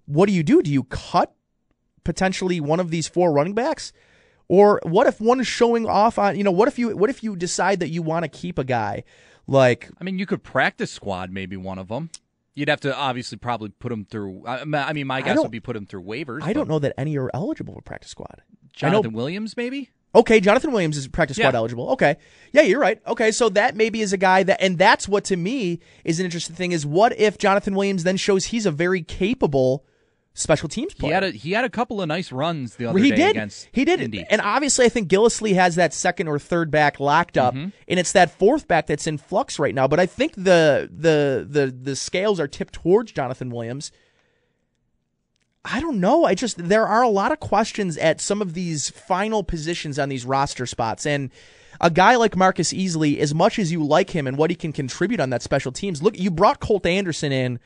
What 0.05 0.27
do 0.27 0.33
you 0.33 0.43
do? 0.43 0.61
Do 0.61 0.71
you 0.71 0.83
cut 0.83 1.33
potentially 2.03 2.59
one 2.59 2.79
of 2.79 2.91
these 2.91 3.07
four 3.07 3.31
running 3.31 3.53
backs? 3.53 3.93
Or 4.47 4.79
what 4.83 5.07
if 5.07 5.19
one 5.19 5.39
is 5.39 5.47
showing 5.47 5.87
off 5.87 6.19
on 6.19 6.37
you 6.37 6.43
know, 6.43 6.51
what 6.51 6.67
if 6.67 6.77
you 6.77 6.95
what 6.95 7.09
if 7.09 7.23
you 7.23 7.35
decide 7.35 7.79
that 7.79 7.89
you 7.89 8.01
want 8.01 8.23
to 8.23 8.29
keep 8.29 8.59
a 8.59 8.63
guy 8.63 9.03
like 9.47 9.89
I 9.99 10.03
mean 10.03 10.19
you 10.19 10.25
could 10.25 10.43
practice 10.43 10.91
squad 10.91 11.31
maybe 11.31 11.57
one 11.57 11.79
of 11.79 11.87
them. 11.87 12.09
You'd 12.55 12.69
have 12.69 12.79
to 12.81 12.95
obviously 12.95 13.37
probably 13.37 13.69
put 13.69 13.89
them 13.89 14.05
through. 14.05 14.45
I 14.47 14.93
mean, 14.93 15.07
my 15.07 15.21
guess 15.21 15.37
would 15.37 15.51
be 15.51 15.59
put 15.59 15.73
them 15.73 15.85
through 15.85 16.03
waivers. 16.03 16.41
I 16.41 16.53
don't 16.53 16.69
know 16.69 16.79
that 16.79 16.93
any 16.97 17.17
are 17.17 17.29
eligible 17.33 17.73
for 17.73 17.81
practice 17.81 18.11
squad. 18.11 18.43
Jonathan 18.71 19.11
Williams, 19.11 19.57
maybe. 19.57 19.89
Okay, 20.15 20.39
Jonathan 20.39 20.71
Williams 20.71 20.95
is 20.95 21.09
practice 21.09 21.35
squad 21.35 21.53
yeah. 21.53 21.57
eligible. 21.57 21.89
Okay. 21.91 22.15
Yeah, 22.53 22.61
you're 22.61 22.79
right. 22.79 23.01
Okay, 23.05 23.31
so 23.31 23.49
that 23.49 23.75
maybe 23.75 23.99
is 23.99 24.13
a 24.13 24.17
guy 24.17 24.43
that 24.43 24.61
and 24.61 24.77
that's 24.77 25.09
what 25.09 25.25
to 25.25 25.35
me 25.35 25.81
is 26.05 26.19
an 26.21 26.25
interesting 26.25 26.55
thing 26.55 26.71
is 26.71 26.85
what 26.85 27.17
if 27.19 27.37
Jonathan 27.37 27.75
Williams 27.75 28.03
then 28.03 28.15
shows 28.15 28.45
he's 28.45 28.65
a 28.65 28.71
very 28.71 29.01
capable 29.01 29.85
special 30.35 30.69
teams 30.69 30.93
player. 30.93 31.09
He 31.09 31.13
had 31.13 31.23
a 31.23 31.31
he 31.31 31.51
had 31.53 31.65
a 31.65 31.69
couple 31.69 32.01
of 32.01 32.07
nice 32.07 32.31
runs 32.31 32.75
the 32.75 32.85
other 32.85 32.99
he 32.99 33.09
day 33.09 33.15
did. 33.15 33.29
against 33.31 33.67
He 33.71 33.85
did. 33.85 33.99
Indy. 33.99 34.23
And 34.29 34.41
obviously 34.41 34.85
I 34.85 34.89
think 34.89 35.09
Gillislee 35.09 35.55
has 35.55 35.75
that 35.75 35.93
second 35.93 36.27
or 36.27 36.37
third 36.37 36.69
back 36.69 36.99
locked 36.99 37.37
up 37.37 37.55
mm-hmm. 37.55 37.69
and 37.87 37.99
it's 37.99 38.11
that 38.11 38.37
fourth 38.37 38.67
back 38.67 38.85
that's 38.85 39.07
in 39.07 39.17
flux 39.17 39.57
right 39.57 39.73
now, 39.73 39.87
but 39.87 39.99
I 39.99 40.05
think 40.05 40.35
the 40.35 40.89
the 40.95 41.47
the 41.49 41.67
the 41.67 41.95
scales 41.95 42.39
are 42.39 42.47
tipped 42.47 42.73
towards 42.75 43.11
Jonathan 43.11 43.49
Williams 43.49 43.91
I 45.65 45.79
don't 45.79 45.99
know. 45.99 46.25
I 46.25 46.35
just 46.35 46.57
there 46.57 46.85
are 46.85 47.01
a 47.01 47.09
lot 47.09 47.31
of 47.31 47.39
questions 47.39 47.97
at 47.97 48.21
some 48.21 48.41
of 48.41 48.53
these 48.53 48.89
final 48.91 49.43
positions 49.43 49.97
on 49.97 50.09
these 50.09 50.23
roster 50.23 50.67
spots, 50.67 51.07
and 51.07 51.31
a 51.81 51.89
guy 51.89 52.15
like 52.15 52.35
Marcus 52.35 52.71
Easley, 52.71 53.17
as 53.17 53.33
much 53.33 53.57
as 53.57 53.71
you 53.71 53.83
like 53.83 54.11
him 54.11 54.27
and 54.27 54.37
what 54.37 54.51
he 54.51 54.55
can 54.55 54.71
contribute 54.71 55.19
on 55.19 55.31
that 55.31 55.41
special 55.41 55.71
teams, 55.71 56.03
look, 56.03 56.17
you 56.19 56.29
brought 56.29 56.59
Colt 56.59 56.85
Anderson 56.85 57.31
in 57.31 57.59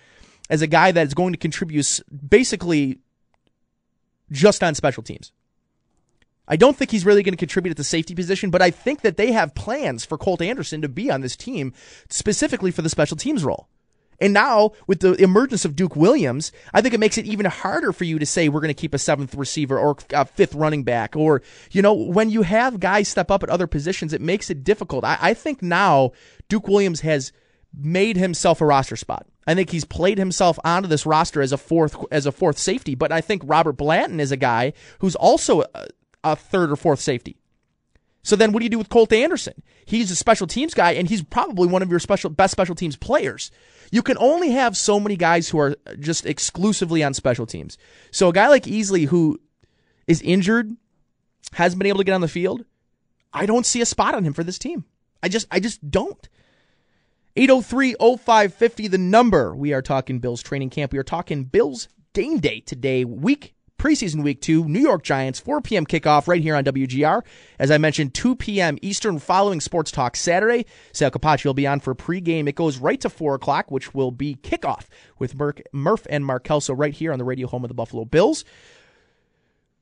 as 0.49 0.61
a 0.61 0.67
guy 0.67 0.91
that 0.91 1.07
is 1.07 1.13
going 1.13 1.33
to 1.33 1.39
contribute 1.39 2.01
basically 2.27 2.99
just 4.31 4.63
on 4.63 4.75
special 4.75 5.03
teams. 5.03 5.31
I 6.47 6.55
don't 6.55 6.75
think 6.75 6.89
he's 6.89 7.05
really 7.05 7.21
going 7.21 7.33
to 7.33 7.37
contribute 7.37 7.71
at 7.71 7.77
the 7.77 7.83
safety 7.83 8.15
position, 8.15 8.49
but 8.49 8.61
I 8.61 8.71
think 8.71 9.01
that 9.01 9.17
they 9.17 9.31
have 9.31 9.53
plans 9.53 10.03
for 10.03 10.17
Colt 10.17 10.41
Anderson 10.41 10.81
to 10.81 10.89
be 10.89 11.11
on 11.11 11.21
this 11.21 11.35
team 11.35 11.73
specifically 12.09 12.71
for 12.71 12.81
the 12.81 12.89
special 12.89 13.17
teams 13.17 13.43
role. 13.43 13.69
And 14.21 14.33
now, 14.33 14.71
with 14.85 14.99
the 14.99 15.13
emergence 15.13 15.63
of 15.63 15.75
Duke 15.75 15.95
Williams, 15.95 16.51
I 16.73 16.81
think 16.81 16.93
it 16.93 16.99
makes 16.99 17.17
it 17.17 17.25
even 17.25 17.45
harder 17.45 17.93
for 17.93 18.03
you 18.03 18.19
to 18.19 18.25
say 18.25 18.49
we're 18.49 18.59
going 18.59 18.67
to 18.67 18.73
keep 18.73 18.93
a 18.93 18.97
seventh 18.97 19.33
receiver 19.35 19.79
or 19.79 19.95
a 20.11 20.25
fifth 20.25 20.53
running 20.55 20.83
back. 20.83 21.15
Or, 21.15 21.41
you 21.71 21.81
know, 21.81 21.93
when 21.93 22.29
you 22.29 22.41
have 22.41 22.81
guys 22.81 23.07
step 23.07 23.31
up 23.31 23.43
at 23.43 23.49
other 23.49 23.67
positions, 23.67 24.11
it 24.11 24.19
makes 24.19 24.49
it 24.49 24.63
difficult. 24.63 25.05
I, 25.05 25.17
I 25.21 25.33
think 25.33 25.61
now 25.61 26.11
Duke 26.49 26.67
Williams 26.67 27.01
has 27.01 27.31
made 27.73 28.17
himself 28.17 28.61
a 28.61 28.65
roster 28.65 28.95
spot. 28.95 29.25
I 29.47 29.55
think 29.55 29.69
he's 29.71 29.85
played 29.85 30.17
himself 30.17 30.59
onto 30.63 30.87
this 30.87 31.05
roster 31.05 31.41
as 31.41 31.51
a 31.51 31.57
fourth 31.57 31.95
as 32.11 32.25
a 32.25 32.31
fourth 32.31 32.57
safety, 32.57 32.95
but 32.95 33.11
I 33.11 33.21
think 33.21 33.41
Robert 33.45 33.73
Blanton 33.73 34.19
is 34.19 34.31
a 34.31 34.37
guy 34.37 34.73
who's 34.99 35.15
also 35.15 35.61
a, 35.61 35.87
a 36.23 36.35
third 36.35 36.71
or 36.71 36.75
fourth 36.75 36.99
safety. 36.99 37.37
So 38.21 38.35
then 38.35 38.51
what 38.51 38.59
do 38.59 38.65
you 38.65 38.69
do 38.69 38.77
with 38.77 38.89
Colt 38.89 39.13
Anderson? 39.13 39.63
He's 39.85 40.11
a 40.11 40.15
special 40.15 40.45
teams 40.45 40.73
guy 40.73 40.91
and 40.91 41.07
he's 41.07 41.23
probably 41.23 41.67
one 41.67 41.81
of 41.81 41.89
your 41.89 41.99
special 41.99 42.29
best 42.29 42.51
special 42.51 42.75
teams 42.75 42.95
players. 42.95 43.49
You 43.91 44.03
can 44.03 44.17
only 44.19 44.51
have 44.51 44.77
so 44.77 44.99
many 44.99 45.15
guys 45.15 45.49
who 45.49 45.59
are 45.59 45.75
just 45.99 46.25
exclusively 46.25 47.03
on 47.03 47.13
special 47.13 47.45
teams. 47.45 47.77
So 48.11 48.29
a 48.29 48.33
guy 48.33 48.49
like 48.49 48.63
Easley 48.63 49.07
who 49.07 49.39
is 50.05 50.21
injured, 50.21 50.75
hasn't 51.53 51.79
been 51.79 51.87
able 51.87 51.99
to 51.99 52.03
get 52.03 52.13
on 52.13 52.21
the 52.21 52.27
field, 52.27 52.65
I 53.33 53.45
don't 53.45 53.65
see 53.65 53.81
a 53.81 53.85
spot 53.85 54.15
on 54.15 54.23
him 54.23 54.33
for 54.33 54.43
this 54.43 54.59
team. 54.59 54.85
I 55.23 55.29
just 55.29 55.47
I 55.49 55.59
just 55.59 55.89
don't. 55.89 56.27
803-0550 57.35 58.91
the 58.91 58.97
number. 58.97 59.55
We 59.55 59.73
are 59.73 59.81
talking 59.81 60.19
Bills 60.19 60.41
training 60.41 60.71
camp. 60.71 60.91
We 60.91 60.99
are 60.99 61.03
talking 61.03 61.45
Bills 61.45 61.87
game 62.13 62.39
day 62.39 62.59
today, 62.61 63.05
week 63.05 63.53
preseason 63.79 64.23
week 64.23 64.41
two, 64.41 64.65
New 64.65 64.81
York 64.81 65.03
Giants, 65.03 65.39
4 65.39 65.61
p.m. 65.61 65.85
kickoff 65.85 66.27
right 66.27 66.41
here 66.41 66.55
on 66.55 66.65
WGR. 66.65 67.21
As 67.57 67.71
I 67.71 67.77
mentioned, 67.77 68.13
2 68.13 68.35
p.m. 68.35 68.77
Eastern 68.81 69.17
following 69.17 69.61
Sports 69.61 69.89
Talk 69.89 70.15
Saturday. 70.17 70.65
Sal 70.91 71.09
Capaccio 71.09 71.45
will 71.45 71.53
be 71.53 71.65
on 71.65 71.79
for 71.79 71.95
pregame. 71.95 72.47
It 72.47 72.55
goes 72.55 72.77
right 72.77 72.99
to 73.01 73.09
4 73.09 73.35
o'clock, 73.35 73.71
which 73.71 73.93
will 73.93 74.11
be 74.11 74.35
kickoff 74.35 74.87
with 75.17 75.35
Murph 75.71 76.07
and 76.09 76.25
Mark 76.25 76.43
Kelso 76.43 76.73
right 76.73 76.93
here 76.93 77.13
on 77.13 77.19
the 77.19 77.25
radio 77.25 77.47
home 77.47 77.63
of 77.63 77.69
the 77.69 77.73
Buffalo 77.73 78.05
Bills. 78.05 78.43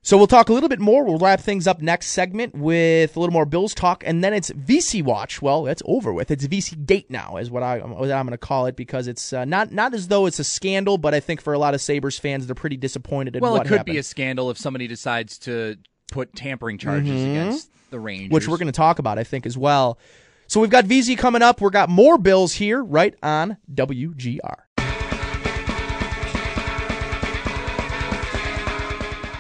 So 0.04 0.16
we'll 0.18 0.28
talk 0.28 0.48
a 0.48 0.54
little 0.54 0.70
bit 0.70 0.80
more. 0.80 1.04
We'll 1.04 1.18
wrap 1.18 1.42
things 1.42 1.68
up 1.68 1.82
next 1.82 2.08
segment 2.08 2.56
with 2.56 3.18
a 3.18 3.20
little 3.20 3.34
more 3.34 3.46
Bills 3.46 3.74
talk, 3.74 4.04
and 4.06 4.24
then 4.24 4.34
it's 4.34 4.50
Vesey 4.52 5.02
Watch. 5.02 5.42
Well, 5.42 5.64
that's 5.64 5.82
over 5.86 6.14
with. 6.14 6.32
It's 6.32 6.48
Veseygate 6.48 7.10
now, 7.10 7.36
is 7.38 7.52
what, 7.52 7.62
I, 7.62 7.80
what 7.80 8.10
I'm 8.10 8.26
going 8.26 8.32
to 8.32 8.38
call 8.38 8.68
it, 8.68 8.78
because 8.78 9.08
it's 9.10 9.34
uh, 9.34 9.44
not 9.44 9.74
not 9.74 9.94
as 9.94 10.08
though 10.08 10.26
it's 10.26 10.40
a 10.40 10.46
scandal, 10.46 10.98
but 10.98 11.14
I 11.14 11.20
think 11.20 11.42
for 11.42 11.52
a 11.52 11.60
lot 11.60 11.74
of 11.74 11.82
Sabres 11.82 12.18
fans, 12.18 12.46
they're 12.48 12.56
pretty 12.56 12.78
disappointed 12.78 13.36
in 13.36 13.42
well, 13.42 13.58
it 13.58 13.64
could 13.68 13.80
happened. 13.80 13.94
be 13.96 13.98
a 14.00 14.04
scandal 14.04 14.50
if 14.50 14.58
somebody 14.58 14.88
decides 14.88 15.38
to 15.40 15.76
put 16.10 16.34
tampering 16.36 16.78
charges 16.78 17.12
Mhm. 17.12 17.32
against 17.32 17.70
the 17.90 18.00
Rangers, 18.00 18.32
which 18.32 18.48
we're 18.48 18.58
going 18.58 18.68
to 18.68 18.72
talk 18.72 19.00
about, 19.00 19.20
I 19.20 19.26
think, 19.26 19.46
as 19.46 19.58
well. 19.58 20.00
So 20.48 20.62
we've 20.62 20.70
got 20.70 20.86
Vesey 20.86 21.18
coming 21.18 21.42
up. 21.42 21.60
We've 21.60 21.70
got 21.72 21.90
more 21.90 22.18
Bills 22.18 22.54
here 22.54 22.82
right 22.82 23.14
on 23.22 23.58
WGR. 23.74 24.67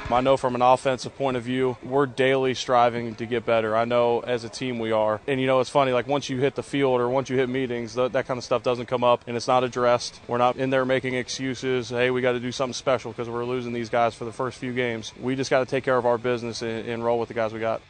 I 0.09 0.21
know 0.21 0.37
from 0.37 0.55
an 0.55 0.61
offensive 0.61 1.17
point 1.17 1.35
of 1.35 1.43
view, 1.43 1.75
we're 1.83 2.05
daily 2.05 2.53
striving 2.53 3.15
to 3.15 3.25
get 3.25 3.45
better. 3.45 3.75
I 3.75 3.83
know 3.83 4.21
as 4.21 4.45
a 4.45 4.49
team 4.49 4.79
we 4.79 4.93
are. 4.93 5.19
And 5.27 5.41
you 5.41 5.47
know, 5.47 5.59
it's 5.59 5.69
funny, 5.69 5.91
like 5.91 6.07
once 6.07 6.29
you 6.29 6.37
hit 6.37 6.55
the 6.55 6.63
field 6.63 7.01
or 7.01 7.09
once 7.09 7.29
you 7.29 7.35
hit 7.35 7.49
meetings, 7.49 7.93
that, 7.95 8.13
that 8.13 8.25
kind 8.25 8.37
of 8.37 8.43
stuff 8.45 8.63
doesn't 8.63 8.85
come 8.85 9.03
up 9.03 9.25
and 9.27 9.35
it's 9.35 9.49
not 9.49 9.65
addressed. 9.65 10.21
We're 10.29 10.37
not 10.37 10.55
in 10.55 10.69
there 10.69 10.85
making 10.85 11.15
excuses. 11.15 11.89
Hey, 11.89 12.09
we 12.09 12.21
got 12.21 12.31
to 12.31 12.39
do 12.39 12.53
something 12.53 12.73
special 12.73 13.11
because 13.11 13.29
we're 13.29 13.43
losing 13.43 13.73
these 13.73 13.89
guys 13.89 14.15
for 14.15 14.23
the 14.23 14.31
first 14.31 14.57
few 14.57 14.71
games. 14.71 15.11
We 15.19 15.35
just 15.35 15.49
got 15.49 15.59
to 15.59 15.65
take 15.65 15.83
care 15.83 15.97
of 15.97 16.05
our 16.05 16.17
business 16.17 16.61
and, 16.61 16.87
and 16.87 17.03
roll 17.03 17.19
with 17.19 17.27
the 17.27 17.35
guys 17.35 17.51
we 17.51 17.59
got. 17.59 17.81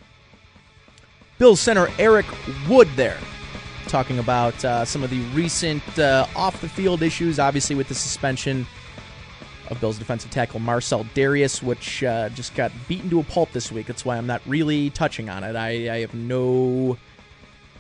Bill 1.38 1.56
center 1.56 1.88
Eric 2.00 2.26
Wood 2.68 2.88
there. 2.96 3.20
talking 3.88 4.20
about 4.20 4.64
uh, 4.66 4.86
some 4.86 5.04
of 5.04 5.10
the 5.10 5.20
recent 5.36 6.00
uh, 6.00 6.26
off 6.36 6.60
the 6.62 6.70
field 6.70 7.02
issues, 7.02 7.40
obviously, 7.40 7.76
with 7.76 7.88
the 7.88 7.96
suspension 7.96 8.66
of 9.70 9.80
Bills 9.80 9.98
defensive 9.98 10.32
tackle 10.32 10.60
Marcel 10.60 11.06
Dareus, 11.16 11.62
which 11.62 12.04
uh, 12.04 12.30
just 12.30 12.56
got 12.56 12.72
beaten 12.88 13.10
to 13.10 13.20
a 13.20 13.24
pulp 13.24 13.52
this 13.52 13.72
week. 13.72 13.88
That's 13.88 14.06
why 14.06 14.18
I'm 14.18 14.28
not 14.28 14.42
really 14.46 14.90
touching 14.90 15.30
on 15.30 15.44
it. 15.44 15.56
I, 15.56 15.94
I 15.94 16.00
have 16.00 16.14
no 16.14 16.98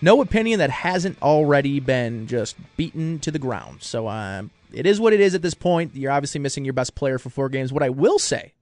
no 0.01 0.21
opinion 0.21 0.59
that 0.59 0.69
hasn't 0.69 1.21
already 1.21 1.79
been 1.79 2.27
just 2.27 2.55
beaten 2.75 3.19
to 3.19 3.31
the 3.31 3.39
ground. 3.39 3.81
So 3.81 4.07
uh, 4.07 4.43
it 4.71 4.85
is 4.85 4.99
what 4.99 5.13
it 5.13 5.19
is 5.19 5.33
at 5.33 5.41
this 5.41 5.53
point. 5.53 5.95
You're 5.95 6.11
obviously 6.11 6.39
missing 6.39 6.65
your 6.65 6.73
best 6.73 6.95
player 6.95 7.17
for 7.17 7.29
four 7.29 7.49
games. 7.49 7.73
What 7.73 7.83
I 7.83 7.89
will 7.89 8.19
say 8.19 8.53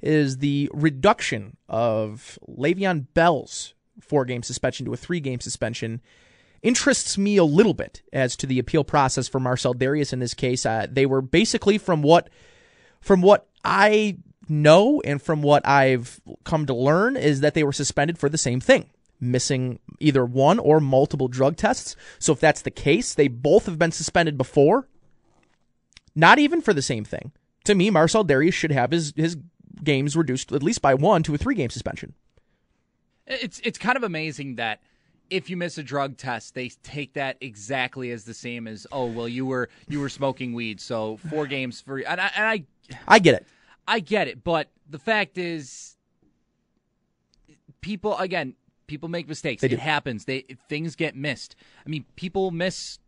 is 0.00 0.38
the 0.38 0.70
reduction 0.72 1.56
of 1.68 2.38
Le'Veon 2.48 3.06
Bell's 3.14 3.74
four 4.00 4.24
game 4.24 4.42
suspension 4.42 4.86
to 4.86 4.92
a 4.92 4.96
three 4.96 5.20
game 5.20 5.40
suspension 5.40 6.00
interests 6.62 7.16
me 7.16 7.36
a 7.36 7.44
little 7.44 7.74
bit 7.74 8.02
as 8.12 8.36
to 8.36 8.46
the 8.46 8.58
appeal 8.58 8.84
process 8.84 9.28
for 9.28 9.40
Marcel 9.40 9.74
Dareus 9.74 10.12
in 10.12 10.18
this 10.18 10.34
case. 10.34 10.66
Uh, 10.66 10.86
they 10.90 11.06
were 11.06 11.22
basically 11.22 11.78
from 11.78 12.02
what 12.02 12.28
from 13.00 13.22
what 13.22 13.46
I 13.64 14.18
know 14.48 15.00
and 15.04 15.22
from 15.22 15.42
what 15.42 15.66
I've 15.66 16.20
come 16.44 16.66
to 16.66 16.74
learn 16.74 17.16
is 17.16 17.40
that 17.40 17.54
they 17.54 17.62
were 17.62 17.72
suspended 17.72 18.18
for 18.18 18.28
the 18.28 18.38
same 18.38 18.60
thing. 18.60 18.90
Missing 19.20 19.78
either 19.98 20.24
one 20.24 20.58
or 20.58 20.80
multiple 20.80 21.28
drug 21.28 21.56
tests. 21.56 21.94
So 22.18 22.32
if 22.32 22.40
that's 22.40 22.62
the 22.62 22.70
case, 22.70 23.14
they 23.14 23.28
both 23.28 23.66
have 23.66 23.78
been 23.78 23.92
suspended 23.92 24.38
before. 24.38 24.88
Not 26.14 26.38
even 26.38 26.60
for 26.60 26.72
the 26.72 26.82
same 26.82 27.04
thing. 27.04 27.32
To 27.64 27.74
me, 27.74 27.90
Marcel 27.90 28.24
Dareus 28.24 28.54
should 28.54 28.72
have 28.72 28.90
his, 28.90 29.12
his 29.16 29.36
games 29.84 30.16
reduced 30.16 30.52
at 30.52 30.62
least 30.62 30.82
by 30.82 30.94
one 30.94 31.22
to 31.24 31.34
a 31.34 31.38
three 31.38 31.54
game 31.54 31.70
suspension. 31.70 32.14
It's 33.26 33.60
it's 33.62 33.78
kind 33.78 33.96
of 33.96 34.02
amazing 34.02 34.56
that 34.56 34.80
if 35.28 35.48
you 35.48 35.56
miss 35.56 35.78
a 35.78 35.82
drug 35.82 36.16
test, 36.16 36.54
they 36.54 36.70
take 36.82 37.14
that 37.14 37.36
exactly 37.40 38.10
as 38.10 38.24
the 38.24 38.34
same 38.34 38.66
as 38.66 38.86
oh 38.90 39.06
well 39.06 39.28
you 39.28 39.46
were 39.46 39.68
you 39.88 40.00
were 40.00 40.08
smoking 40.08 40.52
weed, 40.52 40.80
so 40.80 41.18
four 41.28 41.46
games 41.46 41.80
for 41.80 41.98
and 41.98 42.20
I 42.20 42.30
and 42.34 42.46
I 42.46 42.64
I 43.06 43.18
get 43.18 43.34
it, 43.34 43.46
I 43.86 44.00
get 44.00 44.28
it, 44.28 44.42
but 44.44 44.70
the 44.88 44.98
fact 44.98 45.38
is, 45.38 45.96
people 47.80 48.16
again 48.18 48.54
people 48.90 49.08
make 49.08 49.28
mistakes. 49.28 49.62
It 49.62 49.78
happens. 49.78 50.24
They 50.24 50.40
things 50.68 50.96
get 50.96 51.14
missed. 51.14 51.54
I 51.86 51.88
mean, 51.88 52.04
people 52.16 52.50
miss 52.50 52.98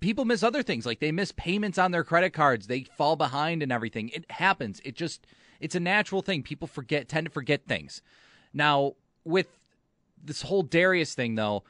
people 0.00 0.24
miss 0.24 0.42
other 0.42 0.62
things 0.62 0.86
like 0.86 0.98
they 0.98 1.12
miss 1.12 1.30
payments 1.32 1.78
on 1.78 1.90
their 1.90 2.02
credit 2.02 2.32
cards. 2.32 2.66
They 2.66 2.86
fall 2.96 3.16
behind 3.16 3.62
and 3.62 3.70
everything. 3.70 4.08
It 4.08 4.28
happens. 4.30 4.80
It 4.82 4.96
just 4.96 5.26
it's 5.60 5.74
a 5.74 5.80
natural 5.80 6.22
thing. 6.22 6.42
People 6.42 6.66
forget 6.66 7.08
tend 7.08 7.26
to 7.26 7.30
forget 7.30 7.66
things. 7.66 8.00
Now 8.54 8.94
with 9.24 9.60
this 10.24 10.42
whole 10.42 10.64
Dareus 10.64 11.14
thing, 11.14 11.34
though, 11.34 11.64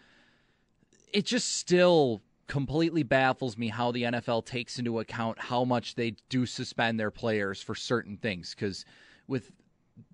it 1.12 1.26
just 1.26 1.56
still 1.56 2.22
completely 2.48 3.02
baffles 3.02 3.56
me 3.56 3.68
how 3.68 3.90
the 3.92 4.04
NFL 4.04 4.44
takes 4.44 4.78
into 4.78 5.00
account 5.00 5.38
how 5.38 5.64
much 5.64 5.94
they 5.94 6.16
do 6.28 6.46
suspend 6.46 6.98
their 6.98 7.10
players 7.10 7.60
for 7.60 7.74
certain 7.74 8.16
things. 8.16 8.54
Because 8.54 8.84
with 9.26 9.50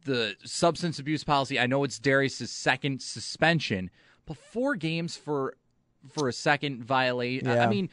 the 0.04 0.36
substance 0.44 0.98
abuse 0.98 1.24
policy, 1.24 1.58
I 1.58 1.66
know 1.66 1.84
it's 1.84 1.98
Dareus' 1.98 2.48
second 2.48 3.02
suspension, 3.02 3.90
but 4.26 4.36
four 4.36 4.76
games 4.76 5.16
for 5.16 5.54
for 6.10 6.28
a 6.28 6.32
second 6.32 6.82
violation. 6.82 7.48
Yeah. 7.48 7.64
I 7.64 7.68
mean, 7.68 7.88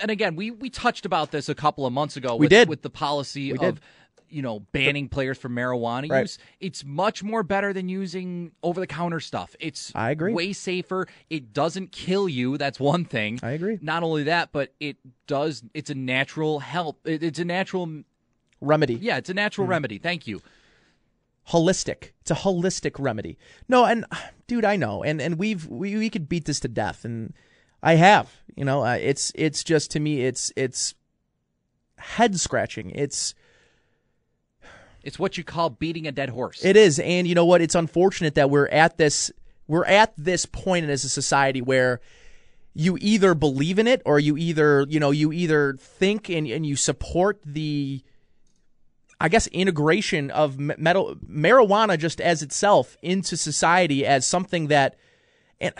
and 0.00 0.10
again, 0.10 0.36
we 0.36 0.50
we 0.50 0.70
touched 0.70 1.04
about 1.04 1.30
this 1.30 1.48
a 1.48 1.54
couple 1.54 1.86
of 1.86 1.92
months 1.92 2.16
ago. 2.16 2.36
We 2.36 2.44
with, 2.44 2.50
did 2.50 2.68
with 2.68 2.82
the 2.82 2.90
policy 2.90 3.52
we 3.52 3.58
of. 3.58 3.76
Did 3.76 3.84
you 4.30 4.42
know, 4.42 4.60
banning 4.72 5.08
players 5.08 5.38
from 5.38 5.54
marijuana 5.54 6.10
right. 6.10 6.20
use. 6.20 6.38
It's 6.60 6.84
much 6.84 7.22
more 7.22 7.42
better 7.42 7.72
than 7.72 7.88
using 7.88 8.52
over 8.62 8.80
the 8.80 8.86
counter 8.86 9.20
stuff. 9.20 9.54
It's 9.60 9.92
I 9.94 10.10
agree. 10.10 10.32
way 10.32 10.52
safer. 10.52 11.06
It 11.28 11.52
doesn't 11.52 11.92
kill 11.92 12.28
you. 12.28 12.56
That's 12.58 12.80
one 12.80 13.04
thing. 13.04 13.40
I 13.42 13.52
agree. 13.52 13.78
Not 13.80 14.02
only 14.02 14.24
that, 14.24 14.52
but 14.52 14.72
it 14.80 14.96
does 15.26 15.62
it's 15.74 15.90
a 15.90 15.94
natural 15.94 16.60
help. 16.60 17.00
It's 17.04 17.38
a 17.38 17.44
natural 17.44 18.02
remedy. 18.60 18.94
Yeah, 18.94 19.16
it's 19.16 19.30
a 19.30 19.34
natural 19.34 19.66
mm 19.66 19.70
remedy. 19.70 19.98
Thank 19.98 20.26
you. 20.26 20.42
Holistic. 21.50 22.10
It's 22.20 22.30
a 22.30 22.34
holistic 22.34 22.96
remedy. 22.98 23.38
No, 23.68 23.84
and 23.84 24.04
dude, 24.46 24.64
I 24.64 24.76
know. 24.76 25.02
And 25.02 25.20
and 25.20 25.38
we've 25.38 25.66
we, 25.66 25.96
we 25.96 26.10
could 26.10 26.28
beat 26.28 26.44
this 26.44 26.60
to 26.60 26.68
death 26.68 27.04
and 27.04 27.34
I 27.82 27.94
have. 27.94 28.30
You 28.56 28.64
know, 28.64 28.84
uh, 28.84 28.98
it's 29.00 29.32
it's 29.34 29.64
just 29.64 29.90
to 29.92 30.00
me 30.00 30.22
it's 30.22 30.52
it's 30.56 30.94
head 31.98 32.38
scratching. 32.38 32.90
It's 32.90 33.34
it's 35.02 35.18
what 35.18 35.38
you 35.38 35.44
call 35.44 35.70
beating 35.70 36.06
a 36.06 36.12
dead 36.12 36.30
horse. 36.30 36.64
It 36.64 36.76
is, 36.76 36.98
and 36.98 37.26
you 37.26 37.34
know 37.34 37.46
what? 37.46 37.60
It's 37.60 37.74
unfortunate 37.74 38.34
that 38.34 38.50
we're 38.50 38.68
at 38.68 38.96
this 38.96 39.30
we're 39.66 39.86
at 39.86 40.12
this 40.16 40.46
point 40.46 40.90
as 40.90 41.04
a 41.04 41.08
society 41.08 41.62
where 41.62 42.00
you 42.74 42.98
either 43.00 43.34
believe 43.34 43.78
in 43.78 43.86
it 43.86 44.02
or 44.04 44.18
you 44.18 44.36
either 44.36 44.86
you 44.88 45.00
know 45.00 45.10
you 45.10 45.32
either 45.32 45.76
think 45.78 46.28
and, 46.28 46.46
and 46.46 46.66
you 46.66 46.76
support 46.76 47.40
the 47.44 48.02
I 49.20 49.28
guess 49.28 49.46
integration 49.48 50.30
of 50.30 50.58
metal, 50.58 51.14
marijuana 51.28 51.98
just 51.98 52.20
as 52.20 52.42
itself 52.42 52.96
into 53.02 53.36
society 53.36 54.06
as 54.06 54.26
something 54.26 54.68
that 54.68 54.96
and 55.60 55.74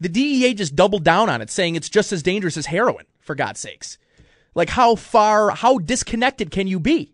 the 0.00 0.08
DEA 0.08 0.54
just 0.54 0.76
doubled 0.76 1.02
down 1.02 1.28
on 1.28 1.42
it 1.42 1.50
saying 1.50 1.76
it's 1.76 1.88
just 1.88 2.12
as 2.12 2.22
dangerous 2.22 2.56
as 2.56 2.66
heroin 2.66 3.04
for 3.20 3.34
God's 3.34 3.60
sakes. 3.60 3.98
Like 4.54 4.70
how 4.70 4.94
far 4.94 5.50
how 5.50 5.78
disconnected 5.78 6.50
can 6.50 6.66
you 6.66 6.78
be? 6.78 7.13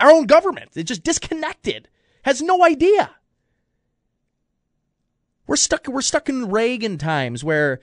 Our 0.00 0.10
own 0.10 0.26
government. 0.26 0.70
It's 0.74 0.88
just 0.88 1.02
disconnected. 1.02 1.88
Has 2.22 2.42
no 2.42 2.64
idea. 2.64 3.10
We're 5.46 5.56
stuck 5.56 5.88
we're 5.88 6.00
stuck 6.02 6.28
in 6.28 6.50
Reagan 6.50 6.96
times 6.96 7.42
where 7.42 7.80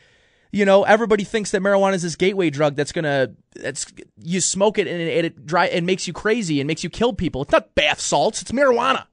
you 0.51 0.63
know 0.63 0.83
everybody 0.83 1.23
thinks 1.23 1.51
that 1.51 1.61
marijuana 1.61 1.95
is 1.95 2.01
this 2.01 2.15
gateway 2.15 2.49
drug 2.49 2.75
that's 2.75 2.91
gonna 2.93 3.33
that's 3.55 3.85
you 4.23 4.39
smoke 4.39 4.77
it 4.77 4.87
and 4.87 5.01
it, 5.01 5.25
it 5.25 5.45
dry 5.45 5.65
and 5.67 5.85
makes 5.85 6.07
you 6.07 6.13
crazy 6.13 6.61
and 6.61 6.67
makes 6.67 6.83
you 6.83 6.89
kill 6.89 7.13
people. 7.13 7.41
It's 7.41 7.51
not 7.51 7.75
bath 7.75 7.99
salts. 7.99 8.41
It's 8.41 8.51
marijuana. 8.51 9.05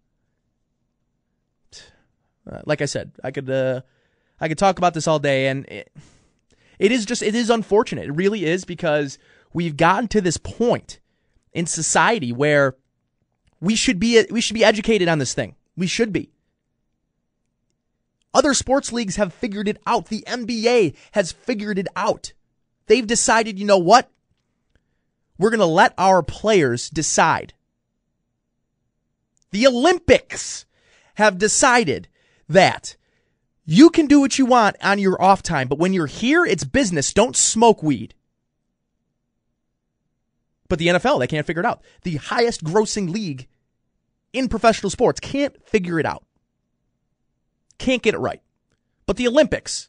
Uh, 2.50 2.60
like 2.66 2.82
I 2.82 2.84
said, 2.84 3.12
I 3.22 3.30
could 3.30 3.48
uh, 3.50 3.80
I 4.40 4.48
could 4.48 4.58
talk 4.58 4.78
about 4.78 4.94
this 4.94 5.08
all 5.08 5.18
day, 5.18 5.48
and 5.48 5.66
it, 5.66 5.92
it 6.78 6.92
is 6.92 7.04
just 7.06 7.22
it 7.22 7.34
is 7.34 7.50
unfortunate. 7.50 8.06
It 8.06 8.12
really 8.12 8.44
is 8.44 8.64
because 8.64 9.18
we've 9.52 9.76
gotten 9.76 10.08
to 10.08 10.20
this 10.20 10.36
point 10.36 11.00
in 11.52 11.66
society 11.66 12.32
where 12.32 12.76
we 13.64 13.74
should 13.74 13.98
be 13.98 14.24
we 14.30 14.40
should 14.40 14.54
be 14.54 14.64
educated 14.64 15.08
on 15.08 15.18
this 15.18 15.34
thing. 15.34 15.56
We 15.76 15.86
should 15.86 16.12
be. 16.12 16.30
Other 18.34 18.52
sports 18.52 18.92
leagues 18.92 19.16
have 19.16 19.32
figured 19.32 19.68
it 19.68 19.80
out. 19.86 20.06
The 20.06 20.24
NBA 20.26 20.94
has 21.12 21.32
figured 21.32 21.78
it 21.78 21.88
out. 21.96 22.32
They've 22.86 23.06
decided, 23.06 23.58
you 23.58 23.64
know 23.64 23.78
what? 23.78 24.10
We're 25.38 25.50
going 25.50 25.60
to 25.60 25.66
let 25.66 25.94
our 25.96 26.22
players 26.22 26.90
decide. 26.90 27.54
The 29.52 29.66
Olympics 29.66 30.66
have 31.14 31.38
decided 31.38 32.08
that 32.48 32.96
you 33.64 33.88
can 33.88 34.06
do 34.06 34.20
what 34.20 34.38
you 34.38 34.46
want 34.46 34.76
on 34.82 34.98
your 34.98 35.20
off 35.22 35.42
time, 35.42 35.68
but 35.68 35.78
when 35.78 35.92
you're 35.92 36.06
here, 36.06 36.44
it's 36.44 36.64
business. 36.64 37.14
Don't 37.14 37.36
smoke 37.36 37.82
weed. 37.82 38.14
But 40.68 40.80
the 40.80 40.88
NFL, 40.88 41.20
they 41.20 41.28
can't 41.28 41.46
figure 41.46 41.62
it 41.62 41.66
out. 41.66 41.82
The 42.02 42.16
highest 42.16 42.64
grossing 42.64 43.10
league 43.10 43.46
in 44.34 44.48
professional 44.48 44.90
sports 44.90 45.20
can't 45.20 45.66
figure 45.66 45.98
it 45.98 46.04
out. 46.04 46.24
Can't 47.78 48.02
get 48.02 48.14
it 48.14 48.18
right. 48.18 48.42
But 49.06 49.16
the 49.16 49.28
Olympics, 49.28 49.88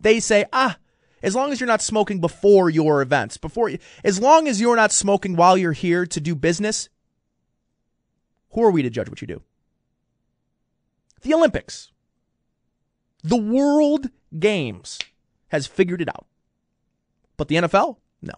they 0.00 0.20
say, 0.20 0.44
ah, 0.52 0.76
as 1.22 1.34
long 1.34 1.52
as 1.52 1.60
you're 1.60 1.66
not 1.66 1.82
smoking 1.82 2.20
before 2.20 2.70
your 2.70 3.02
events, 3.02 3.36
before 3.36 3.70
as 4.04 4.20
long 4.20 4.46
as 4.48 4.60
you're 4.60 4.76
not 4.76 4.92
smoking 4.92 5.36
while 5.36 5.56
you're 5.56 5.72
here 5.72 6.06
to 6.06 6.20
do 6.20 6.34
business, 6.34 6.88
who 8.52 8.62
are 8.62 8.70
we 8.70 8.82
to 8.82 8.90
judge 8.90 9.08
what 9.08 9.20
you 9.20 9.26
do? 9.26 9.42
The 11.22 11.34
Olympics, 11.34 11.90
the 13.22 13.36
World 13.36 14.08
Games 14.38 14.98
has 15.48 15.66
figured 15.66 16.00
it 16.00 16.08
out. 16.08 16.26
But 17.36 17.48
the 17.48 17.56
NFL, 17.56 17.96
no. 18.22 18.34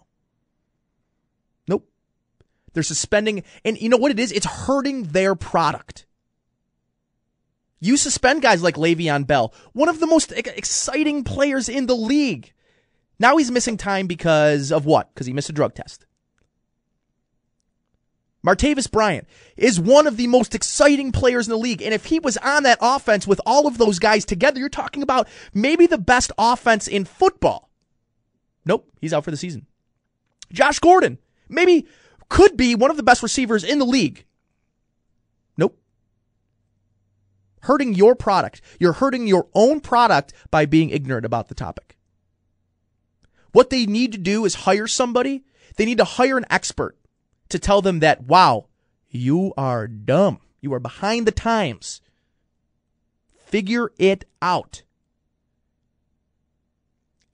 They're 2.73 2.83
suspending, 2.83 3.43
and 3.65 3.81
you 3.81 3.89
know 3.89 3.97
what 3.97 4.11
it 4.11 4.19
is? 4.19 4.33
It's 4.33 4.47
hurting 4.47 5.05
their 5.05 5.35
product. 5.35 6.07
You 7.81 7.97
suspend 7.97 8.43
guys 8.43 8.63
like 8.63 8.77
Le'Veon 8.77 9.27
Bell, 9.27 9.53
one 9.73 9.89
of 9.89 10.01
the 10.01 10.07
most 10.07 10.33
exciting 10.33 11.25
players 11.25 11.69
in 11.69 11.87
the 11.87 11.97
league. 11.97 12.53
Now 13.19 13.37
he's 13.37 13.51
missing 13.51 13.77
time 13.77 14.07
because 14.07 14.71
of 14.71 14.87
what? 14.87 15.13
Because 15.13 15.27
he 15.27 15.33
missed 15.33 15.51
a 15.51 15.53
drug 15.53 15.75
test. 15.75 16.07
Martavis 18.45 18.91
Bryant 18.91 19.29
is 19.57 19.79
one 19.79 20.07
of 20.07 20.17
the 20.17 20.27
most 20.27 20.55
exciting 20.55 21.13
players 21.13 21.47
in 21.47 21.53
the 21.53 21.59
league. 21.59 21.83
And 21.83 21.95
if 21.95 22.07
he 22.07 22.19
was 22.19 22.37
on 22.39 22.65
that 22.65 22.79
offense 22.81 23.27
with 23.27 23.41
all 23.47 23.67
of 23.67 23.79
those 23.79 23.99
guys 23.99 24.25
together, 24.25 24.59
you're 24.59 24.69
talking 24.69 25.03
about 25.03 25.29
maybe 25.55 25.87
the 25.87 25.99
best 25.99 26.33
offense 26.39 26.89
in 26.89 27.05
football. 27.05 27.71
Nope, 28.65 28.89
he's 29.01 29.13
out 29.13 29.25
for 29.25 29.31
the 29.31 29.37
season. 29.37 29.67
Josh 30.53 30.79
Gordon, 30.81 31.19
maybe 31.49 31.87
could 32.33 32.57
be 32.57 32.75
one 32.75 32.91
of 32.91 32.97
the 32.97 33.03
best 33.03 33.23
receivers 33.23 33.63
in 33.63 33.79
the 33.79 33.85
league. 33.85 34.25
Nope. 35.59 35.79
Hurting 37.61 37.93
your 37.93 38.15
product. 38.15 38.63
You're 38.81 38.95
hurting 38.95 39.27
your 39.27 39.49
own 39.53 39.81
product 39.81 40.33
by 40.51 40.65
being 40.65 40.89
ignorant 40.89 41.27
about 41.27 41.49
the 41.49 41.55
topic. 41.55 41.99
What 43.53 43.69
they 43.69 43.85
need 43.85 44.13
to 44.13 44.19
do 44.19 44.47
is 44.47 44.55
hire 44.55 44.87
somebody. 44.87 45.45
They 45.77 45.85
need 45.85 45.99
to 45.99 46.05
hire 46.05 46.39
an 46.39 46.47
expert 46.49 46.97
to 47.51 47.59
tell 47.59 47.83
them 47.83 48.01
that, 48.01 48.23
wow, 48.23 48.69
you 49.11 49.53
are 49.59 49.87
dumb. 49.87 50.41
You 50.63 50.73
are 50.73 50.81
behind 50.81 51.27
the 51.27 51.33
times. 51.33 52.01
Figure 53.37 53.93
it 53.99 54.25
out. 54.41 54.85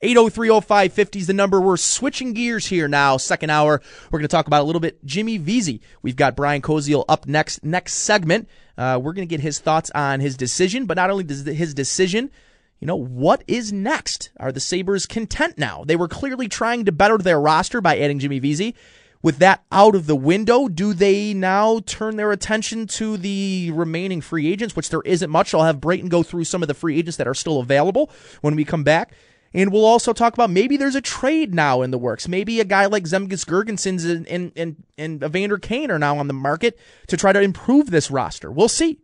8030550 0.03 1.17
is 1.17 1.27
the 1.27 1.33
number. 1.33 1.61
We're 1.61 1.77
switching 1.77 2.33
gears 2.33 2.67
here 2.67 2.87
now. 2.87 3.17
Second 3.17 3.51
hour, 3.51 3.83
we're 4.11 4.21
going 4.21 4.29
to 4.29 4.33
talk 4.33 4.47
about 4.47 4.63
a 4.63 4.65
little 4.65 4.81
bit 4.81 5.05
Jimmy 5.05 5.39
Vesey. 5.39 5.81
We've 6.03 6.15
got 6.15 6.37
Brian 6.37 6.63
Koziel 6.63 7.05
up 7.09 7.27
next. 7.27 7.65
Next 7.65 7.95
segment, 7.95 8.49
uh, 8.77 9.01
we're 9.03 9.13
going 9.13 9.27
to 9.27 9.31
get 9.31 9.41
his 9.41 9.59
thoughts 9.59 9.91
on 9.97 10.21
his 10.21 10.37
decision, 10.37 10.87
but 10.87 10.97
not 10.97 11.11
only 11.11 11.25
his 11.25 11.75
decision, 11.75 12.31
you 12.79 12.87
know, 12.87 12.95
what 12.95 13.43
is 13.49 13.73
next? 13.73 14.31
Are 14.39 14.53
the 14.53 14.61
Sabres 14.61 15.05
content 15.05 15.59
now? 15.59 15.83
They 15.85 15.97
were 15.97 16.07
clearly 16.07 16.47
trying 16.47 16.85
to 16.85 16.93
better 16.93 17.19
their 17.19 17.41
roster 17.41 17.81
by 17.81 17.99
adding 17.99 18.21
Jimmy 18.21 18.39
Vesey. 18.39 18.77
With 19.21 19.39
that 19.39 19.65
out 19.73 19.97
of 19.97 20.07
the 20.07 20.15
window, 20.15 20.69
do 20.69 20.95
they 20.95 21.35
now 21.35 21.81
turn 21.81 22.15
their 22.15 22.31
attention 22.31 22.87
to 22.87 23.17
the 23.17 23.73
remaining 23.73 24.21
free 24.21 24.47
agents, 24.47 24.77
which 24.77 24.91
there 24.91 25.03
isn't 25.05 25.29
much? 25.29 25.53
I'll 25.53 25.65
have 25.65 25.81
Brayton 25.81 26.09
go 26.09 26.23
through 26.23 26.45
some 26.45 26.63
of 26.63 26.69
the 26.69 26.75
free 26.75 26.97
agents 26.97 27.17
that 27.17 27.27
are 27.27 27.35
still 27.35 27.59
available 27.59 28.13
when 28.43 28.55
we 28.55 28.65
come 28.65 28.85
back. 28.85 29.13
And 29.55 29.73
we'll 29.73 29.85
also 29.85 30.13
talk 30.13 30.35
about 30.35 30.51
maybe 30.51 30.77
there's 30.77 30.95
a 30.95 31.01
trade 31.01 31.55
now 31.55 31.83
in 31.83 31.91
the 31.91 31.99
works. 31.99 32.29
Maybe 32.29 32.61
a 32.61 32.65
guy 32.65 32.87
like 32.87 33.05
Zemgus 33.05 33.47
Girgensons 33.47 34.09
and, 34.09 34.27
and, 34.29 34.53
and, 34.57 34.85
and 34.99 35.23
Evander 35.23 35.59
Kane 35.59 35.91
are 35.91 35.99
now 35.99 36.19
on 36.19 36.29
the 36.29 36.35
market 36.35 36.79
to 37.07 37.17
try 37.17 37.33
to 37.33 37.41
improve 37.41 37.91
this 37.91 38.11
roster. 38.11 38.51
We'll 38.51 38.69
see. 38.69 38.99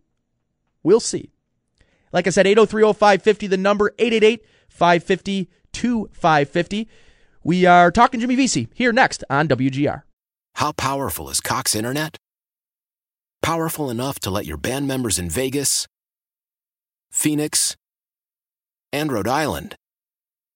We'll 0.83 1.01
see. 1.01 1.31
Like 2.13 2.27
I 2.27 2.31
said, 2.31 2.47
8030550, 2.47 3.51
the 3.51 3.57
number 3.57 3.95
888 3.99 4.45
550 4.69 5.51
2550. 5.73 6.89
We 7.43 7.67
are 7.67 7.91
talking 7.91 8.21
Jimmy 8.21 8.37
Vesey 8.37 8.69
here 8.75 8.93
next 8.93 9.25
on 9.29 9.49
WGR. 9.49 10.03
How 10.57 10.73
powerful 10.73 11.29
is 11.31 11.41
Cox 11.41 11.75
Internet? 11.75 12.17
Powerful 13.43 13.91
enough 13.91 14.21
to 14.21 14.31
let 14.31 14.47
your 14.47 14.57
band 14.57 14.87
members 14.87 15.19
in 15.19 15.29
Vegas, 15.29 15.87
Phoenix, 17.11 17.77
and 18.93 19.13
Rhode 19.13 19.29
Island 19.29 19.77